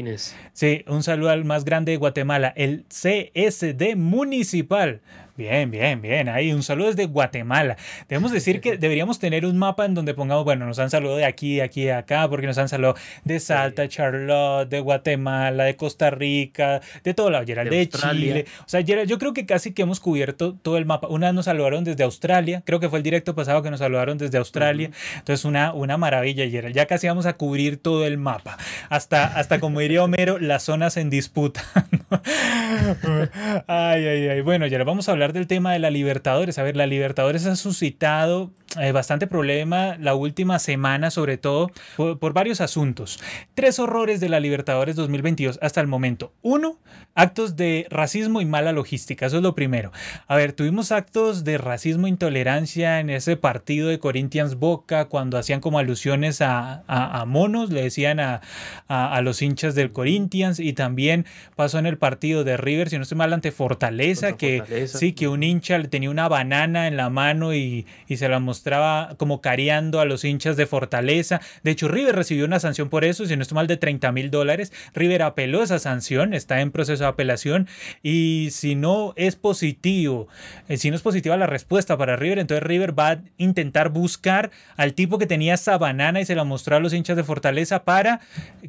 Sí, 0.53 0.85
un 0.87 1.03
saludo 1.03 1.31
al 1.31 1.44
más 1.44 1.64
grande 1.64 1.92
de 1.92 1.98
Guatemala, 1.98 2.53
el 2.57 2.85
CSD 2.88 3.96
Municipal. 3.96 5.00
Bien, 5.36 5.68
bien, 5.68 6.00
bien. 6.00 6.28
Ahí 6.28 6.52
un 6.52 6.62
saludo 6.62 6.86
desde 6.86 7.06
Guatemala. 7.06 7.76
Debemos 8.08 8.30
decir 8.30 8.60
que 8.60 8.76
deberíamos 8.76 9.18
tener 9.18 9.44
un 9.44 9.58
mapa 9.58 9.84
en 9.84 9.94
donde 9.94 10.14
pongamos, 10.14 10.44
bueno, 10.44 10.64
nos 10.64 10.78
han 10.78 10.90
saludado 10.90 11.18
de 11.18 11.24
aquí, 11.24 11.56
de 11.56 11.62
aquí, 11.62 11.82
de 11.84 11.92
acá, 11.92 12.28
porque 12.28 12.46
nos 12.46 12.56
han 12.56 12.68
saludado 12.68 12.94
de 13.24 13.40
Salta, 13.40 13.88
Charlotte, 13.88 14.68
de 14.68 14.78
Guatemala, 14.78 15.64
de 15.64 15.74
Costa 15.74 16.10
Rica, 16.10 16.80
de 17.02 17.14
todo 17.14 17.30
lado, 17.30 17.44
Gerald, 17.44 17.68
de, 17.68 17.88
Chile. 17.88 18.44
O 18.60 18.68
sea, 18.68 18.84
Gerald, 18.84 19.10
yo 19.10 19.18
creo 19.18 19.32
que 19.34 19.44
casi 19.44 19.72
que 19.72 19.82
hemos 19.82 19.98
cubierto 19.98 20.54
todo 20.54 20.76
el 20.76 20.86
mapa. 20.86 21.08
Una 21.08 21.26
vez 21.26 21.34
nos 21.34 21.46
saludaron 21.46 21.82
desde 21.82 22.04
Australia, 22.04 22.62
creo 22.64 22.78
que 22.78 22.88
fue 22.88 23.00
el 23.00 23.02
directo 23.02 23.34
pasado 23.34 23.60
que 23.64 23.72
nos 23.72 23.80
saludaron 23.80 24.18
desde 24.18 24.38
Australia. 24.38 24.92
Entonces, 25.18 25.44
una, 25.44 25.72
una 25.72 25.96
maravilla, 25.96 26.48
Gerald. 26.48 26.76
Ya 26.76 26.86
casi 26.86 27.08
vamos 27.08 27.26
a 27.26 27.32
cubrir 27.32 27.76
todo 27.76 28.06
el 28.06 28.18
mapa. 28.18 28.56
Hasta, 28.88 29.24
hasta 29.24 29.58
como 29.58 29.80
diría 29.80 30.04
Homero, 30.04 30.38
las 30.38 30.62
zonas 30.62 30.96
en 30.96 31.10
disputa. 31.10 31.64
ay, 33.66 34.06
ay, 34.06 34.28
ay. 34.28 34.40
Bueno, 34.42 34.66
Gerald, 34.68 34.86
vamos 34.86 35.08
a 35.08 35.12
hablar 35.12 35.23
del 35.32 35.46
tema 35.46 35.72
de 35.72 35.78
la 35.78 35.90
Libertadores. 35.90 36.58
A 36.58 36.62
ver, 36.62 36.76
la 36.76 36.87
Libertadores 36.87 37.46
ha 37.46 37.56
suscitado 37.56 38.50
eh, 38.80 38.92
bastante 38.92 39.26
problema 39.26 39.96
la 39.98 40.14
última 40.14 40.58
semana, 40.58 41.10
sobre 41.10 41.38
todo 41.38 41.70
por, 41.96 42.32
varios 42.32 42.60
asuntos. 42.60 43.20
Tres 43.54 43.78
horrores 43.78 44.20
de 44.20 44.28
la 44.28 44.40
Libertadores 44.40 44.96
2022 44.96 45.58
hasta 45.62 45.80
el 45.80 45.87
momento. 45.87 46.32
Uno, 46.42 46.78
actos 47.14 47.56
de 47.56 47.87
racismo 47.90 48.40
y 48.40 48.46
mala 48.46 48.72
logística. 48.72 49.26
Eso 49.26 49.37
es 49.37 49.42
lo 49.42 49.54
primero. 49.54 49.92
A 50.26 50.37
ver, 50.37 50.52
tuvimos 50.52 50.92
actos 50.92 51.44
de 51.44 51.58
racismo 51.58 52.06
e 52.06 52.10
intolerancia 52.10 53.00
en 53.00 53.10
ese 53.10 53.37
partido 53.37 53.88
de 53.88 53.98
Corinthians 53.98 54.56
Boca 54.56 55.06
cuando 55.06 55.38
hacían 55.38 55.60
como 55.60 55.78
alusiones 55.78 56.40
a, 56.40 56.82
a, 56.87 57.24
monos, 57.24 57.70
le 57.70 57.82
decían 57.82 58.20
a, 58.20 58.40
a, 58.88 59.20
los 59.22 59.42
hinchas 59.42 59.74
del 59.74 59.92
Corinthians 59.92 60.60
y 60.60 60.72
también 60.72 61.26
pasó 61.56 61.78
en 61.78 61.87
el 61.87 61.98
partido 61.98 62.44
de 62.44 62.56
River, 62.56 62.90
si 62.90 62.96
no 62.96 63.02
estoy 63.02 63.18
mal, 63.18 63.32
ante 63.32 63.52
Fortaleza, 63.52 64.37
que 64.37 64.88
sí, 64.88 65.12
que 65.12 65.28
un 65.28 65.42
hincha 65.42 65.78
le 65.78 65.88
tenía 65.88 66.10
una 66.10 66.28
banana 66.28 66.87
en 66.87 66.96
la 66.96 67.10
mano 67.10 67.54
y, 67.54 67.87
se 68.14 68.28
la 68.28 68.38
mostraba 68.64 69.14
como 69.18 69.42
cariando 69.42 70.00
a 70.00 70.07
los 70.07 70.24
hinchas 70.24 70.57
de 70.57 70.64
Fortaleza. 70.64 71.42
De 71.64 71.70
hecho, 71.70 71.87
River 71.87 72.16
recibió 72.16 72.46
una 72.46 72.61
sanción 72.61 72.88
por 72.88 73.05
eso, 73.05 73.27
si 73.27 73.37
no 73.37 73.42
estoy 73.42 73.57
mal, 73.57 73.66
de 73.66 73.77
30 73.77 74.11
mil 74.12 74.31
dólares. 74.31 74.72
River 74.94 75.22
apeló 75.22 75.62
esa 75.62 75.79
sanción, 75.79 76.33
está 76.33 76.62
en 76.62 76.70
proceso 76.70 77.05
de 77.05 77.11
apelación 77.11 77.68
y 78.03 78.48
si 78.53 78.74
no 78.74 79.12
es 79.16 79.37
positivo, 79.37 80.29
eh, 80.70 80.79
si 80.79 80.88
no 80.88 80.96
es 80.96 81.03
positiva 81.03 81.37
la 81.37 81.46
respuesta 81.46 81.98
para 81.98 82.16
River, 82.16 82.38
entonces 82.38 82.62
River 82.62 82.98
va 82.98 83.11
a 83.11 83.20
intentar 83.37 83.90
buscar 83.90 84.50
al 84.79 84.94
tipo 84.94 85.18
que 85.18 85.27
tenía 85.27 85.53
esa 85.53 85.77
banana 85.77 86.22
y 86.22 86.24
se 86.24 86.35
la 86.35 86.44
mostró 86.44 86.77
a 86.77 86.81
los 86.81 86.94
hinchas 86.94 87.18
de 87.18 87.24
Fortaleza 87.24 87.85
para 87.85 88.20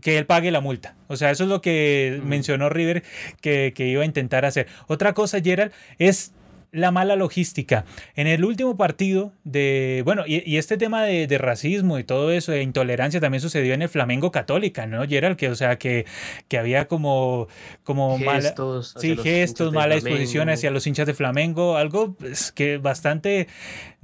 que 0.02 0.18
él 0.18 0.26
pague 0.26 0.52
la 0.52 0.60
multa. 0.60 0.96
O 1.08 1.16
sea, 1.16 1.32
eso 1.32 1.46
es 1.46 1.50
lo 1.50 1.62
que 1.62 2.20
mencionó 2.26 2.68
River 2.68 3.04
que, 3.40 3.72
que 3.74 3.88
iba 3.88 4.02
a 4.02 4.06
intentar 4.06 4.44
hacer. 4.44 4.68
Otra 4.88 5.14
cosa, 5.14 5.40
Gerald, 5.40 5.72
es 6.00 6.34
la 6.76 6.92
mala 6.92 7.16
logística. 7.16 7.86
En 8.16 8.28
el 8.28 8.44
último 8.44 8.76
partido 8.76 9.32
de, 9.46 10.02
bueno, 10.04 10.24
y, 10.28 10.58
este 10.58 10.78
tema 10.78 11.04
de, 11.04 11.36
racismo 11.38 11.98
y 12.00 12.04
todo 12.04 12.32
eso, 12.32 12.52
de 12.52 12.62
intolerancia, 12.62 13.20
también 13.20 13.42
sucedió 13.42 13.74
en 13.74 13.82
el 13.82 13.90
Flamengo 13.90 14.32
Católica, 14.32 14.86
¿no, 14.86 15.08
Gerald? 15.08 15.38
Que, 15.38 15.50
o 15.50 15.56
sea, 15.56 15.78
que, 15.78 16.06
que 16.48 16.58
había 16.58 16.88
como, 16.88 17.48
como 17.84 18.20
gestos, 18.20 18.96
mala, 18.96 19.02
sí, 19.02 19.18
gestos, 19.18 19.74
mala 19.74 19.96
disposición 19.96 20.50
hacia 20.50 20.70
los 20.70 20.86
hinchas 20.86 21.08
de 21.08 21.14
Flamengo, 21.14 21.78
algo 21.78 22.14
pues, 22.14 22.52
que 22.52 22.78
bastante 22.78 23.48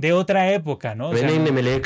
de 0.01 0.13
otra 0.13 0.51
época, 0.51 0.95
¿no? 0.95 1.09
O 1.09 1.15
sea, 1.15 1.29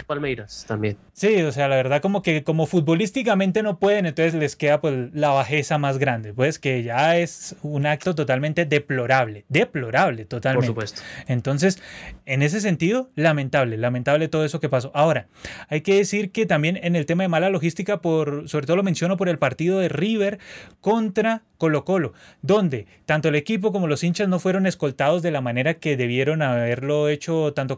Palmeiras 0.08 0.66
también. 0.68 0.98
Sí, 1.12 1.42
o 1.42 1.52
sea, 1.52 1.68
la 1.68 1.76
verdad 1.76 2.02
como 2.02 2.22
que 2.22 2.44
como 2.44 2.66
futbolísticamente 2.66 3.62
no 3.62 3.78
pueden, 3.78 4.06
entonces 4.06 4.34
les 4.34 4.56
queda 4.56 4.80
pues 4.80 5.14
la 5.14 5.30
bajeza 5.30 5.78
más 5.78 5.98
grande, 5.98 6.34
pues 6.34 6.58
que 6.58 6.82
ya 6.82 7.18
es 7.18 7.58
un 7.62 7.86
acto 7.86 8.16
totalmente 8.16 8.66
deplorable, 8.66 9.44
deplorable 9.50 10.24
totalmente. 10.24 10.68
Por 10.68 10.88
supuesto. 10.88 11.02
Entonces, 11.28 11.82
en 12.26 12.42
ese 12.42 12.62
sentido, 12.62 13.10
lamentable, 13.16 13.78
lamentable 13.78 14.30
todo 14.30 14.46
eso 14.46 14.62
que 14.62 14.70
pasó. 14.70 14.92
Ahora, 14.94 15.28
hay 15.68 15.82
que 15.82 15.96
decir 15.96 16.32
que 16.32 16.46
también 16.46 16.80
en 16.82 16.96
el 16.96 17.06
tema 17.06 17.24
de 17.24 17.30
mala 17.30 17.50
logística, 17.50 18.02
por, 18.02 18.48
sobre 18.48 18.66
todo 18.66 18.78
lo 18.78 18.84
menciono 18.84 19.18
por 19.18 19.28
el 19.28 19.38
partido 19.38 19.80
de 19.80 19.90
River 19.90 20.40
contra 20.80 21.44
Colo 21.58 21.86
Colo, 21.86 22.14
donde 22.42 22.88
tanto 23.06 23.30
el 23.30 23.36
equipo 23.36 23.72
como 23.72 23.88
los 23.88 24.04
hinchas 24.04 24.28
no 24.28 24.40
fueron 24.40 24.66
escoltados 24.68 25.22
de 25.22 25.32
la 25.32 25.42
manera 25.42 25.76
que 25.76 25.98
debieron 25.98 26.42
haberlo 26.42 27.10
hecho 27.10 27.54
tanto 27.54 27.78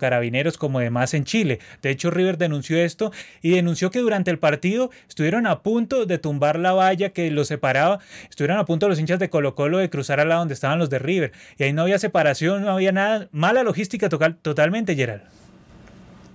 como 0.58 0.80
demás 0.80 1.14
en 1.14 1.24
Chile. 1.24 1.60
De 1.82 1.90
hecho, 1.90 2.12
River 2.12 2.38
denunció 2.38 2.78
esto 2.78 3.12
y 3.42 3.52
denunció 3.52 3.92
que 3.92 4.00
durante 4.00 4.32
el 4.32 4.40
partido 4.40 4.90
estuvieron 5.08 5.48
a 5.48 5.62
punto 5.62 6.06
de 6.06 6.18
tumbar 6.18 6.60
la 6.60 6.74
valla 6.74 7.10
que 7.10 7.30
los 7.32 7.48
separaba, 7.48 8.00
estuvieron 8.30 8.58
a 8.58 8.66
punto 8.66 8.88
los 8.88 9.00
hinchas 9.00 9.20
de 9.20 9.30
Colo 9.30 9.56
Colo 9.56 9.78
de 9.78 9.90
cruzar 9.90 10.20
al 10.20 10.30
lado 10.30 10.42
donde 10.42 10.54
estaban 10.54 10.80
los 10.80 10.90
de 10.90 11.00
River. 11.00 11.32
Y 11.58 11.64
ahí 11.64 11.74
no 11.74 11.84
había 11.84 12.00
separación, 12.00 12.64
no 12.64 12.72
había 12.72 12.92
nada, 12.92 13.28
mala 13.32 13.64
logística 13.64 14.10
total, 14.10 14.38
totalmente, 14.38 14.96
Gerald. 14.96 15.24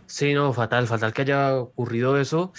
Sí, 0.06 0.34
no, 0.34 0.52
fatal, 0.52 0.86
fatal 0.86 1.14
que 1.14 1.22
haya 1.22 1.56
ocurrido 1.56 2.20
eso. 2.20 2.52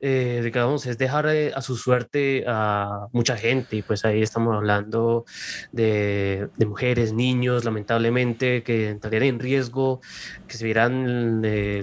Eh, 0.00 0.40
digamos, 0.44 0.86
es 0.86 0.96
dejar 0.96 1.26
eh, 1.26 1.52
a 1.52 1.60
su 1.60 1.76
suerte 1.76 2.44
a 2.46 3.08
mucha 3.10 3.36
gente, 3.36 3.76
y 3.76 3.82
pues 3.82 4.04
ahí 4.04 4.22
estamos 4.22 4.54
hablando 4.54 5.24
de, 5.72 6.48
de 6.56 6.66
mujeres, 6.66 7.12
niños, 7.12 7.64
lamentablemente, 7.64 8.62
que 8.62 8.90
entrarían 8.90 9.24
en 9.24 9.38
riesgo, 9.40 10.00
que 10.46 10.56
se 10.56 10.64
vieran 10.64 11.42
eh, 11.44 11.82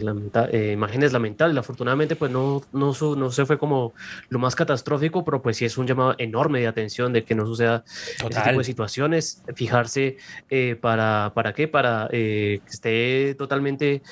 eh, 0.51 0.71
imágenes 0.73 1.11
lamentables. 1.11 1.57
Afortunadamente, 1.57 2.15
pues 2.15 2.31
no, 2.31 2.61
no, 2.71 2.93
no 3.17 3.31
se 3.31 3.45
fue 3.45 3.57
como 3.57 3.93
lo 4.29 4.39
más 4.39 4.55
catastrófico, 4.55 5.25
pero 5.25 5.41
pues 5.41 5.57
sí 5.57 5.65
es 5.65 5.77
un 5.77 5.87
llamado 5.87 6.15
enorme 6.19 6.61
de 6.61 6.67
atención 6.67 7.11
de 7.11 7.25
que 7.25 7.35
no 7.35 7.45
suceda 7.45 7.83
ese 7.85 8.41
tipo 8.41 8.59
de 8.59 8.63
situaciones. 8.63 9.43
Fijarse 9.55 10.17
para, 10.79 11.33
para 11.35 11.53
qué, 11.53 11.67
para 11.67 12.07
que 12.09 12.61
esté 12.65 13.35
totalmente 13.35 14.03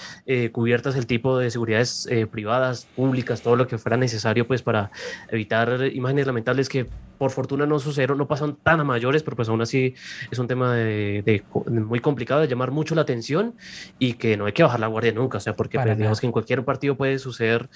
cubierta 0.52 0.89
el 0.96 1.08
tipo 1.08 1.38
de 1.38 1.52
seguridades 1.52 2.08
eh, 2.10 2.26
privadas, 2.28 2.88
públicas, 2.96 3.42
todo 3.42 3.56
lo 3.56 3.68
que 3.68 3.78
fuera 3.78 3.98
necesario 3.98 4.48
pues 4.48 4.62
para 4.62 4.92
evitar 5.30 5.90
imágenes 5.94 6.28
lamentables 6.28 6.70
que 6.70 6.88
por 7.20 7.32
fortuna 7.32 7.68
no 7.68 7.78
sucedieron, 7.80 8.18
no 8.18 8.28
pasan 8.28 8.56
tan 8.56 8.80
a 8.80 8.84
mayores, 8.84 9.22
pero 9.22 9.36
pues 9.36 9.50
aún 9.50 9.62
así 9.62 9.94
es 10.32 10.40
un 10.40 10.48
tema 10.48 10.74
de, 10.74 11.44
muy 11.68 12.00
complicado 12.00 12.42
de 12.42 12.48
llamar 12.48 12.72
mucho 12.72 12.96
la 12.96 13.02
atención 13.02 13.56
y 14.00 14.14
que 14.14 14.38
no 14.38 14.46
hay 14.46 14.54
que 14.54 14.64
bajar 14.64 14.80
la 14.80 14.88
guardia 14.88 15.12
nunca, 15.12 15.38
o 15.38 15.42
sea, 15.42 15.54
porque 15.54 15.78
pues, 15.78 15.98
digamos 15.98 16.22
que 16.22 16.28
en 16.28 16.32
cualquier 16.32 16.64
partido 16.64 16.96
puede 16.96 17.20
suceder 17.20 17.70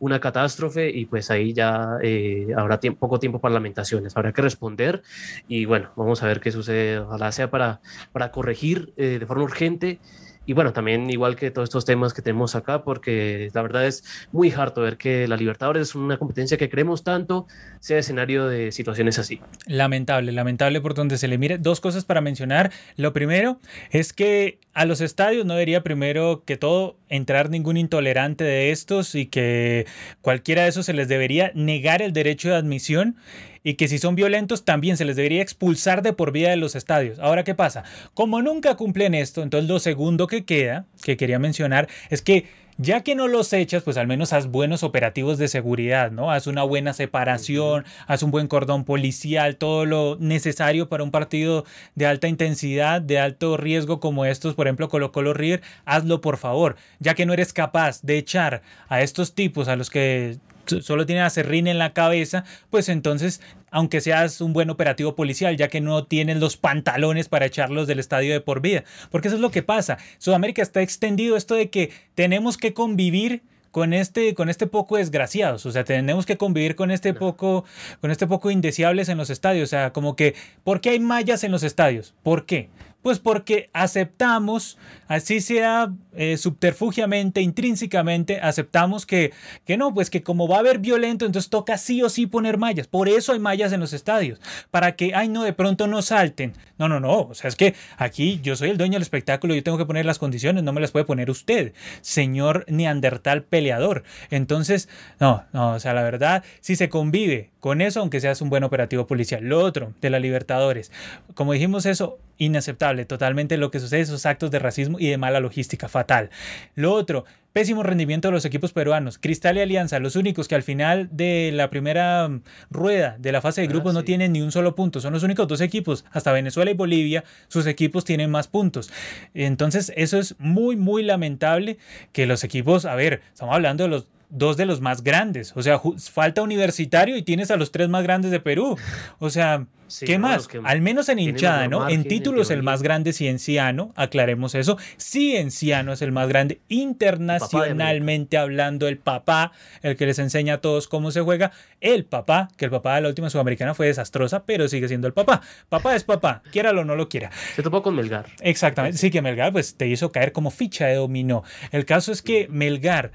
una 0.00 0.18
catástrofe 0.18 0.90
y 0.90 1.06
pues 1.06 1.30
ahí 1.30 1.52
ya 1.52 1.98
eh, 2.02 2.48
habrá 2.56 2.80
poco 2.98 3.20
tiempo 3.20 3.40
para 3.40 3.54
lamentaciones, 3.54 4.16
habrá 4.16 4.32
que 4.32 4.42
responder 4.42 5.02
y 5.46 5.64
bueno, 5.64 5.90
vamos 5.94 6.22
a 6.24 6.26
ver 6.26 6.40
qué 6.40 6.50
sucede, 6.50 6.98
ojalá 6.98 7.30
sea 7.30 7.50
para, 7.50 7.80
para 8.10 8.32
corregir 8.32 8.92
eh, 8.96 9.18
de 9.20 9.26
forma 9.26 9.44
urgente 9.44 10.00
y 10.48 10.54
bueno, 10.54 10.72
también 10.72 11.10
igual 11.10 11.36
que 11.36 11.50
todos 11.50 11.68
estos 11.68 11.84
temas 11.84 12.14
que 12.14 12.22
tenemos 12.22 12.54
acá, 12.54 12.82
porque 12.82 13.50
la 13.52 13.60
verdad 13.60 13.86
es 13.86 14.02
muy 14.32 14.50
harto 14.50 14.80
ver 14.80 14.96
que 14.96 15.28
la 15.28 15.36
Libertadores 15.36 15.90
es 15.90 15.94
una 15.94 16.16
competencia 16.16 16.56
que 16.56 16.70
creemos 16.70 17.04
tanto, 17.04 17.46
sea 17.80 17.98
escenario 17.98 18.48
de 18.48 18.72
situaciones 18.72 19.18
así. 19.18 19.42
Lamentable, 19.66 20.32
lamentable 20.32 20.80
por 20.80 20.94
donde 20.94 21.18
se 21.18 21.28
le 21.28 21.36
mire. 21.36 21.58
Dos 21.58 21.82
cosas 21.82 22.06
para 22.06 22.22
mencionar. 22.22 22.72
Lo 22.96 23.12
primero 23.12 23.60
es 23.90 24.14
que 24.14 24.58
a 24.72 24.86
los 24.86 25.02
estadios 25.02 25.44
no 25.44 25.52
debería 25.52 25.82
primero 25.82 26.44
que 26.46 26.56
todo 26.56 26.96
entrar 27.10 27.50
ningún 27.50 27.76
intolerante 27.76 28.44
de 28.44 28.70
estos 28.70 29.14
y 29.16 29.26
que 29.26 29.84
cualquiera 30.22 30.62
de 30.62 30.70
esos 30.70 30.86
se 30.86 30.94
les 30.94 31.08
debería 31.08 31.52
negar 31.54 32.00
el 32.00 32.14
derecho 32.14 32.48
de 32.48 32.54
admisión 32.54 33.16
y 33.62 33.74
que 33.74 33.88
si 33.88 33.98
son 33.98 34.14
violentos 34.14 34.64
también 34.64 34.96
se 34.96 35.04
les 35.04 35.16
debería 35.16 35.42
expulsar 35.42 36.02
de 36.02 36.12
por 36.12 36.32
vida 36.32 36.50
de 36.50 36.56
los 36.56 36.74
estadios. 36.74 37.18
Ahora, 37.18 37.44
¿qué 37.44 37.54
pasa? 37.54 37.84
Como 38.14 38.42
nunca 38.42 38.76
cumplen 38.76 39.14
esto, 39.14 39.42
entonces 39.42 39.68
lo 39.68 39.78
segundo 39.78 40.26
que 40.26 40.44
queda, 40.44 40.86
que 41.02 41.16
quería 41.16 41.38
mencionar, 41.38 41.88
es 42.10 42.22
que 42.22 42.46
ya 42.80 43.02
que 43.02 43.16
no 43.16 43.26
los 43.26 43.52
echas, 43.52 43.82
pues 43.82 43.96
al 43.96 44.06
menos 44.06 44.32
haz 44.32 44.46
buenos 44.46 44.84
operativos 44.84 45.36
de 45.36 45.48
seguridad, 45.48 46.12
¿no? 46.12 46.30
Haz 46.30 46.46
una 46.46 46.62
buena 46.62 46.92
separación, 46.92 47.84
haz 48.06 48.22
un 48.22 48.30
buen 48.30 48.46
cordón 48.46 48.84
policial, 48.84 49.56
todo 49.56 49.84
lo 49.84 50.16
necesario 50.20 50.88
para 50.88 51.02
un 51.02 51.10
partido 51.10 51.64
de 51.96 52.06
alta 52.06 52.28
intensidad, 52.28 53.02
de 53.02 53.18
alto 53.18 53.56
riesgo 53.56 53.98
como 53.98 54.24
estos, 54.24 54.54
por 54.54 54.68
ejemplo, 54.68 54.88
Colo 54.88 55.10
Colo 55.10 55.34
River, 55.34 55.60
hazlo 55.86 56.20
por 56.20 56.36
favor, 56.36 56.76
ya 57.00 57.14
que 57.14 57.26
no 57.26 57.32
eres 57.32 57.52
capaz 57.52 58.00
de 58.02 58.16
echar 58.16 58.62
a 58.88 59.02
estos 59.02 59.34
tipos 59.34 59.66
a 59.66 59.74
los 59.74 59.90
que 59.90 60.38
solo 60.68 61.06
tienen 61.06 61.24
a 61.24 61.30
Serrín 61.30 61.66
en 61.66 61.78
la 61.78 61.92
cabeza, 61.92 62.44
pues 62.70 62.88
entonces, 62.88 63.40
aunque 63.70 64.00
seas 64.00 64.40
un 64.40 64.52
buen 64.52 64.70
operativo 64.70 65.14
policial, 65.14 65.56
ya 65.56 65.68
que 65.68 65.80
no 65.80 66.04
tienen 66.04 66.40
los 66.40 66.56
pantalones 66.56 67.28
para 67.28 67.46
echarlos 67.46 67.86
del 67.86 67.98
estadio 67.98 68.32
de 68.32 68.40
por 68.40 68.60
vida. 68.60 68.84
Porque 69.10 69.28
eso 69.28 69.36
es 69.36 69.42
lo 69.42 69.50
que 69.50 69.62
pasa. 69.62 69.98
Sudamérica 70.18 70.62
está 70.62 70.82
extendido 70.82 71.36
esto 71.36 71.54
de 71.54 71.70
que 71.70 71.90
tenemos 72.14 72.56
que 72.56 72.74
convivir 72.74 73.42
con 73.70 73.92
este, 73.92 74.34
con 74.34 74.48
este 74.48 74.66
poco 74.66 74.96
desgraciados. 74.96 75.66
O 75.66 75.72
sea, 75.72 75.84
tenemos 75.84 76.26
que 76.26 76.36
convivir 76.36 76.74
con 76.74 76.90
este 76.90 77.14
poco, 77.14 77.64
con 78.00 78.10
este 78.10 78.26
poco 78.26 78.50
indeseables 78.50 79.08
en 79.08 79.18
los 79.18 79.30
estadios. 79.30 79.68
O 79.68 79.70
sea, 79.70 79.92
como 79.92 80.16
que, 80.16 80.34
¿por 80.64 80.80
qué 80.80 80.90
hay 80.90 81.00
mallas 81.00 81.44
en 81.44 81.52
los 81.52 81.62
estadios? 81.62 82.14
¿Por 82.22 82.46
qué? 82.46 82.70
Pues 83.08 83.20
porque 83.20 83.70
aceptamos, 83.72 84.76
así 85.06 85.40
sea 85.40 85.90
eh, 86.14 86.36
subterfugiamente, 86.36 87.40
intrínsecamente, 87.40 88.38
aceptamos 88.38 89.06
que, 89.06 89.32
que 89.64 89.78
no, 89.78 89.94
pues 89.94 90.10
que 90.10 90.22
como 90.22 90.46
va 90.46 90.56
a 90.56 90.58
haber 90.58 90.78
violento, 90.78 91.24
entonces 91.24 91.48
toca 91.48 91.78
sí 91.78 92.02
o 92.02 92.10
sí 92.10 92.26
poner 92.26 92.58
mallas. 92.58 92.86
Por 92.86 93.08
eso 93.08 93.32
hay 93.32 93.38
mallas 93.38 93.72
en 93.72 93.80
los 93.80 93.94
estadios, 93.94 94.42
para 94.70 94.94
que, 94.94 95.14
ay 95.14 95.30
no, 95.30 95.42
de 95.42 95.54
pronto 95.54 95.86
no 95.86 96.02
salten. 96.02 96.52
No, 96.76 96.86
no, 96.90 97.00
no, 97.00 97.20
o 97.20 97.34
sea, 97.34 97.48
es 97.48 97.56
que 97.56 97.74
aquí 97.96 98.40
yo 98.42 98.56
soy 98.56 98.68
el 98.68 98.76
dueño 98.76 98.92
del 98.92 99.02
espectáculo, 99.02 99.54
yo 99.54 99.62
tengo 99.62 99.78
que 99.78 99.86
poner 99.86 100.04
las 100.04 100.18
condiciones, 100.18 100.62
no 100.62 100.74
me 100.74 100.82
las 100.82 100.90
puede 100.90 101.06
poner 101.06 101.30
usted, 101.30 101.72
señor 102.02 102.66
neandertal 102.68 103.42
peleador. 103.42 104.04
Entonces, 104.28 104.90
no, 105.18 105.44
no, 105.54 105.72
o 105.72 105.80
sea, 105.80 105.94
la 105.94 106.02
verdad, 106.02 106.44
si 106.60 106.76
se 106.76 106.90
convive 106.90 107.52
con 107.60 107.80
eso, 107.80 108.00
aunque 108.00 108.20
seas 108.20 108.42
un 108.42 108.50
buen 108.50 108.64
operativo 108.64 109.06
policial. 109.06 109.42
Lo 109.44 109.60
otro, 109.60 109.94
de 110.02 110.10
la 110.10 110.20
Libertadores, 110.20 110.92
como 111.34 111.54
dijimos 111.54 111.86
eso, 111.86 112.18
inaceptable, 112.38 112.97
totalmente 113.04 113.56
lo 113.56 113.70
que 113.70 113.80
sucede, 113.80 114.00
esos 114.00 114.26
actos 114.26 114.50
de 114.50 114.58
racismo 114.58 114.98
y 114.98 115.08
de 115.08 115.18
mala 115.18 115.40
logística, 115.40 115.88
fatal. 115.88 116.30
Lo 116.74 116.92
otro, 116.92 117.24
pésimo 117.52 117.82
rendimiento 117.82 118.28
de 118.28 118.32
los 118.32 118.44
equipos 118.44 118.72
peruanos. 118.72 119.18
Cristal 119.18 119.56
y 119.56 119.60
Alianza, 119.60 119.98
los 119.98 120.16
únicos 120.16 120.48
que 120.48 120.54
al 120.54 120.62
final 120.62 121.08
de 121.10 121.50
la 121.52 121.70
primera 121.70 122.28
mm, 122.28 122.42
rueda 122.70 123.16
de 123.18 123.32
la 123.32 123.40
fase 123.40 123.60
de 123.60 123.66
ah, 123.66 123.70
grupos 123.70 123.94
no 123.94 124.04
tienen 124.04 124.32
ni 124.32 124.42
un 124.42 124.52
solo 124.52 124.74
punto. 124.74 125.00
Son 125.00 125.12
los 125.12 125.22
únicos 125.22 125.48
dos 125.48 125.60
equipos. 125.60 126.04
Hasta 126.12 126.32
Venezuela 126.32 126.70
y 126.70 126.74
Bolivia, 126.74 127.24
sus 127.48 127.66
equipos 127.66 128.04
tienen 128.04 128.30
más 128.30 128.48
puntos. 128.48 128.90
Entonces, 129.34 129.92
eso 129.96 130.18
es 130.18 130.36
muy, 130.38 130.76
muy 130.76 131.02
lamentable 131.02 131.78
que 132.12 132.26
los 132.26 132.44
equipos, 132.44 132.84
a 132.84 132.94
ver, 132.94 133.22
estamos 133.32 133.54
hablando 133.54 133.84
de 133.84 133.90
los 133.90 134.06
dos 134.30 134.56
de 134.56 134.66
los 134.66 134.80
más 134.80 135.02
grandes. 135.02 135.52
O 135.56 135.62
sea, 135.62 135.80
falta 136.12 136.42
universitario 136.42 137.16
y 137.16 137.22
tienes 137.22 137.50
a 137.50 137.56
los 137.56 137.72
tres 137.72 137.88
más 137.88 138.02
grandes 138.02 138.30
de 138.30 138.40
Perú. 138.40 138.76
O 139.18 139.30
sea, 139.30 139.66
¿qué 140.04 140.18
más? 140.18 140.48
Al 140.64 140.80
menos 140.80 141.08
en 141.08 141.18
hinchada, 141.18 141.68
¿no? 141.68 141.88
En 141.88 142.04
títulos 142.04 142.50
el 142.50 142.62
más 142.62 142.82
grande 142.82 143.12
Cienciano, 143.12 143.92
aclaremos 143.96 144.54
eso. 144.54 144.76
Cienciano 144.98 145.92
es 145.92 146.02
el 146.02 146.12
más 146.12 146.28
grande 146.28 146.60
internacionalmente 146.68 148.36
hablando, 148.36 148.88
el 148.88 148.98
papá, 148.98 149.52
el 149.82 149.96
que 149.96 150.06
les 150.06 150.18
enseña 150.18 150.54
a 150.54 150.60
todos 150.60 150.88
cómo 150.88 151.10
se 151.10 151.20
juega. 151.20 151.52
El 151.80 152.04
papá, 152.04 152.48
que 152.56 152.64
el 152.64 152.70
papá 152.70 152.96
de 152.96 153.02
la 153.02 153.08
última 153.08 153.30
sudamericana 153.30 153.74
fue 153.74 153.86
desastrosa, 153.86 154.44
pero 154.44 154.68
sigue 154.68 154.88
siendo 154.88 155.06
el 155.06 155.14
papá. 155.14 155.42
Papá 155.68 155.94
es 155.94 156.04
papá, 156.04 156.42
quiéralo 156.50 156.82
o 156.82 156.84
no 156.84 156.96
lo 156.96 157.08
quiera. 157.08 157.30
Se 157.54 157.62
topó 157.62 157.82
con 157.82 157.94
Melgar. 157.94 158.26
Exactamente, 158.40 158.98
sí 158.98 159.10
que 159.10 159.22
Melgar 159.22 159.52
pues 159.52 159.76
te 159.76 159.86
hizo 159.86 160.12
caer 160.12 160.32
como 160.32 160.50
ficha 160.50 160.86
de 160.86 160.96
dominó. 160.96 161.44
El 161.70 161.84
caso 161.84 162.12
es 162.12 162.20
que 162.20 162.48
Melgar 162.50 163.12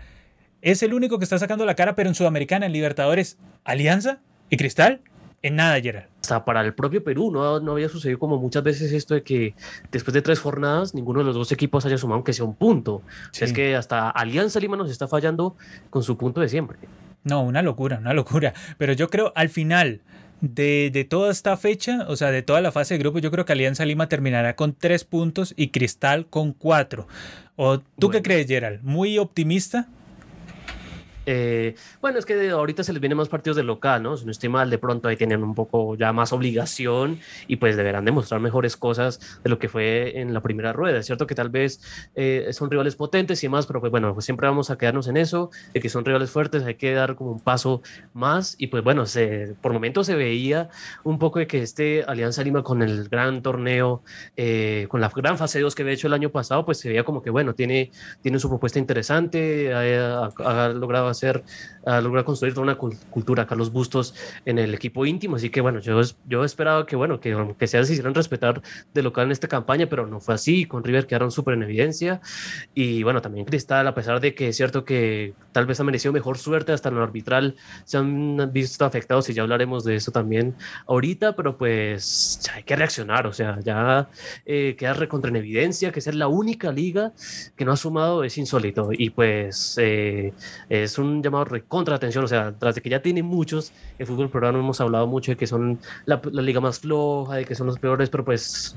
es 0.63 0.81
el 0.81 0.93
único 0.93 1.19
que 1.19 1.25
está 1.25 1.37
sacando 1.37 1.65
la 1.65 1.75
cara, 1.75 1.93
pero 1.93 2.09
en 2.09 2.15
Sudamericana, 2.15 2.65
en 2.65 2.71
Libertadores, 2.71 3.37
Alianza 3.65 4.19
y 4.49 4.55
Cristal, 4.55 5.01
en 5.41 5.57
nada, 5.57 5.79
Gerald. 5.81 6.07
Hasta 6.21 6.45
para 6.45 6.61
el 6.61 6.73
propio 6.73 7.03
Perú 7.03 7.31
no, 7.31 7.59
no 7.59 7.73
había 7.73 7.89
sucedido 7.89 8.17
como 8.17 8.37
muchas 8.37 8.63
veces 8.63 8.93
esto 8.93 9.13
de 9.13 9.23
que 9.23 9.55
después 9.91 10.13
de 10.13 10.21
tres 10.21 10.39
jornadas 10.39 10.95
ninguno 10.95 11.19
de 11.19 11.25
los 11.25 11.35
dos 11.35 11.51
equipos 11.51 11.85
haya 11.85 11.97
sumado 11.97 12.15
aunque 12.15 12.31
sea 12.31 12.45
un 12.45 12.55
punto. 12.55 13.01
es 13.37 13.51
que 13.51 13.75
hasta 13.75 14.09
Alianza 14.09 14.61
Lima 14.61 14.77
nos 14.77 14.89
está 14.89 15.05
fallando 15.09 15.57
con 15.89 16.01
su 16.01 16.17
punto 16.17 16.39
de 16.39 16.47
siempre. 16.47 16.77
No, 17.25 17.43
una 17.43 17.61
locura, 17.61 17.97
una 17.97 18.13
locura. 18.13 18.53
Pero 18.77 18.93
yo 18.93 19.09
creo 19.09 19.33
al 19.35 19.49
final 19.49 19.99
de, 20.39 20.89
de, 20.93 21.03
toda 21.03 21.29
esta 21.29 21.57
fecha, 21.57 22.05
o 22.07 22.15
sea, 22.15 22.31
de 22.31 22.41
toda 22.41 22.61
la 22.61 22.71
fase 22.71 22.93
de 22.93 22.99
grupo, 22.99 23.19
yo 23.19 23.29
creo 23.29 23.43
que 23.43 23.51
Alianza 23.51 23.83
Lima 23.83 24.07
terminará 24.07 24.55
con 24.55 24.73
tres 24.73 25.03
puntos 25.03 25.53
y 25.57 25.69
Cristal 25.69 26.25
con 26.27 26.53
cuatro. 26.53 27.05
¿O 27.57 27.79
tú 27.99 28.09
qué 28.09 28.21
crees, 28.21 28.47
Gerald? 28.47 28.81
¿Muy 28.81 29.17
optimista? 29.19 29.89
Eh, 31.25 31.75
bueno, 32.01 32.19
es 32.19 32.25
que 32.25 32.49
ahorita 32.49 32.83
se 32.83 32.91
les 32.91 32.99
vienen 32.99 33.17
más 33.17 33.29
partidos 33.29 33.55
de 33.55 33.63
local, 33.63 34.03
¿no? 34.03 34.17
Si 34.17 34.25
no 34.25 34.31
estoy 34.31 34.49
mal, 34.49 34.69
de 34.69 34.77
pronto 34.77 35.07
ahí 35.07 35.15
tienen 35.15 35.43
un 35.43 35.55
poco 35.55 35.95
ya 35.95 36.11
más 36.11 36.33
obligación 36.33 37.19
y 37.47 37.55
pues 37.57 37.77
deberán 37.77 38.05
demostrar 38.05 38.41
mejores 38.41 38.75
cosas 38.75 39.19
de 39.43 39.49
lo 39.49 39.59
que 39.59 39.69
fue 39.69 40.19
en 40.19 40.33
la 40.33 40.41
primera 40.41 40.73
rueda. 40.73 40.99
Es 40.99 41.05
cierto 41.05 41.25
que 41.27 41.35
tal 41.35 41.49
vez 41.49 41.81
eh, 42.15 42.49
son 42.51 42.69
rivales 42.69 42.95
potentes 42.95 43.41
y 43.43 43.47
demás, 43.47 43.65
pero 43.65 43.79
pues 43.79 43.91
bueno, 43.91 44.13
pues 44.13 44.25
siempre 44.25 44.47
vamos 44.47 44.69
a 44.69 44.77
quedarnos 44.77 45.07
en 45.07 45.17
eso, 45.17 45.49
de 45.73 45.79
que 45.79 45.89
son 45.89 46.03
rivales 46.03 46.29
fuertes, 46.29 46.63
hay 46.63 46.75
que 46.75 46.93
dar 46.93 47.15
como 47.15 47.31
un 47.31 47.39
paso 47.39 47.81
más 48.13 48.55
y 48.57 48.67
pues 48.67 48.83
bueno, 48.83 49.05
se, 49.05 49.55
por 49.61 49.73
momentos 49.73 50.07
se 50.07 50.15
veía 50.15 50.69
un 51.03 51.19
poco 51.19 51.39
de 51.39 51.47
que 51.47 51.61
este 51.61 52.03
Alianza 52.03 52.43
Lima 52.43 52.63
con 52.63 52.81
el 52.81 53.07
gran 53.07 53.41
torneo, 53.41 54.03
eh, 54.35 54.87
con 54.89 54.99
la 54.99 55.09
gran 55.09 55.37
fase 55.37 55.59
2 55.61 55.73
que 55.73 55.83
había 55.83 55.93
hecho 55.93 56.07
el 56.07 56.13
año 56.13 56.29
pasado, 56.31 56.65
pues 56.65 56.79
se 56.79 56.89
veía 56.89 57.03
como 57.03 57.21
que 57.21 57.29
bueno, 57.29 57.53
tiene, 57.53 57.91
tiene 58.21 58.39
su 58.39 58.49
propuesta 58.49 58.79
interesante, 58.79 59.73
ha, 59.73 60.25
ha 60.25 60.69
logrado 60.69 61.12
hacer, 61.13 61.43
a 61.85 62.01
lograr 62.01 62.25
construir 62.25 62.53
toda 62.53 62.63
una 62.63 62.75
cultura, 62.75 63.47
Carlos 63.47 63.71
Bustos, 63.71 64.13
en 64.45 64.59
el 64.59 64.73
equipo 64.73 65.05
íntimo. 65.05 65.37
Así 65.37 65.49
que 65.49 65.61
bueno, 65.61 65.79
yo, 65.79 66.01
yo 66.27 66.43
esperaba 66.43 66.85
que, 66.85 66.95
bueno, 66.95 67.19
que, 67.19 67.55
que 67.57 67.67
se 67.67 67.79
hicieran 67.81 68.13
respetar 68.13 68.61
de 68.93 69.01
local 69.01 69.25
en 69.25 69.31
esta 69.31 69.47
campaña, 69.47 69.87
pero 69.87 70.07
no 70.07 70.19
fue 70.19 70.35
así. 70.35 70.65
Con 70.65 70.83
River 70.83 71.07
quedaron 71.07 71.31
súper 71.31 71.55
en 71.55 71.63
evidencia. 71.63 72.21
Y 72.73 73.03
bueno, 73.03 73.21
también 73.21 73.45
Cristal, 73.45 73.87
a 73.87 73.95
pesar 73.95 74.19
de 74.19 74.35
que 74.35 74.49
es 74.49 74.57
cierto 74.57 74.85
que 74.85 75.33
tal 75.51 75.65
vez 75.65 75.79
ha 75.79 75.83
merecido 75.83 76.13
mejor 76.13 76.37
suerte 76.37 76.71
hasta 76.71 76.89
en 76.89 76.95
lo 76.95 77.03
arbitral, 77.03 77.55
se 77.85 77.97
han 77.97 78.51
visto 78.51 78.85
afectados 78.85 79.29
y 79.29 79.33
ya 79.33 79.43
hablaremos 79.43 79.83
de 79.83 79.95
eso 79.95 80.11
también 80.11 80.55
ahorita, 80.87 81.35
pero 81.35 81.57
pues 81.57 82.39
ya 82.43 82.55
hay 82.55 82.63
que 82.63 82.75
reaccionar. 82.75 83.27
O 83.27 83.33
sea, 83.33 83.59
ya 83.61 84.09
eh, 84.45 84.75
queda 84.77 84.93
recontra 84.93 85.29
en 85.29 85.37
evidencia 85.37 85.91
que 85.91 86.01
ser 86.01 86.15
la 86.15 86.27
única 86.27 86.71
liga 86.71 87.13
que 87.55 87.65
no 87.65 87.71
ha 87.71 87.77
sumado 87.77 88.23
es 88.23 88.37
insólito. 88.37 88.89
Y 88.91 89.09
pues 89.11 89.77
eh, 89.79 90.33
es 90.69 90.97
un 90.97 91.02
un 91.03 91.23
llamado 91.23 91.45
contra 91.67 91.95
atención, 91.95 92.23
o 92.23 92.27
sea, 92.27 92.53
tras 92.57 92.75
de 92.75 92.81
que 92.81 92.89
ya 92.89 93.01
tiene 93.01 93.23
muchos, 93.23 93.71
el 93.99 94.07
fútbol 94.07 94.29
peruano 94.29 94.59
hemos 94.59 94.79
hablado 94.81 95.07
mucho 95.07 95.31
de 95.31 95.37
que 95.37 95.47
son 95.47 95.79
la, 96.05 96.21
liga 96.31 96.59
más 96.59 96.79
floja, 96.79 97.35
de 97.35 97.45
que 97.45 97.55
son 97.55 97.67
los 97.67 97.79
peores, 97.79 98.09
pero 98.09 98.25
pues 98.25 98.75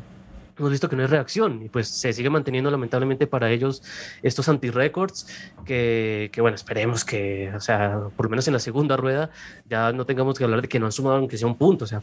hemos 0.59 0.71
visto 0.71 0.89
que 0.89 0.97
no 0.97 1.03
hay 1.03 1.09
reacción 1.09 1.63
y 1.63 1.69
pues 1.69 1.89
se 1.89 2.13
sigue 2.13 2.31
manteniendo 2.31 2.71
lamentablemente 2.71 3.27
para 3.27 3.51
ellos 3.51 3.83
estos 4.23 4.49
anti-records 4.49 5.27
que, 5.65 6.31
que, 6.33 6.41
bueno, 6.41 6.55
esperemos 6.55 7.05
que, 7.05 7.53
o 7.55 7.61
sea, 7.61 8.09
por 8.17 8.27
lo 8.27 8.31
menos 8.31 8.47
en 8.47 8.55
la 8.55 8.61
segunda 8.61 8.97
rueda 8.97 9.31
ya 9.69 9.93
no 9.93 10.07
tengamos 10.07 10.39
que 10.39 10.45
hablar 10.45 10.63
de 10.63 10.69
que 10.69 10.79
no 10.79 10.87
han 10.87 10.93
sumado 10.93 11.17
aunque 11.17 11.37
sea 11.37 11.49
un 11.49 11.57
punto, 11.57 11.85
o 11.85 11.89
sea, 11.89 12.03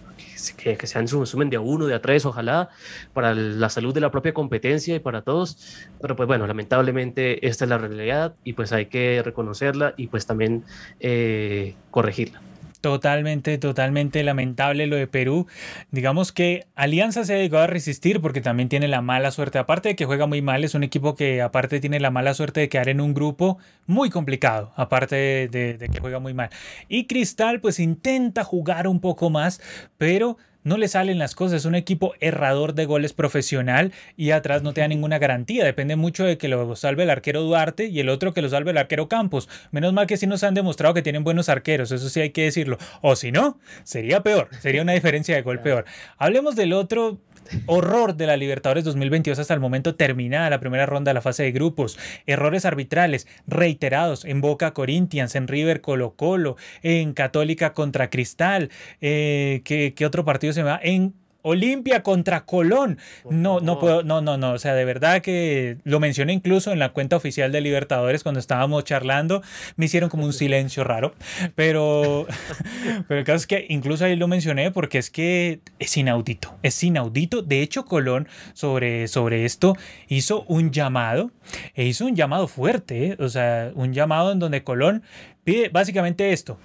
que, 0.58 0.78
que 0.78 0.88
sean 0.88 1.08
sumen 1.08 1.50
de 1.50 1.58
a 1.58 1.62
uno, 1.62 1.86
de 1.88 1.96
a 1.96 2.02
tres, 2.02 2.26
ojalá, 2.26 2.70
para 3.14 3.34
la 3.34 3.70
salud 3.70 3.94
de 3.94 4.02
la 4.02 4.12
propia 4.12 4.34
competencia 4.34 4.96
y 4.96 5.00
para 5.00 5.22
todos, 5.22 5.88
pero 6.02 6.16
pues 6.16 6.28
bueno, 6.28 6.48
lamentablemente 6.48 7.48
esta 7.48 7.66
es 7.66 7.70
la 7.70 7.78
realidad 7.78 8.36
y 8.44 8.54
pues 8.54 8.72
hay 8.72 8.88
que 8.88 9.22
reconocerla 9.24 9.94
y 9.98 10.08
pues 10.08 10.26
también 10.26 10.64
eh, 11.00 11.76
corregirla. 11.92 12.53
Totalmente, 12.84 13.58
totalmente 13.60 14.22
lamentable 14.24 14.88
lo 14.88 14.98
de 14.98 15.08
Perú. 15.08 15.48
Digamos 15.92 16.34
que 16.34 16.66
Alianza 16.76 17.24
se 17.24 17.34
ha 17.34 17.38
dedicado 17.38 17.64
a 17.64 17.68
resistir 17.68 18.20
porque 18.20 18.42
también 18.42 18.68
tiene 18.68 18.90
la 18.90 19.00
mala 19.00 19.32
suerte. 19.32 19.58
Aparte 19.58 19.88
de 19.88 19.96
que 19.96 20.04
juega 20.04 20.28
muy 20.28 20.42
mal, 20.42 20.66
es 20.66 20.76
un 20.76 20.84
equipo 20.84 21.16
que 21.16 21.42
aparte 21.42 21.80
tiene 21.80 22.02
la 22.02 22.12
mala 22.12 22.34
suerte 22.34 22.60
de 22.60 22.68
quedar 22.68 22.90
en 22.90 23.00
un 23.00 23.14
grupo 23.14 23.58
muy 23.88 24.10
complicado, 24.10 24.74
aparte 24.76 25.16
de, 25.48 25.78
de 25.78 25.88
que 25.88 26.02
juega 26.02 26.20
muy 26.20 26.34
mal. 26.34 26.50
Y 26.90 27.06
Cristal 27.08 27.62
pues 27.62 27.80
intenta 27.80 28.44
jugar 28.44 28.90
un 28.90 29.00
poco 29.00 29.30
más, 29.30 29.62
pero 29.98 30.36
no 30.64 30.78
le 30.78 30.88
salen 30.88 31.20
las 31.20 31.36
cosas. 31.36 31.62
Es 31.62 31.66
un 31.66 31.76
equipo 31.76 32.14
errador 32.20 32.74
de 32.74 32.86
goles 32.86 33.14
profesional 33.14 33.92
y 34.18 34.32
atrás 34.32 34.64
no 34.64 34.74
te 34.74 34.82
da 34.82 34.88
ninguna 34.88 35.20
garantía. 35.20 35.66
Depende 35.66 35.96
mucho 35.96 36.24
de 36.24 36.38
que 36.38 36.48
lo 36.48 36.76
salve 36.76 37.04
el 37.04 37.10
arquero 37.10 37.42
Duarte 37.42 37.86
y 37.88 38.00
el 38.00 38.10
otro 38.10 38.34
que 38.34 38.42
lo 38.42 38.50
salve 38.50 38.72
el 38.72 38.78
arquero 38.78 39.08
Campos. 39.08 39.50
Menos 39.72 39.94
mal 39.94 40.08
que 40.08 40.18
sí 40.18 40.28
nos 40.28 40.44
han 40.44 40.54
demostrado 40.54 40.94
que 40.94 41.02
tienen 41.02 41.24
buenos 41.24 41.50
arqueros, 41.50 41.92
eso 41.92 42.10
sí 42.10 42.22
hay 42.22 42.32
que 42.32 42.44
decirlo. 42.44 42.78
O 43.02 43.16
si 43.16 43.32
no, 43.32 43.60
sería 43.84 44.22
peor, 44.22 44.50
sería 44.60 44.82
una 44.82 44.94
diferencia 44.94 45.36
de 45.36 45.42
gol 45.42 45.60
peor. 45.60 45.86
Hablemos 46.18 46.56
del 46.56 46.74
otro 46.74 47.20
horror 47.66 48.16
de 48.16 48.28
la 48.28 48.38
Libertadores 48.38 48.84
2022 48.84 49.40
hasta 49.40 49.54
el 49.54 49.60
momento 49.60 49.96
terminada 49.96 50.50
la 50.50 50.60
primera 50.60 50.86
ronda 50.86 51.10
de 51.10 51.14
la 51.14 51.22
fase 51.22 51.44
de 51.44 51.52
grupos, 51.52 51.98
errores 52.26 52.66
arbitrales 52.66 53.28
reiterados 53.48 54.26
en 54.26 54.42
Boca 54.42 54.74
Corinthians, 54.74 55.36
en 55.36 55.48
River 55.48 55.82
Colo 55.82 56.16
Colo, 56.16 56.58
en 56.82 57.14
Católica 57.14 57.74
contra 57.74 58.10
Cristal, 58.10 58.70
eh, 59.02 59.62
¿qué, 59.64 59.94
otro 60.06 60.26
partido 60.26 60.54
se 60.54 60.64
me 60.64 60.70
va? 60.70 60.80
En 60.84 61.14
Olimpia 61.44 62.04
contra 62.04 62.46
Colón. 62.46 62.98
No, 63.30 63.60
no 63.60 63.78
puedo, 63.78 64.02
no, 64.02 64.22
no, 64.22 64.38
no. 64.38 64.54
O 64.54 64.58
sea, 64.58 64.74
de 64.74 64.86
verdad 64.86 65.22
que 65.22 65.78
lo 65.84 66.00
mencioné 66.00 66.34
incluso 66.34 66.72
en 66.72 66.80
la 66.80 66.94
cuenta 66.94 67.18
oficial 67.18 67.52
de 67.52 67.60
Libertadores 67.62 68.24
cuando 68.24 68.40
estábamos 68.40 68.86
charlando. 68.86 69.44
Me 69.76 69.86
hicieron 69.86 70.10
como 70.10 70.24
un 70.24 70.32
silencio 70.32 70.86
raro. 70.86 71.14
Pero, 71.56 72.26
pero 73.08 73.20
el 73.20 73.26
caso 73.26 73.38
es 73.38 73.48
que 73.48 73.66
incluso 73.70 74.06
ahí 74.06 74.16
lo 74.16 74.30
mencioné 74.30 74.72
porque 74.72 74.98
es 74.98 75.10
que 75.10 75.60
es 75.80 75.96
inaudito. 75.98 76.56
Es 76.64 76.82
inaudito. 76.82 77.42
De 77.42 77.62
hecho, 77.62 77.86
Colón 77.86 78.30
sobre, 78.54 79.10
sobre 79.10 79.44
esto 79.44 79.76
hizo 80.08 80.44
un 80.48 80.72
llamado. 80.72 81.32
E 81.76 81.84
hizo 81.84 82.06
un 82.06 82.16
llamado 82.16 82.48
fuerte. 82.48 83.08
¿eh? 83.08 83.18
O 83.20 83.28
sea, 83.28 83.72
un 83.76 83.94
llamado 83.94 84.32
en 84.32 84.40
donde 84.40 84.64
Colón 84.64 85.04
pide 85.44 85.68
básicamente 85.68 86.32
esto. 86.32 86.58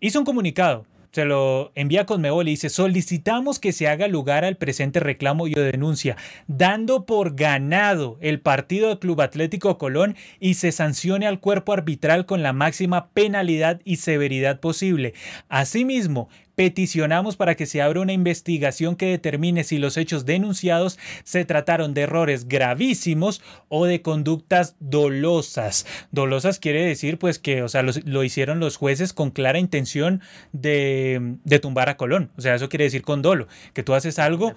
Hizo 0.00 0.18
un 0.18 0.24
comunicado 0.24 0.84
se 1.16 1.24
lo 1.24 1.72
envía 1.74 2.04
con 2.04 2.16
Conmebol 2.16 2.46
y 2.46 2.50
dice, 2.50 2.68
solicitamos 2.68 3.58
que 3.58 3.72
se 3.72 3.88
haga 3.88 4.06
lugar 4.06 4.44
al 4.44 4.58
presente 4.58 5.00
reclamo 5.00 5.48
y 5.48 5.54
o 5.54 5.62
denuncia, 5.62 6.18
dando 6.46 7.06
por 7.06 7.34
ganado 7.34 8.18
el 8.20 8.38
partido 8.38 8.90
del 8.90 8.98
Club 8.98 9.22
Atlético 9.22 9.78
Colón 9.78 10.14
y 10.40 10.54
se 10.54 10.72
sancione 10.72 11.26
al 11.26 11.40
cuerpo 11.40 11.72
arbitral 11.72 12.26
con 12.26 12.42
la 12.42 12.52
máxima 12.52 13.08
penalidad 13.14 13.80
y 13.82 13.96
severidad 13.96 14.60
posible. 14.60 15.14
Asimismo, 15.48 16.28
peticionamos 16.56 17.36
para 17.36 17.54
que 17.54 17.66
se 17.66 17.82
abra 17.82 18.00
una 18.00 18.14
investigación 18.14 18.96
que 18.96 19.06
determine 19.06 19.62
si 19.62 19.78
los 19.78 19.96
hechos 19.96 20.24
denunciados 20.24 20.98
se 21.22 21.44
trataron 21.44 21.94
de 21.94 22.00
errores 22.02 22.48
gravísimos 22.48 23.42
o 23.68 23.84
de 23.84 24.02
conductas 24.02 24.74
dolosas. 24.80 25.86
Dolosas 26.10 26.58
quiere 26.58 26.84
decir 26.84 27.18
pues 27.18 27.38
que, 27.38 27.62
o 27.62 27.68
sea, 27.68 27.82
lo, 27.82 28.24
hicieron 28.24 28.58
los 28.58 28.76
jueces 28.76 29.12
con 29.12 29.30
clara 29.30 29.58
intención 29.58 30.22
de, 30.52 31.36
de, 31.44 31.58
tumbar 31.58 31.90
a 31.90 31.98
Colón. 31.98 32.30
O 32.38 32.40
sea, 32.40 32.54
eso 32.54 32.70
quiere 32.70 32.84
decir 32.84 33.02
con 33.02 33.20
dolo, 33.20 33.46
que 33.74 33.82
tú 33.82 33.94
haces 33.94 34.18
algo, 34.18 34.54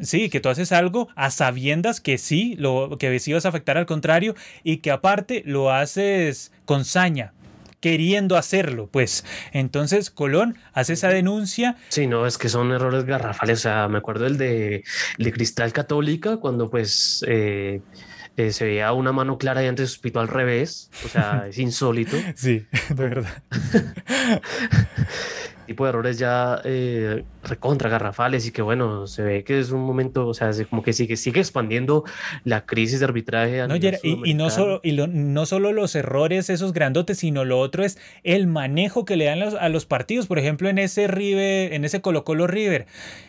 sí, 0.00 0.30
que 0.30 0.40
tú 0.40 0.48
haces 0.48 0.72
algo 0.72 1.08
a 1.14 1.30
sabiendas 1.30 2.00
que 2.00 2.16
sí, 2.16 2.56
lo 2.58 2.96
que 2.98 3.18
sí 3.20 3.34
vas 3.34 3.44
a 3.44 3.50
afectar 3.50 3.76
al 3.76 3.86
contrario 3.86 4.34
y 4.62 4.78
que 4.78 4.90
aparte 4.90 5.42
lo 5.44 5.70
haces 5.70 6.52
con 6.64 6.86
saña 6.86 7.34
queriendo 7.84 8.38
hacerlo, 8.38 8.88
pues. 8.90 9.26
Entonces 9.52 10.08
Colón 10.08 10.56
hace 10.72 10.94
esa 10.94 11.10
denuncia. 11.10 11.76
Sí, 11.90 12.06
no, 12.06 12.26
es 12.26 12.38
que 12.38 12.48
son 12.48 12.72
errores 12.72 13.04
garrafales. 13.04 13.58
O 13.58 13.62
sea, 13.62 13.88
me 13.88 13.98
acuerdo 13.98 14.24
el 14.24 14.38
de, 14.38 14.84
de 15.18 15.32
Cristal 15.32 15.70
Católica, 15.74 16.38
cuando 16.38 16.70
pues 16.70 17.22
eh, 17.28 17.82
eh, 18.38 18.52
se 18.52 18.64
veía 18.64 18.90
una 18.94 19.12
mano 19.12 19.36
clara 19.36 19.62
y 19.62 19.66
antes 19.66 19.98
pitó 19.98 20.20
al 20.20 20.28
revés. 20.28 20.90
O 21.04 21.08
sea, 21.08 21.44
es 21.46 21.58
insólito. 21.58 22.16
Sí, 22.36 22.66
de 22.88 22.94
verdad. 22.94 23.42
tipo 25.66 25.84
de 25.84 25.90
errores 25.90 26.18
ya 26.18 26.60
eh, 26.64 27.24
recontra 27.42 27.90
garrafales 27.90 28.46
y 28.46 28.52
que 28.52 28.62
bueno, 28.62 29.06
se 29.06 29.22
ve 29.22 29.44
que 29.44 29.58
es 29.58 29.70
un 29.70 29.82
momento, 29.84 30.26
o 30.26 30.34
sea, 30.34 30.50
como 30.68 30.82
que 30.82 30.92
sigue, 30.92 31.16
sigue 31.16 31.40
expandiendo 31.40 32.04
la 32.44 32.66
crisis 32.66 33.00
de 33.00 33.06
arbitraje. 33.06 33.66
No, 33.66 33.76
y, 33.76 34.34
no 34.34 34.50
solo, 34.50 34.80
y 34.82 34.92
no 34.92 35.46
solo 35.46 35.72
los 35.72 35.94
errores 35.94 36.50
esos 36.50 36.72
grandotes, 36.72 37.18
sino 37.18 37.44
lo 37.44 37.58
otro 37.60 37.84
es 37.84 37.98
el 38.22 38.46
manejo 38.46 39.04
que 39.04 39.16
le 39.16 39.26
dan 39.26 39.42
a 39.42 39.68
los 39.68 39.86
partidos. 39.86 40.26
Por 40.26 40.38
ejemplo, 40.38 40.68
en 40.68 40.78
ese 40.78 41.06
River, 41.06 41.72
en 41.72 41.84
ese 41.84 42.00
Colo 42.00 42.24
Colo 42.24 42.46
River, 42.46 42.86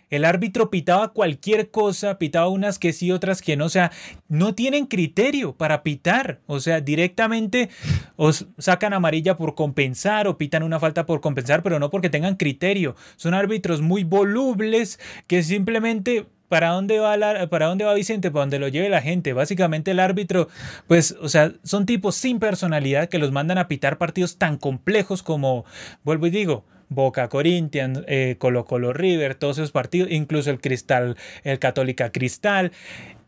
el 0.10 0.26
árbitro 0.26 0.70
pitaba 0.70 1.14
cualquier 1.14 1.72
cosa, 1.72 2.18
pitaba 2.18 2.48
unas 2.48 2.80
que 2.80 2.94
sí, 2.94 3.12
otras 3.12 3.42
que 3.42 3.58
no, 3.58 3.66
o 3.66 3.70
sea, 3.70 3.92
no 4.28 4.56
tienen 4.56 4.86
criterio 4.86 5.54
para 5.56 5.84
pitar, 5.84 6.40
o 6.48 6.60
sea, 6.60 6.82
directamente 6.82 7.70
os 8.16 8.48
sacan 8.58 8.94
amarilla 8.94 9.36
por 9.36 9.56
compensar 9.56 10.28
o 10.28 10.38
pitan 10.38 10.64
una 10.64 10.80
falta 10.80 11.06
por 11.06 11.22
compensar, 11.22 11.64
pero 11.64 11.80
no 11.80 11.90
porque 11.90 12.10
tengan 12.10 12.36
criterio. 12.36 12.96
Son 13.16 13.34
árbitros 13.34 13.82
muy 13.82 14.04
volubles 14.04 15.00
que 15.28 15.44
simplemente 15.44 16.28
¿Para 16.48 16.70
dónde, 16.70 17.00
va 17.00 17.18
¿Para 17.50 17.66
dónde 17.66 17.86
va 17.86 17.94
Vicente? 17.94 18.30
Para 18.30 18.42
donde 18.42 18.60
lo 18.60 18.68
lleve 18.68 18.88
la 18.90 19.02
gente. 19.02 19.34
Básicamente 19.34 19.92
el 19.92 20.00
árbitro, 20.00 20.48
pues, 20.88 21.16
o 21.20 21.28
sea, 21.28 21.54
son 21.64 21.86
tipos 21.86 22.16
sin 22.16 22.40
personalidad 22.40 23.10
que 23.10 23.18
los 23.18 23.32
mandan 23.32 23.58
a 23.58 23.68
pitar 23.68 23.98
partidos 23.98 24.38
tan 24.38 24.58
complejos 24.58 25.24
como, 25.24 25.66
vuelvo 26.04 26.28
y 26.28 26.30
digo, 26.30 26.64
Boca 26.90 27.28
Corinthians, 27.30 28.02
eh, 28.08 28.36
Colo 28.38 28.66
Colo 28.66 28.94
River, 28.94 29.36
todos 29.36 29.58
esos 29.58 29.72
partidos, 29.72 30.12
incluso 30.12 30.52
el 30.52 30.60
Cristal, 30.60 31.18
el 31.44 31.60
Católica 31.60 32.12
Cristal. 32.12 32.72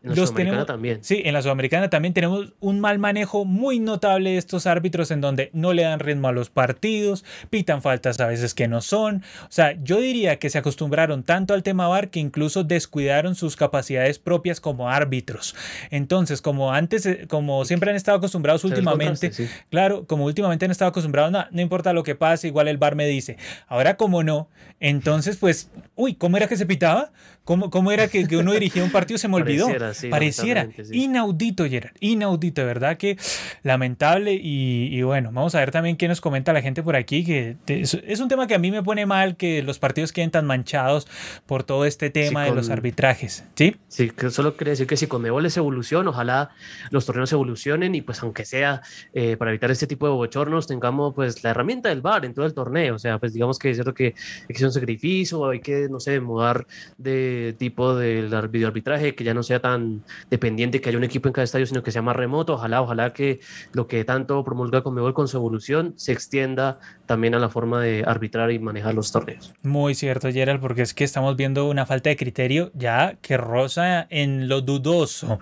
En 0.02 0.10
la 0.10 0.16
los 0.16 0.32
tenemos, 0.32 0.64
también. 0.66 1.02
Sí, 1.02 1.22
en 1.24 1.34
la 1.34 1.42
Sudamericana 1.42 1.90
también 1.90 2.14
tenemos 2.14 2.52
un 2.60 2.78
mal 2.78 3.00
manejo 3.00 3.44
muy 3.44 3.80
notable 3.80 4.30
de 4.30 4.38
estos 4.38 4.66
árbitros 4.66 5.10
en 5.10 5.20
donde 5.20 5.50
no 5.52 5.72
le 5.72 5.82
dan 5.82 5.98
ritmo 5.98 6.28
a 6.28 6.32
los 6.32 6.50
partidos, 6.50 7.24
pitan 7.50 7.82
faltas 7.82 8.20
a 8.20 8.26
veces 8.26 8.54
que 8.54 8.68
no 8.68 8.80
son. 8.80 9.24
O 9.42 9.50
sea, 9.50 9.76
yo 9.82 10.00
diría 10.00 10.38
que 10.38 10.50
se 10.50 10.58
acostumbraron 10.58 11.24
tanto 11.24 11.52
al 11.52 11.64
tema 11.64 11.88
VAR 11.88 12.10
que 12.10 12.20
incluso 12.20 12.62
descuidaron 12.62 13.34
sus 13.34 13.56
capacidades 13.56 14.20
propias 14.20 14.60
como 14.60 14.88
árbitros. 14.88 15.56
Entonces, 15.90 16.42
como 16.42 16.72
antes, 16.72 17.04
eh, 17.06 17.26
como 17.28 17.64
siempre 17.64 17.90
han 17.90 17.96
estado 17.96 18.18
acostumbrados 18.18 18.64
últimamente, 18.64 19.32
claro, 19.68 20.06
como 20.06 20.26
últimamente 20.26 20.64
han 20.64 20.70
estado 20.70 20.90
acostumbrados, 20.90 21.32
no, 21.32 21.44
no 21.50 21.60
importa 21.60 21.92
lo 21.92 22.04
que 22.04 22.14
pase, 22.14 22.46
igual 22.46 22.68
el 22.68 22.78
VAR 22.78 22.94
me 22.94 23.06
dice. 23.06 23.36
Ahora 23.66 23.96
como 23.96 24.22
no, 24.22 24.48
entonces 24.78 25.36
pues, 25.38 25.70
uy, 25.96 26.14
¿cómo 26.14 26.36
era 26.36 26.46
que 26.46 26.56
se 26.56 26.66
pitaba? 26.66 27.10
¿Cómo, 27.48 27.70
cómo 27.70 27.92
era 27.92 28.08
que, 28.08 28.28
que 28.28 28.36
uno 28.36 28.52
dirigía 28.52 28.84
un 28.84 28.90
partido? 28.90 29.16
Se 29.16 29.26
me 29.26 29.36
olvidó. 29.36 29.68
Pareciera, 30.10 30.68
inaudito, 30.92 31.64
Gerard, 31.64 31.94
inaudito, 31.98 32.60
de 32.60 32.66
verdad 32.66 32.98
que 32.98 33.16
lamentable. 33.62 34.38
Y, 34.38 35.00
bueno, 35.00 35.30
vamos 35.32 35.54
a 35.54 35.60
ver 35.60 35.70
también 35.70 35.96
qué 35.96 36.08
nos 36.08 36.20
comenta 36.20 36.52
la 36.52 36.60
gente 36.60 36.82
por 36.82 36.94
aquí, 36.94 37.24
que 37.24 37.56
es, 37.66 38.20
un 38.20 38.28
tema 38.28 38.46
que 38.48 38.54
a 38.54 38.58
mí 38.58 38.70
me 38.70 38.82
pone 38.82 39.06
mal 39.06 39.38
que 39.38 39.62
los 39.62 39.78
partidos 39.78 40.12
queden 40.12 40.30
tan 40.30 40.44
manchados 40.44 41.08
por 41.46 41.64
todo 41.64 41.86
este 41.86 42.10
tema 42.10 42.44
de 42.44 42.54
los 42.54 42.68
arbitrajes. 42.68 43.44
Sí, 43.54 43.76
sí, 43.88 44.10
que 44.10 44.28
solo 44.28 44.54
quiere 44.54 44.72
decir 44.72 44.86
que 44.86 44.98
si 44.98 45.06
con 45.06 45.22
Mebol 45.22 45.46
es 45.46 45.56
evolución, 45.56 46.06
ojalá 46.06 46.50
los 46.90 47.06
torneos 47.06 47.32
evolucionen 47.32 47.94
y 47.94 48.02
pues 48.02 48.22
aunque 48.22 48.44
sea 48.44 48.82
eh, 49.14 49.38
para 49.38 49.52
evitar 49.52 49.70
este 49.70 49.86
tipo 49.86 50.06
de 50.06 50.12
bochornos, 50.12 50.66
tengamos 50.66 51.14
pues 51.14 51.42
la 51.42 51.52
herramienta 51.52 51.88
del 51.88 52.02
VAR 52.02 52.26
en 52.26 52.34
todo 52.34 52.44
el 52.44 52.52
torneo. 52.52 52.96
O 52.96 52.98
sea, 52.98 53.18
pues 53.18 53.32
digamos 53.32 53.58
que 53.58 53.70
es 53.70 53.78
cierto 53.78 53.94
que 53.94 54.08
hay 54.40 54.46
que 54.48 54.54
hacer 54.54 54.66
un 54.66 54.72
sacrificio, 54.74 55.48
hay 55.48 55.60
que, 55.60 55.88
no 55.88 55.98
sé, 55.98 56.20
mudar 56.20 56.66
de 56.98 57.37
tipo 57.58 57.94
del 57.94 58.30
videoarbitraje, 58.48 59.14
que 59.14 59.24
ya 59.24 59.34
no 59.34 59.42
sea 59.42 59.60
tan 59.60 60.02
dependiente 60.30 60.80
que 60.80 60.88
haya 60.88 60.98
un 60.98 61.04
equipo 61.04 61.28
en 61.28 61.32
cada 61.32 61.44
estadio, 61.44 61.66
sino 61.66 61.82
que 61.82 61.92
sea 61.92 62.02
más 62.02 62.16
remoto. 62.16 62.54
Ojalá, 62.54 62.82
ojalá 62.82 63.12
que 63.12 63.40
lo 63.72 63.86
que 63.86 64.04
tanto 64.04 64.42
promulga 64.44 64.82
Conmebol 64.82 65.14
con 65.14 65.28
su 65.28 65.36
evolución 65.36 65.94
se 65.96 66.12
extienda 66.12 66.78
también 67.06 67.34
a 67.34 67.38
la 67.38 67.48
forma 67.48 67.80
de 67.80 68.04
arbitrar 68.06 68.50
y 68.52 68.58
manejar 68.58 68.94
los 68.94 69.12
torneos. 69.12 69.54
Muy 69.62 69.94
cierto, 69.94 70.30
Gerald, 70.30 70.60
porque 70.60 70.82
es 70.82 70.94
que 70.94 71.04
estamos 71.04 71.36
viendo 71.36 71.68
una 71.68 71.86
falta 71.86 72.10
de 72.10 72.16
criterio 72.16 72.70
ya 72.74 73.16
que 73.20 73.36
rosa 73.36 74.06
en 74.10 74.48
lo 74.48 74.60
dudoso. 74.60 75.38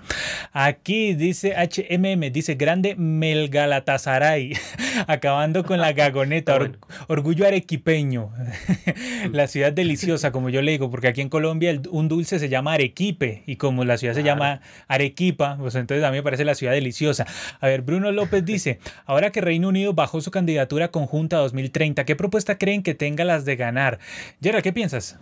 Aquí 0.53 1.14
dice 1.14 1.55
HMM, 1.55 2.32
dice 2.32 2.55
grande 2.55 2.94
Melgalatasaray, 2.97 4.53
acabando 5.07 5.64
con 5.64 5.80
la 5.80 5.92
gagoneta, 5.92 6.59
orgullo 7.09 7.47
arequipeño, 7.47 8.30
la 9.32 9.47
ciudad 9.47 9.72
deliciosa, 9.72 10.32
como 10.32 10.51
yo 10.51 10.62
le 10.62 10.72
digo, 10.72 10.90
porque 10.90 11.09
aquí 11.09 11.20
en 11.20 11.28
Colombia 11.28 11.78
un 11.91 12.09
dulce 12.09 12.39
se 12.39 12.49
llama 12.49 12.74
arequipe 12.74 13.43
y 13.47 13.57
como 13.57 13.84
la 13.84 13.99
ciudad 13.99 14.14
se 14.14 14.22
llama 14.22 14.61
Arequipa, 14.89 15.57
pues 15.59 15.74
entonces 15.74 16.05
a 16.05 16.11
mí 16.11 16.16
me 16.16 16.22
parece 16.22 16.45
la 16.45 16.55
ciudad 16.55 16.72
deliciosa. 16.72 17.26
A 17.61 17.66
ver, 17.66 17.82
Bruno 17.82 18.12
López 18.12 18.45
dice, 18.45 18.78
ahora 19.07 19.30
que 19.32 19.41
Reino 19.41 19.68
Unido 19.68 19.95
bajó 19.95 20.20
su 20.20 20.30
candidatura 20.30 20.91
conjunta 20.91 21.39
2030, 21.39 22.05
¿qué 22.05 22.16
propuesta 22.16 22.59
creen 22.59 22.82
que 22.82 22.95
tenga 22.95 23.24
las 23.24 23.45
de 23.45 23.57
ganar? 23.57 23.99
Gerard, 24.43 24.62
¿qué 24.62 24.72
piensas? 24.72 25.18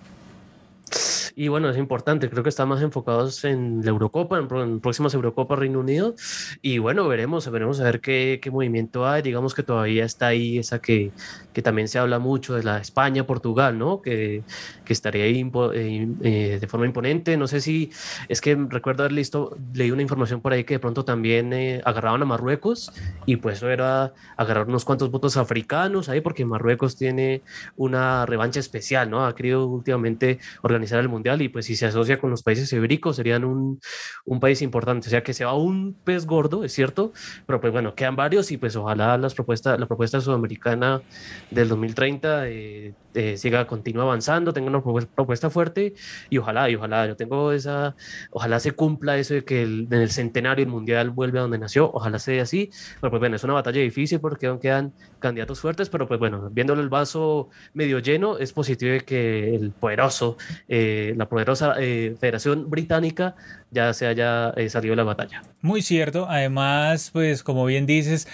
Y 1.37 1.49
bueno, 1.49 1.69
es 1.69 1.77
importante, 1.77 2.31
creo 2.31 2.45
que 2.45 2.49
están 2.49 2.69
más 2.69 2.81
enfocados 2.81 3.45
en 3.45 3.81
la 3.85 3.91
Eurocopa, 3.91 4.39
en, 4.39 4.81
próximas 4.81 5.15
Eurocopa 5.15 5.57
Reino 5.57 5.81
Unido. 5.81 6.15
Y 6.63 6.79
bueno, 6.79 7.09
veremos, 7.09 7.51
veremos 7.51 7.81
a 7.81 7.85
ver 7.85 8.01
qué, 8.01 8.39
qué, 8.41 8.53
movimiento 8.53 9.05
hay. 9.05 9.21
Digamos 9.23 9.53
que 9.53 9.65
todavía 9.65 10.05
está 10.05 10.29
ahí 10.29 10.59
esa 10.59 10.81
que, 10.81 11.11
que 11.53 11.61
también 11.61 11.89
se 11.89 11.99
habla 11.99 12.21
mucho 12.21 12.55
de 12.55 12.63
la 12.63 12.79
España-Portugal, 12.79 13.77
¿no? 13.77 14.01
Que, 14.01 14.45
que 14.85 14.93
estaría 14.93 15.25
ahí 15.25 15.51
eh, 15.73 16.09
eh, 16.23 16.59
de 16.61 16.67
forma 16.69 16.87
imponente. 16.87 17.37
No 17.37 17.49
sé 17.49 17.61
si 17.61 17.91
es 18.29 18.41
que 18.41 18.55
recuerdo 18.55 19.03
haber 19.03 19.13
listo, 19.13 19.57
leí 19.73 19.91
una 19.91 20.03
información 20.03 20.41
por 20.41 20.53
ahí 20.53 20.63
que 20.63 20.75
de 20.75 20.81
pronto 20.81 21.05
también 21.05 21.53
eh, 21.53 21.83
agarraban 21.85 22.23
a 22.23 22.27
Marruecos 22.27 22.93
y 23.27 23.37
pues 23.37 23.57
eso 23.57 23.71
era 23.71 24.13
agarrar 24.37 24.69
unos 24.69 24.85
cuantos 24.85 25.11
votos 25.11 25.37
africanos 25.37 26.09
ahí 26.09 26.21
porque 26.21 26.45
Marruecos 26.45 26.97
tiene 26.97 27.43
una 27.77 28.25
revancha 28.25 28.61
especial, 28.61 29.11
¿no? 29.11 29.27
Ha 29.27 29.35
querido 29.35 29.67
últimamente 29.67 30.39
organizar 30.63 31.01
el 31.01 31.09
Mundial 31.09 31.24
y 31.25 31.49
pues 31.49 31.67
si 31.67 31.77
se 31.77 31.87
asocia 31.87 32.19
con 32.19 32.31
los 32.31 32.43
países 32.43 32.73
ibéricos 32.73 33.17
serían 33.17 33.45
un, 33.45 33.81
un, 34.25 34.41
país 34.41 34.61
importante. 34.63 35.09
O 35.09 35.11
sea 35.11 35.23
que 35.23 35.33
se 35.33 35.45
va 35.45 35.55
un 35.55 35.95
pez 36.05 36.27
gordo, 36.27 36.65
es 36.65 36.73
cierto, 36.73 37.13
pero 37.47 37.61
pues 37.61 37.73
bueno, 37.73 37.95
quedan 37.95 38.17
varios 38.17 38.53
y 38.53 38.59
pues 38.59 38.77
ojalá 38.77 39.17
las 39.17 39.35
propuestas, 39.35 39.81
la 39.81 39.87
propuesta 39.87 40.21
sudamericana 40.21 41.03
del 41.51 41.69
2030 41.69 42.49
eh, 42.49 42.95
eh, 43.15 43.37
siga, 43.37 43.67
continúe 43.67 44.03
avanzando, 44.03 44.53
tenga 44.53 44.69
una 44.69 44.83
propuesta 44.83 45.51
fuerte 45.51 45.95
y 46.31 46.39
ojalá, 46.39 46.69
y 46.71 46.75
ojalá, 46.77 47.07
yo 47.07 47.17
tengo 47.17 47.53
esa, 47.53 47.97
ojalá 48.31 48.61
se 48.61 48.73
cumpla 48.73 49.17
eso 49.19 49.35
de 49.35 49.45
que 49.45 49.63
en 49.63 49.93
el 49.93 50.11
centenario 50.11 50.65
el 50.65 50.71
mundial 50.71 51.11
vuelve 51.11 51.39
a 51.39 51.43
donde 51.43 51.59
nació, 51.59 51.91
ojalá 51.93 52.19
sea 52.19 52.43
así, 52.43 52.71
pero 53.01 53.11
pues 53.11 53.21
bueno, 53.21 53.37
es 53.37 53.45
una 53.45 53.55
batalla 53.55 53.81
difícil 53.81 54.21
porque 54.21 54.47
aún 54.47 54.59
quedan 54.59 54.93
candidatos 55.19 55.61
fuertes, 55.61 55.89
pero 55.89 56.07
pues 56.07 56.21
bueno, 56.21 56.51
viéndole 56.51 56.83
el 56.83 56.89
vaso 56.89 57.49
medio 57.73 57.99
lleno, 57.99 58.39
es 58.39 58.53
positivo 58.53 58.99
que 59.07 59.55
el 59.55 59.71
poderoso, 59.71 60.37
eh, 60.69 61.15
la 61.17 61.29
poderosa 61.29 61.75
eh, 61.79 62.17
Federación 62.19 62.69
Británica 62.71 63.37
ya 63.75 63.93
se 63.93 64.07
haya 64.07 64.51
eh, 64.57 64.71
salido 64.71 64.93
de 64.93 64.97
la 64.97 65.05
batalla. 65.05 65.43
Muy 65.61 65.83
cierto, 65.83 66.27
además, 66.31 67.11
pues 67.13 67.43
como 67.43 67.67
bien 67.67 67.85
dices, 67.85 68.29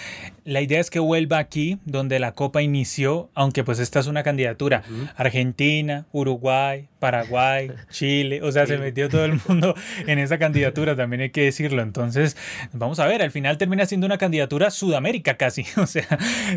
la 0.45 0.61
idea 0.61 0.78
es 0.78 0.91
que 0.91 1.01
vuelva 1.01 1.38
aquí, 1.38 1.78
donde 1.84 2.20
la 2.20 2.32
Copa 2.32 2.62
inició, 2.62 3.30
aunque 3.34 3.64
pues 3.64 3.78
esta 3.78 3.99
es 3.99 4.07
una 4.07 4.22
candidatura. 4.22 4.82
Argentina, 5.16 6.07
Uruguay, 6.12 6.89
Paraguay, 7.01 7.72
Chile, 7.90 8.42
o 8.42 8.53
sea, 8.53 8.66
se 8.66 8.78
metió 8.78 9.09
todo 9.09 9.24
el 9.24 9.40
mundo 9.48 9.74
en 10.07 10.18
esa 10.18 10.38
candidatura, 10.38 10.94
también 10.94 11.22
hay 11.22 11.30
que 11.30 11.42
decirlo. 11.42 11.82
Entonces, 11.82 12.36
vamos 12.72 13.01
a 13.01 13.07
ver, 13.07 13.22
al 13.22 13.30
final 13.32 13.59
termina 13.59 13.86
siendo 13.86 14.07
una 14.07 14.18
candidatura 14.18 14.70
Sudamérica 14.70 15.36
casi, 15.36 15.64
o 15.76 15.86
sea, 15.86 16.07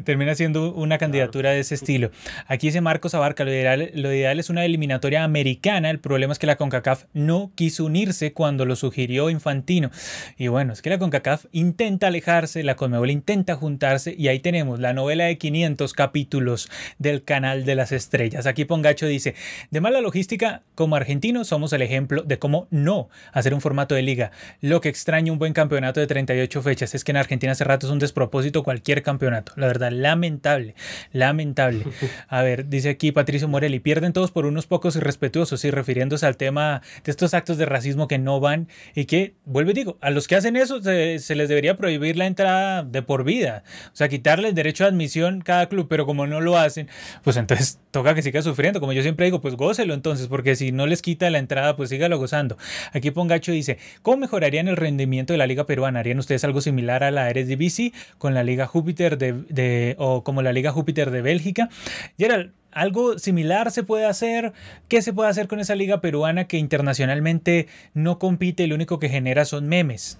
termina 0.03 0.35
siendo 0.35 0.73
una 0.73 0.97
candidatura 0.97 1.51
de 1.51 1.61
ese 1.61 1.75
estilo. 1.75 2.11
Aquí 2.47 2.67
dice 2.67 2.81
Marcos 2.81 3.15
Abarca, 3.15 3.43
lo 3.43 3.51
ideal, 3.51 3.91
lo 3.95 4.13
ideal 4.13 4.39
es 4.39 4.49
una 4.49 4.65
eliminatoria 4.65 5.23
americana, 5.23 5.89
el 5.89 5.99
problema 5.99 6.33
es 6.33 6.39
que 6.39 6.47
la 6.47 6.57
CONCACAF 6.57 7.05
no 7.13 7.51
quiso 7.55 7.85
unirse 7.85 8.33
cuando 8.33 8.65
lo 8.65 8.75
sugirió 8.75 9.29
Infantino. 9.29 9.89
Y 10.37 10.49
bueno, 10.49 10.73
es 10.73 10.81
que 10.81 10.89
la 10.89 10.99
CONCACAF 10.99 11.45
intenta 11.51 12.07
alejarse, 12.07 12.63
la 12.63 12.75
CONMEBOL 12.75 13.09
intenta 13.09 13.55
juntarse 13.55 14.13
y 14.17 14.27
ahí 14.27 14.39
tenemos 14.39 14.79
la 14.79 14.93
novela 14.93 15.25
de 15.25 15.37
500 15.37 15.93
capítulos 15.93 16.69
del 16.99 17.23
canal 17.23 17.65
de 17.65 17.75
las 17.75 17.91
estrellas. 17.91 18.45
Aquí 18.45 18.65
Pongacho 18.65 19.05
dice, 19.05 19.35
de 19.71 19.81
mala 19.81 20.01
logística, 20.01 20.32
como 20.75 20.95
argentinos 20.95 21.47
somos 21.47 21.73
el 21.73 21.81
ejemplo 21.81 22.23
de 22.23 22.39
cómo 22.39 22.67
no 22.71 23.09
hacer 23.31 23.53
un 23.53 23.61
formato 23.61 23.95
de 23.95 24.01
liga. 24.01 24.31
Lo 24.61 24.81
que 24.81 24.89
extraña 24.89 25.31
un 25.31 25.39
buen 25.39 25.53
campeonato 25.53 25.99
de 25.99 26.07
38 26.07 26.61
fechas 26.61 26.95
es 26.95 27.03
que 27.03 27.11
en 27.11 27.17
Argentina 27.17 27.51
hace 27.51 27.63
rato 27.63 27.87
es 27.87 27.93
un 27.93 27.99
despropósito 27.99 28.63
cualquier 28.63 29.03
campeonato. 29.03 29.53
La 29.55 29.67
verdad, 29.67 29.91
lamentable, 29.91 30.75
lamentable. 31.11 31.85
A 32.27 32.41
ver, 32.41 32.69
dice 32.69 32.89
aquí 32.89 33.11
Patricio 33.11 33.47
Morelli, 33.47 33.79
pierden 33.79 34.13
todos 34.13 34.31
por 34.31 34.45
unos 34.45 34.67
pocos 34.67 34.95
irrespetuosos 34.95 35.63
y 35.65 35.71
refiriéndose 35.71 36.25
al 36.25 36.37
tema 36.37 36.81
de 37.03 37.11
estos 37.11 37.33
actos 37.33 37.57
de 37.57 37.65
racismo 37.65 38.07
que 38.07 38.17
no 38.17 38.39
van 38.39 38.67
y 38.95 39.05
que, 39.05 39.35
vuelvo 39.45 39.71
y 39.71 39.73
digo, 39.73 39.97
a 40.01 40.09
los 40.09 40.27
que 40.27 40.35
hacen 40.35 40.55
eso 40.55 40.81
se, 40.81 41.17
les 41.35 41.49
debería 41.49 41.77
prohibir 41.77 42.17
la 42.17 42.25
entrada 42.25 42.83
de 42.83 43.01
por 43.01 43.23
vida, 43.23 43.63
o 43.87 43.95
sea, 43.95 44.09
quitarles 44.09 44.55
derecho 44.55 44.83
de 44.83 44.89
admisión 44.89 45.41
cada 45.41 45.67
club, 45.67 45.87
pero 45.89 46.05
como 46.05 46.27
no 46.27 46.41
lo 46.41 46.57
hacen, 46.57 46.87
pues 47.23 47.37
entonces 47.37 47.79
toca 47.91 48.15
que 48.15 48.21
siga 48.21 48.41
sufriendo, 48.41 48.79
como 48.79 48.93
yo 48.93 49.01
siempre 49.01 49.25
digo, 49.25 49.41
pues 49.41 49.55
gócelo 49.55 49.93
entonces, 49.93 50.22
porque 50.27 50.55
si 50.55 50.71
no 50.71 50.87
les 50.87 51.01
quita 51.01 51.29
la 51.29 51.39
entrada, 51.39 51.75
pues 51.75 51.89
sígalo 51.89 52.17
gozando. 52.17 52.57
Aquí 52.91 53.11
Pongacho 53.11 53.51
dice, 53.51 53.77
¿cómo 54.01 54.17
mejorarían 54.17 54.67
el 54.67 54.77
rendimiento 54.77 55.33
de 55.33 55.37
la 55.37 55.47
liga 55.47 55.65
peruana? 55.65 55.99
¿Harían 55.99 56.19
ustedes 56.19 56.43
algo 56.43 56.61
similar 56.61 57.03
a 57.03 57.11
la 57.11 57.29
Eredivisie 57.29 57.93
con 58.17 58.33
la 58.33 58.43
liga 58.43 58.65
Júpiter 58.67 59.17
de, 59.17 59.95
o 59.97 60.23
como 60.23 60.41
la 60.41 60.53
liga 60.53 60.71
Júpiter 60.71 61.11
de 61.11 61.21
Bélgica? 61.21 61.69
Gerald, 62.17 62.51
algo 62.71 63.19
similar 63.19 63.71
se 63.71 63.83
puede 63.83 64.05
hacer. 64.05 64.53
¿Qué 64.87 65.01
se 65.01 65.13
puede 65.13 65.29
hacer 65.29 65.47
con 65.47 65.59
esa 65.59 65.75
liga 65.75 66.01
peruana 66.01 66.45
que 66.45 66.57
internacionalmente 66.57 67.67
no 67.93 68.19
compite 68.19 68.67
lo 68.67 68.75
único 68.75 68.99
que 68.99 69.09
genera 69.09 69.45
son 69.45 69.67
memes? 69.67 70.17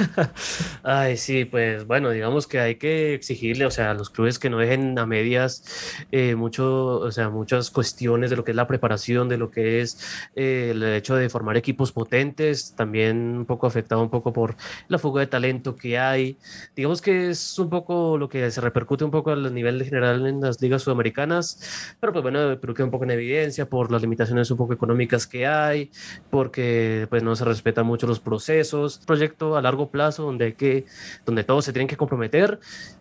Ay, 0.82 1.16
sí, 1.16 1.44
pues 1.44 1.86
bueno, 1.86 2.10
digamos 2.10 2.46
que 2.46 2.60
hay 2.60 2.76
que 2.76 3.14
exigirle, 3.14 3.66
o 3.66 3.70
sea, 3.70 3.90
a 3.90 3.94
los 3.94 4.10
clubes 4.10 4.38
que 4.38 4.50
no 4.50 4.58
dejen 4.58 4.98
a 4.98 5.06
medias 5.06 5.64
eh, 6.10 6.34
mucho, 6.34 7.00
o 7.00 7.10
sea, 7.12 7.28
muchas 7.30 7.70
cuestiones 7.70 8.30
de 8.30 8.36
lo 8.36 8.44
que 8.44 8.52
es 8.52 8.56
la 8.56 8.66
preparación, 8.66 9.28
de 9.28 9.38
lo 9.38 9.50
que 9.50 9.80
es 9.80 10.28
eh, 10.34 10.68
el 10.72 10.82
hecho 10.82 11.16
de 11.16 11.28
formar 11.28 11.56
equipos 11.56 11.92
potentes, 11.92 12.74
también 12.76 13.36
un 13.38 13.46
poco 13.46 13.66
afectado 13.66 14.02
un 14.02 14.10
poco 14.10 14.32
por 14.32 14.56
la 14.88 14.98
fuga 14.98 15.20
de 15.20 15.26
talento 15.26 15.76
que 15.76 15.98
hay. 15.98 16.38
Digamos 16.74 17.02
que 17.02 17.30
es 17.30 17.58
un 17.58 17.70
poco 17.70 18.16
lo 18.18 18.28
que 18.28 18.50
se 18.50 18.60
repercute 18.60 19.04
un 19.04 19.10
poco 19.10 19.32
a 19.32 19.36
nivel 19.36 19.82
general 19.84 20.26
en 20.26 20.40
las 20.40 20.60
ligas 20.60 20.82
sudamericanas, 20.82 21.94
pero 22.00 22.12
pues 22.12 22.22
bueno, 22.22 22.58
pero 22.60 22.74
queda 22.74 22.84
un 22.84 22.90
poco 22.90 23.04
en 23.04 23.12
evidencia 23.12 23.68
por 23.68 23.90
las 23.92 24.02
limitaciones 24.02 24.50
un 24.50 24.56
poco 24.56 24.72
económicas 24.72 25.26
que 25.26 25.46
hay, 25.46 25.90
porque 26.30 27.06
pues 27.10 27.22
no 27.22 27.36
se 27.36 27.44
respetan 27.44 27.86
mucho 27.86 28.06
los 28.06 28.20
procesos. 28.20 29.00
Proyecto 29.06 29.56
a 29.56 29.62
largo 29.62 29.89
plazo 29.90 30.24
donde, 30.24 30.46
hay 30.46 30.52
que, 30.54 30.86
donde 31.24 31.44
todos 31.44 31.64
se 31.64 31.72
tienen 31.72 31.88
que 31.88 31.96
comprometer 31.96 32.58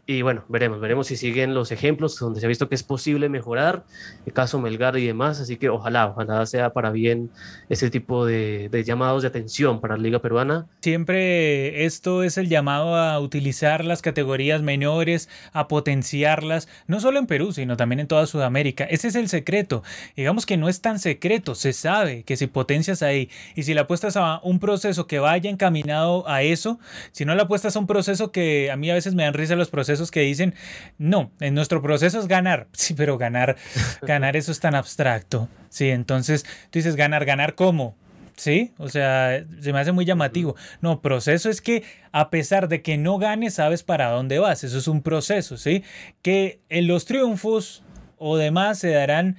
y 0.10 0.24
bueno, 0.24 0.44
veremos, 0.50 0.80
veremos 0.80 1.06
si 1.06 1.16
siguen 1.16 1.54
los 1.54 1.72
ejemplos 1.72 2.18
donde 2.18 2.40
se 2.40 2.48
ha 2.48 2.50
visto 2.50 2.68
que 2.68 2.74
es 2.74 2.82
posible 2.82 3.30
mejorar, 3.30 3.84
el 4.26 4.34
caso 4.34 4.60
Melgar 4.60 4.98
y 4.98 5.06
demás, 5.06 5.40
así 5.40 5.58
que 5.58 5.70
ojalá, 5.70 6.08
ojalá 6.08 6.48
sea 6.48 6.72
para 6.72 6.90
bien 6.90 7.30
ese 7.70 7.92
tipo 7.92 8.26
de, 8.26 8.70
de 8.70 8.84
llamados 8.84 9.22
de 9.22 9.28
atención 9.28 9.80
para 9.80 9.98
la 9.98 10.02
Liga 10.02 10.18
Peruana. 10.18 10.66
Siempre 10.82 11.86
esto 11.86 12.24
es 12.24 12.40
el 12.40 12.50
llamado 12.50 12.96
a 12.96 13.20
utilizar 13.20 13.86
las 13.86 14.02
categorías 14.02 14.64
menores, 14.64 15.30
a 15.54 15.68
potenciarlas, 15.68 16.68
no 16.88 17.00
solo 17.00 17.20
en 17.20 17.28
Perú, 17.28 17.52
sino 17.54 17.78
también 17.78 18.00
en 18.00 18.08
toda 18.08 18.26
Sudamérica. 18.26 18.86
Ese 18.86 19.10
es 19.10 19.16
el 19.16 19.30
secreto. 19.30 19.84
Digamos 20.16 20.48
que 20.48 20.58
no 20.58 20.70
es 20.70 20.82
tan 20.82 20.98
secreto, 20.98 21.54
se 21.54 21.72
sabe 21.72 22.24
que 22.24 22.36
si 22.36 22.48
potencias 22.48 23.04
ahí 23.04 23.30
y 23.54 23.62
si 23.62 23.76
le 23.76 23.82
apuestas 23.82 24.18
a 24.18 24.40
un 24.42 24.58
proceso 24.58 25.06
que 25.06 25.20
vaya 25.20 25.52
encaminado 25.52 26.28
a 26.28 26.42
eso, 26.42 26.80
si 27.12 27.26
no 27.26 27.36
le 27.36 27.44
apuestas 27.44 27.76
a 27.76 27.80
un 27.80 27.86
proceso 27.86 28.32
que 28.32 28.72
a 28.72 28.76
mí 28.76 28.90
a 28.90 28.96
veces 28.96 29.14
me 29.14 29.22
dan 29.22 29.36
risa 29.36 29.56
los 29.56 29.70
procesos 29.70 29.99
que 30.12 30.22
dicen, 30.22 30.56
no, 30.98 31.32
en 31.40 31.54
nuestro 31.54 31.82
proceso 31.82 32.20
es 32.20 32.28
ganar. 32.28 32.68
Sí, 32.74 32.94
pero 32.94 33.18
ganar, 33.18 33.58
ganar 34.02 34.36
eso 34.36 34.52
es 34.52 34.60
tan 34.60 34.74
abstracto. 34.74 35.50
Sí, 35.70 35.90
entonces 35.90 36.44
tú 36.44 36.80
dices 36.80 36.96
ganar, 36.96 37.26
ganar 37.26 37.56
cómo. 37.56 37.96
Sí, 38.36 38.74
o 38.78 38.88
sea, 38.88 39.46
se 39.60 39.74
me 39.74 39.80
hace 39.80 39.92
muy 39.92 40.06
llamativo. 40.06 40.56
No, 40.80 41.02
proceso 41.02 41.50
es 41.50 41.62
que 41.62 41.84
a 42.14 42.30
pesar 42.30 42.70
de 42.70 42.82
que 42.82 42.98
no 42.98 43.18
ganes, 43.18 43.56
sabes 43.56 43.84
para 43.84 44.12
dónde 44.12 44.40
vas. 44.40 44.64
Eso 44.64 44.78
es 44.78 44.88
un 44.88 45.02
proceso, 45.02 45.58
¿sí? 45.58 45.84
Que 46.22 46.62
en 46.70 46.88
los 46.88 47.04
triunfos 47.04 47.84
o 48.18 48.38
demás 48.38 48.80
se 48.80 48.92
darán 48.92 49.36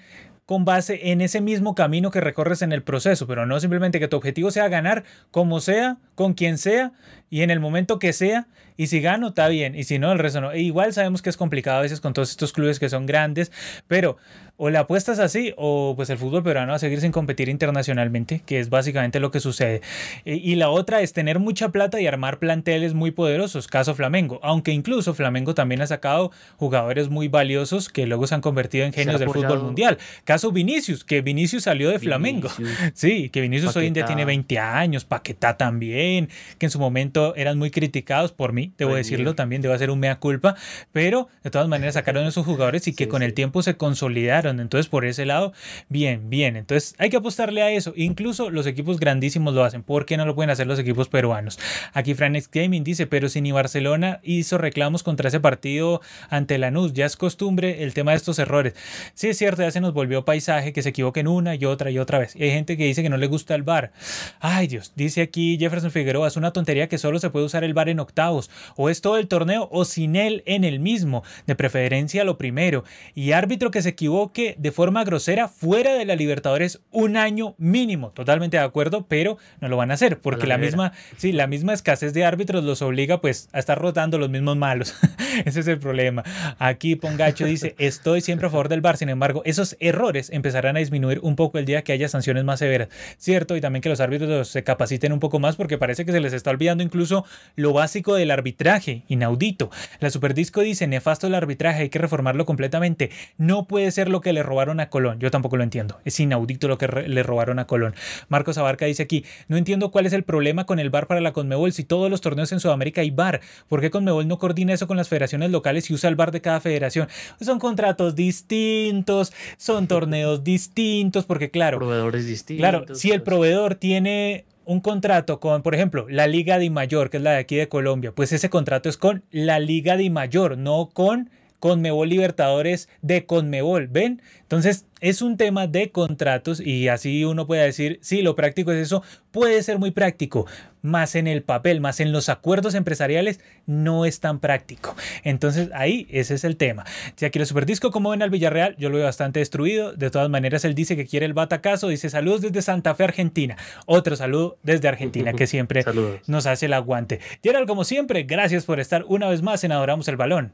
con 0.50 0.64
base 0.64 1.12
en 1.12 1.20
ese 1.20 1.40
mismo 1.40 1.76
camino 1.76 2.10
que 2.10 2.20
recorres 2.20 2.60
en 2.62 2.72
el 2.72 2.82
proceso, 2.82 3.28
pero 3.28 3.46
no 3.46 3.60
simplemente 3.60 4.00
que 4.00 4.08
tu 4.08 4.16
objetivo 4.16 4.50
sea 4.50 4.66
ganar 4.66 5.04
como 5.30 5.60
sea, 5.60 5.98
con 6.16 6.34
quien 6.34 6.58
sea 6.58 6.90
y 7.30 7.42
en 7.42 7.50
el 7.50 7.60
momento 7.60 8.00
que 8.00 8.12
sea, 8.12 8.48
y 8.76 8.88
si 8.88 9.00
gano 9.00 9.28
está 9.28 9.46
bien, 9.46 9.76
y 9.76 9.84
si 9.84 10.00
no, 10.00 10.10
el 10.10 10.18
resto 10.18 10.40
no. 10.40 10.50
E 10.50 10.58
igual 10.58 10.92
sabemos 10.92 11.22
que 11.22 11.30
es 11.30 11.36
complicado 11.36 11.78
a 11.78 11.82
veces 11.82 12.00
con 12.00 12.14
todos 12.14 12.30
estos 12.30 12.52
clubes 12.52 12.80
que 12.80 12.88
son 12.88 13.06
grandes, 13.06 13.52
pero 13.86 14.16
o 14.62 14.68
le 14.68 14.76
apuestas 14.76 15.18
así 15.20 15.54
o 15.56 15.94
pues 15.96 16.10
el 16.10 16.18
fútbol 16.18 16.42
peruano 16.42 16.72
va 16.72 16.76
a 16.76 16.78
seguir 16.78 17.00
sin 17.00 17.12
competir 17.12 17.48
internacionalmente, 17.48 18.42
que 18.44 18.60
es 18.60 18.68
básicamente 18.68 19.18
lo 19.18 19.30
que 19.30 19.40
sucede. 19.40 19.80
E, 20.26 20.34
y 20.34 20.54
la 20.56 20.68
otra 20.68 21.00
es 21.00 21.14
tener 21.14 21.38
mucha 21.38 21.70
plata 21.70 21.98
y 21.98 22.06
armar 22.06 22.38
planteles 22.38 22.92
muy 22.92 23.10
poderosos, 23.10 23.68
caso 23.68 23.94
Flamengo, 23.94 24.38
aunque 24.42 24.72
incluso 24.72 25.14
Flamengo 25.14 25.54
también 25.54 25.80
ha 25.80 25.86
sacado 25.86 26.30
jugadores 26.58 27.08
muy 27.08 27.28
valiosos 27.28 27.88
que 27.88 28.06
luego 28.06 28.26
se 28.26 28.34
han 28.34 28.42
convertido 28.42 28.84
en 28.84 28.92
genios 28.92 29.18
del 29.18 29.30
fútbol 29.30 29.62
mundial. 29.62 29.96
Caso 30.24 30.52
Vinicius, 30.52 31.04
que 31.04 31.22
Vinicius 31.22 31.62
salió 31.62 31.88
de 31.88 31.98
Flamengo. 31.98 32.50
Sí, 32.92 33.30
que 33.30 33.40
Vinicius 33.40 33.74
hoy 33.76 33.86
en 33.86 33.94
día 33.94 34.04
tiene 34.04 34.26
20 34.26 34.58
años, 34.58 35.06
Paquetá 35.06 35.56
también, 35.56 36.28
que 36.58 36.66
en 36.66 36.70
su 36.70 36.78
momento 36.78 37.34
eran 37.34 37.56
muy 37.56 37.70
criticados 37.70 38.32
por 38.32 38.52
mí, 38.52 38.74
debo 38.76 38.94
decirlo 38.94 39.34
también, 39.34 39.62
debo 39.62 39.72
hacer 39.72 39.90
un 39.90 40.00
mea 40.00 40.18
culpa, 40.18 40.54
pero 40.92 41.28
de 41.42 41.48
todas 41.48 41.66
maneras 41.66 41.94
sacaron 41.94 42.26
esos 42.26 42.44
jugadores 42.44 42.86
y 42.88 42.92
que 42.92 43.08
con 43.08 43.22
el 43.22 43.32
tiempo 43.32 43.62
se 43.62 43.78
consolidaron 43.78 44.49
entonces, 44.58 44.88
por 44.88 45.04
ese 45.04 45.26
lado, 45.26 45.52
bien, 45.88 46.30
bien. 46.30 46.56
Entonces, 46.56 46.94
hay 46.98 47.10
que 47.10 47.18
apostarle 47.18 47.62
a 47.62 47.70
eso. 47.70 47.92
Incluso 47.94 48.50
los 48.50 48.66
equipos 48.66 48.98
grandísimos 48.98 49.54
lo 49.54 49.64
hacen. 49.64 49.82
¿Por 49.82 50.06
qué 50.06 50.16
no 50.16 50.26
lo 50.26 50.34
pueden 50.34 50.50
hacer 50.50 50.66
los 50.66 50.78
equipos 50.78 51.08
peruanos? 51.08 51.58
Aquí 51.92 52.14
Franex 52.14 52.50
Gaming 52.50 52.82
dice, 52.82 53.06
pero 53.06 53.28
si 53.28 53.40
ni 53.40 53.52
Barcelona 53.52 54.20
hizo 54.22 54.58
reclamos 54.58 55.02
contra 55.02 55.28
ese 55.28 55.40
partido 55.40 56.00
ante 56.28 56.58
Lanús, 56.58 56.92
ya 56.92 57.06
es 57.06 57.16
costumbre 57.16 57.82
el 57.82 57.94
tema 57.94 58.12
de 58.12 58.16
estos 58.16 58.38
errores. 58.38 58.74
Sí, 59.14 59.28
es 59.28 59.38
cierto, 59.38 59.62
ya 59.62 59.70
se 59.70 59.80
nos 59.80 59.92
volvió 59.92 60.24
paisaje 60.24 60.72
que 60.72 60.82
se 60.82 60.88
equivoquen 60.88 61.28
una 61.28 61.54
y 61.54 61.64
otra 61.64 61.90
y 61.90 61.98
otra 61.98 62.18
vez. 62.18 62.34
Y 62.34 62.42
hay 62.42 62.50
gente 62.50 62.76
que 62.76 62.84
dice 62.84 63.02
que 63.02 63.10
no 63.10 63.16
le 63.16 63.26
gusta 63.26 63.54
el 63.54 63.62
bar. 63.62 63.92
Ay, 64.40 64.66
Dios, 64.66 64.92
dice 64.96 65.22
aquí 65.22 65.58
Jefferson 65.58 65.90
Figueroa, 65.90 66.28
es 66.28 66.36
una 66.36 66.52
tontería 66.52 66.88
que 66.88 66.98
solo 66.98 67.18
se 67.18 67.30
puede 67.30 67.46
usar 67.46 67.64
el 67.64 67.74
bar 67.74 67.88
en 67.88 68.00
octavos. 68.00 68.50
O 68.76 68.88
es 68.88 69.00
todo 69.00 69.18
el 69.18 69.28
torneo 69.28 69.68
o 69.70 69.84
sin 69.84 70.16
él 70.16 70.42
en 70.46 70.64
el 70.64 70.80
mismo. 70.80 71.22
De 71.46 71.54
preferencia 71.54 72.24
lo 72.24 72.38
primero. 72.38 72.84
Y 73.14 73.32
árbitro 73.32 73.70
que 73.70 73.82
se 73.82 73.90
equivoque 73.90 74.39
saque 74.40 74.56
de 74.58 74.72
forma 74.72 75.04
grosera 75.04 75.48
fuera 75.48 75.94
de 75.94 76.04
la 76.04 76.16
Libertadores 76.16 76.80
un 76.90 77.16
año 77.16 77.54
mínimo. 77.58 78.10
Totalmente 78.10 78.56
de 78.56 78.62
acuerdo, 78.62 79.06
pero 79.08 79.38
no 79.60 79.68
lo 79.68 79.76
van 79.76 79.90
a 79.90 79.94
hacer 79.94 80.20
porque 80.20 80.46
la, 80.46 80.58
misma, 80.58 80.92
sí, 81.16 81.32
la 81.32 81.46
misma 81.46 81.72
escasez 81.72 82.12
de 82.12 82.24
árbitros 82.24 82.64
los 82.64 82.82
obliga 82.82 83.20
pues 83.20 83.48
a 83.52 83.58
estar 83.58 83.78
rotando 83.78 84.18
los 84.18 84.30
mismos 84.30 84.56
malos. 84.56 84.94
Ese 85.44 85.60
es 85.60 85.68
el 85.68 85.78
problema. 85.78 86.24
Aquí 86.58 86.96
Pongacho 86.96 87.44
dice, 87.44 87.74
estoy 87.78 88.20
siempre 88.20 88.48
a 88.48 88.50
favor 88.50 88.68
del 88.68 88.80
VAR, 88.80 88.96
sin 88.96 89.08
embargo, 89.08 89.42
esos 89.44 89.76
errores 89.80 90.30
empezarán 90.30 90.76
a 90.76 90.80
disminuir 90.80 91.20
un 91.22 91.36
poco 91.36 91.58
el 91.58 91.64
día 91.64 91.82
que 91.82 91.92
haya 91.92 92.08
sanciones 92.08 92.44
más 92.44 92.58
severas, 92.58 92.88
¿cierto? 93.18 93.56
Y 93.56 93.60
también 93.60 93.82
que 93.82 93.88
los 93.88 94.00
árbitros 94.00 94.48
se 94.48 94.64
capaciten 94.64 95.12
un 95.12 95.20
poco 95.20 95.38
más 95.38 95.56
porque 95.56 95.78
parece 95.78 96.04
que 96.04 96.12
se 96.12 96.20
les 96.20 96.32
está 96.32 96.50
olvidando 96.50 96.82
incluso 96.82 97.24
lo 97.56 97.72
básico 97.72 98.14
del 98.14 98.30
arbitraje, 98.30 99.02
inaudito. 99.08 99.70
La 100.00 100.10
Superdisco 100.10 100.60
dice, 100.60 100.86
nefasto 100.86 101.26
el 101.26 101.34
arbitraje, 101.34 101.82
hay 101.82 101.88
que 101.88 101.98
reformarlo 101.98 102.46
completamente. 102.46 103.10
No 103.36 103.66
puede 103.66 103.90
ser 103.90 104.08
lo 104.08 104.20
que 104.20 104.29
le 104.32 104.42
robaron 104.42 104.80
a 104.80 104.90
Colón. 104.90 105.18
Yo 105.18 105.30
tampoco 105.30 105.56
lo 105.56 105.62
entiendo. 105.62 105.98
Es 106.04 106.18
inaudito 106.20 106.68
lo 106.68 106.78
que 106.78 106.86
le 106.86 107.22
robaron 107.22 107.58
a 107.58 107.66
Colón. 107.66 107.94
Marcos 108.28 108.58
Abarca 108.58 108.86
dice 108.86 109.02
aquí, 109.02 109.24
no 109.48 109.56
entiendo 109.56 109.90
cuál 109.90 110.06
es 110.06 110.12
el 110.12 110.22
problema 110.22 110.66
con 110.66 110.78
el 110.78 110.90
VAR 110.90 111.06
para 111.06 111.20
la 111.20 111.32
Conmebol 111.32 111.72
si 111.72 111.84
todos 111.84 112.10
los 112.10 112.20
torneos 112.20 112.52
en 112.52 112.60
Sudamérica 112.60 113.00
hay 113.00 113.10
VAR. 113.10 113.40
¿Por 113.68 113.80
qué 113.80 113.90
Conmebol 113.90 114.26
no 114.28 114.38
coordina 114.38 114.72
eso 114.72 114.86
con 114.86 114.96
las 114.96 115.08
federaciones 115.08 115.50
locales 115.50 115.90
y 115.90 115.94
usa 115.94 116.08
el 116.08 116.16
VAR 116.16 116.32
de 116.32 116.40
cada 116.40 116.60
federación? 116.60 117.08
Son 117.40 117.58
contratos 117.58 118.14
distintos, 118.14 119.32
son 119.56 119.86
torneos 119.86 120.44
distintos, 120.44 121.24
porque 121.24 121.50
claro, 121.50 121.78
proveedores 121.78 122.26
distintos. 122.26 122.60
Claro, 122.60 122.94
si 122.94 123.10
el 123.10 123.22
proveedor 123.22 123.74
tiene 123.74 124.44
un 124.64 124.80
contrato 124.80 125.40
con, 125.40 125.62
por 125.62 125.74
ejemplo, 125.74 126.06
la 126.08 126.26
Liga 126.26 126.58
de 126.58 126.70
Mayor, 126.70 127.10
que 127.10 127.16
es 127.16 127.22
la 127.22 127.32
de 127.32 127.38
aquí 127.38 127.56
de 127.56 127.68
Colombia, 127.68 128.12
pues 128.12 128.32
ese 128.32 128.50
contrato 128.50 128.88
es 128.88 128.96
con 128.96 129.24
la 129.30 129.58
Liga 129.58 129.96
de 129.96 130.10
Mayor, 130.10 130.56
no 130.56 130.90
con 130.92 131.30
Conmebol 131.60 132.08
Libertadores 132.08 132.88
de 133.02 133.26
Conmebol, 133.26 133.86
¿ven? 133.86 134.20
Entonces 134.40 134.86
es 135.00 135.22
un 135.22 135.36
tema 135.36 135.66
de 135.66 135.90
contratos 135.90 136.60
y 136.60 136.88
así 136.88 137.24
uno 137.24 137.46
puede 137.46 137.64
decir, 137.64 137.98
sí, 138.02 138.22
lo 138.22 138.34
práctico 138.34 138.72
es 138.72 138.78
eso, 138.78 139.02
puede 139.30 139.62
ser 139.62 139.78
muy 139.78 139.92
práctico, 139.92 140.46
más 140.82 141.14
en 141.14 141.26
el 141.26 141.42
papel, 141.42 141.80
más 141.80 142.00
en 142.00 142.12
los 142.12 142.28
acuerdos 142.28 142.74
empresariales, 142.74 143.40
no 143.66 144.04
es 144.04 144.20
tan 144.20 144.40
práctico. 144.40 144.94
Entonces 145.22 145.70
ahí 145.74 146.06
ese 146.10 146.34
es 146.34 146.44
el 146.44 146.56
tema. 146.56 146.84
Si 147.16 147.24
aquí 147.24 147.38
el 147.38 147.46
Superdisco, 147.46 147.90
como 147.90 148.10
ven 148.10 148.22
al 148.22 148.30
Villarreal, 148.30 148.76
yo 148.78 148.90
lo 148.90 148.96
veo 148.96 149.06
bastante 149.06 149.40
destruido. 149.40 149.92
De 149.92 150.10
todas 150.10 150.28
maneras, 150.28 150.64
él 150.64 150.74
dice 150.74 150.96
que 150.96 151.06
quiere 151.06 151.26
el 151.26 151.34
batacazo, 151.34 151.88
dice 151.88 152.10
saludos 152.10 152.40
desde 152.40 152.62
Santa 152.62 152.94
Fe, 152.94 153.04
Argentina. 153.04 153.56
Otro 153.86 154.16
saludo 154.16 154.58
desde 154.62 154.88
Argentina, 154.88 155.32
que 155.32 155.46
siempre 155.46 155.84
nos 156.26 156.46
hace 156.46 156.66
el 156.66 156.72
aguante. 156.72 157.20
Gerald, 157.42 157.68
como 157.68 157.84
siempre, 157.84 158.24
gracias 158.24 158.64
por 158.64 158.80
estar 158.80 159.04
una 159.06 159.28
vez 159.28 159.42
más 159.42 159.64
en 159.64 159.72
Adoramos 159.72 160.08
el 160.08 160.16
Balón. 160.16 160.52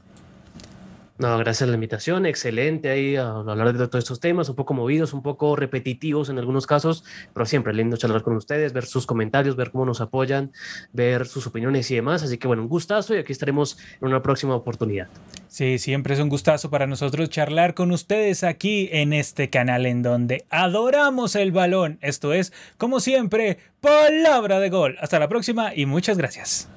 No, 1.19 1.39
gracias 1.39 1.63
a 1.63 1.71
la 1.71 1.75
invitación, 1.75 2.27
excelente 2.27 2.91
ahí 2.91 3.17
a 3.17 3.31
hablar 3.31 3.73
de 3.73 3.89
todos 3.89 4.05
estos 4.05 4.21
temas, 4.21 4.51
un 4.51 4.55
poco 4.55 4.75
movidos, 4.75 5.15
un 5.15 5.23
poco 5.23 5.57
repetitivos 5.57 6.29
en 6.29 6.39
algunos 6.39 6.67
casos, 6.67 7.05
pero 7.33 7.47
siempre 7.47 7.73
lindo 7.73 7.97
charlar 7.97 8.23
con 8.23 8.37
ustedes, 8.37 8.75
ver 8.75 8.85
sus 8.85 9.07
comentarios, 9.07 9.57
ver 9.57 9.71
cómo 9.71 9.87
nos 9.87 10.03
apoyan, 10.03 10.53
ver 10.93 11.27
sus 11.27 11.47
opiniones 11.47 11.91
y 11.91 11.95
demás. 11.95 12.23
Así 12.23 12.37
que 12.37 12.47
bueno, 12.47 12.63
un 12.63 12.69
gustazo 12.69 13.15
y 13.15 13.19
aquí 13.19 13.33
estaremos 13.33 13.79
en 14.03 14.09
una 14.09 14.21
próxima 14.21 14.55
oportunidad. 14.55 15.09
Sí, 15.49 15.79
siempre 15.79 16.13
es 16.13 16.21
un 16.21 16.29
gustazo 16.29 16.69
para 16.69 16.87
nosotros 16.87 17.31
charlar 17.31 17.73
con 17.73 17.93
ustedes 17.93 18.45
aquí 18.45 18.91
en 18.93 19.15
este 19.15 19.49
canal 19.49 19.87
en 19.87 20.03
donde 20.03 20.45
adoramos 20.51 21.35
el 21.35 21.51
balón. 21.51 21.99
Esto 22.03 22.35
es, 22.35 22.53
como 22.77 23.01
siempre, 23.01 23.57
palabra 23.81 24.61
de 24.61 24.69
gol. 24.69 24.97
Hasta 25.01 25.19
la 25.19 25.29
próxima 25.29 25.75
y 25.75 25.87
muchas 25.87 26.19
gracias. 26.19 26.69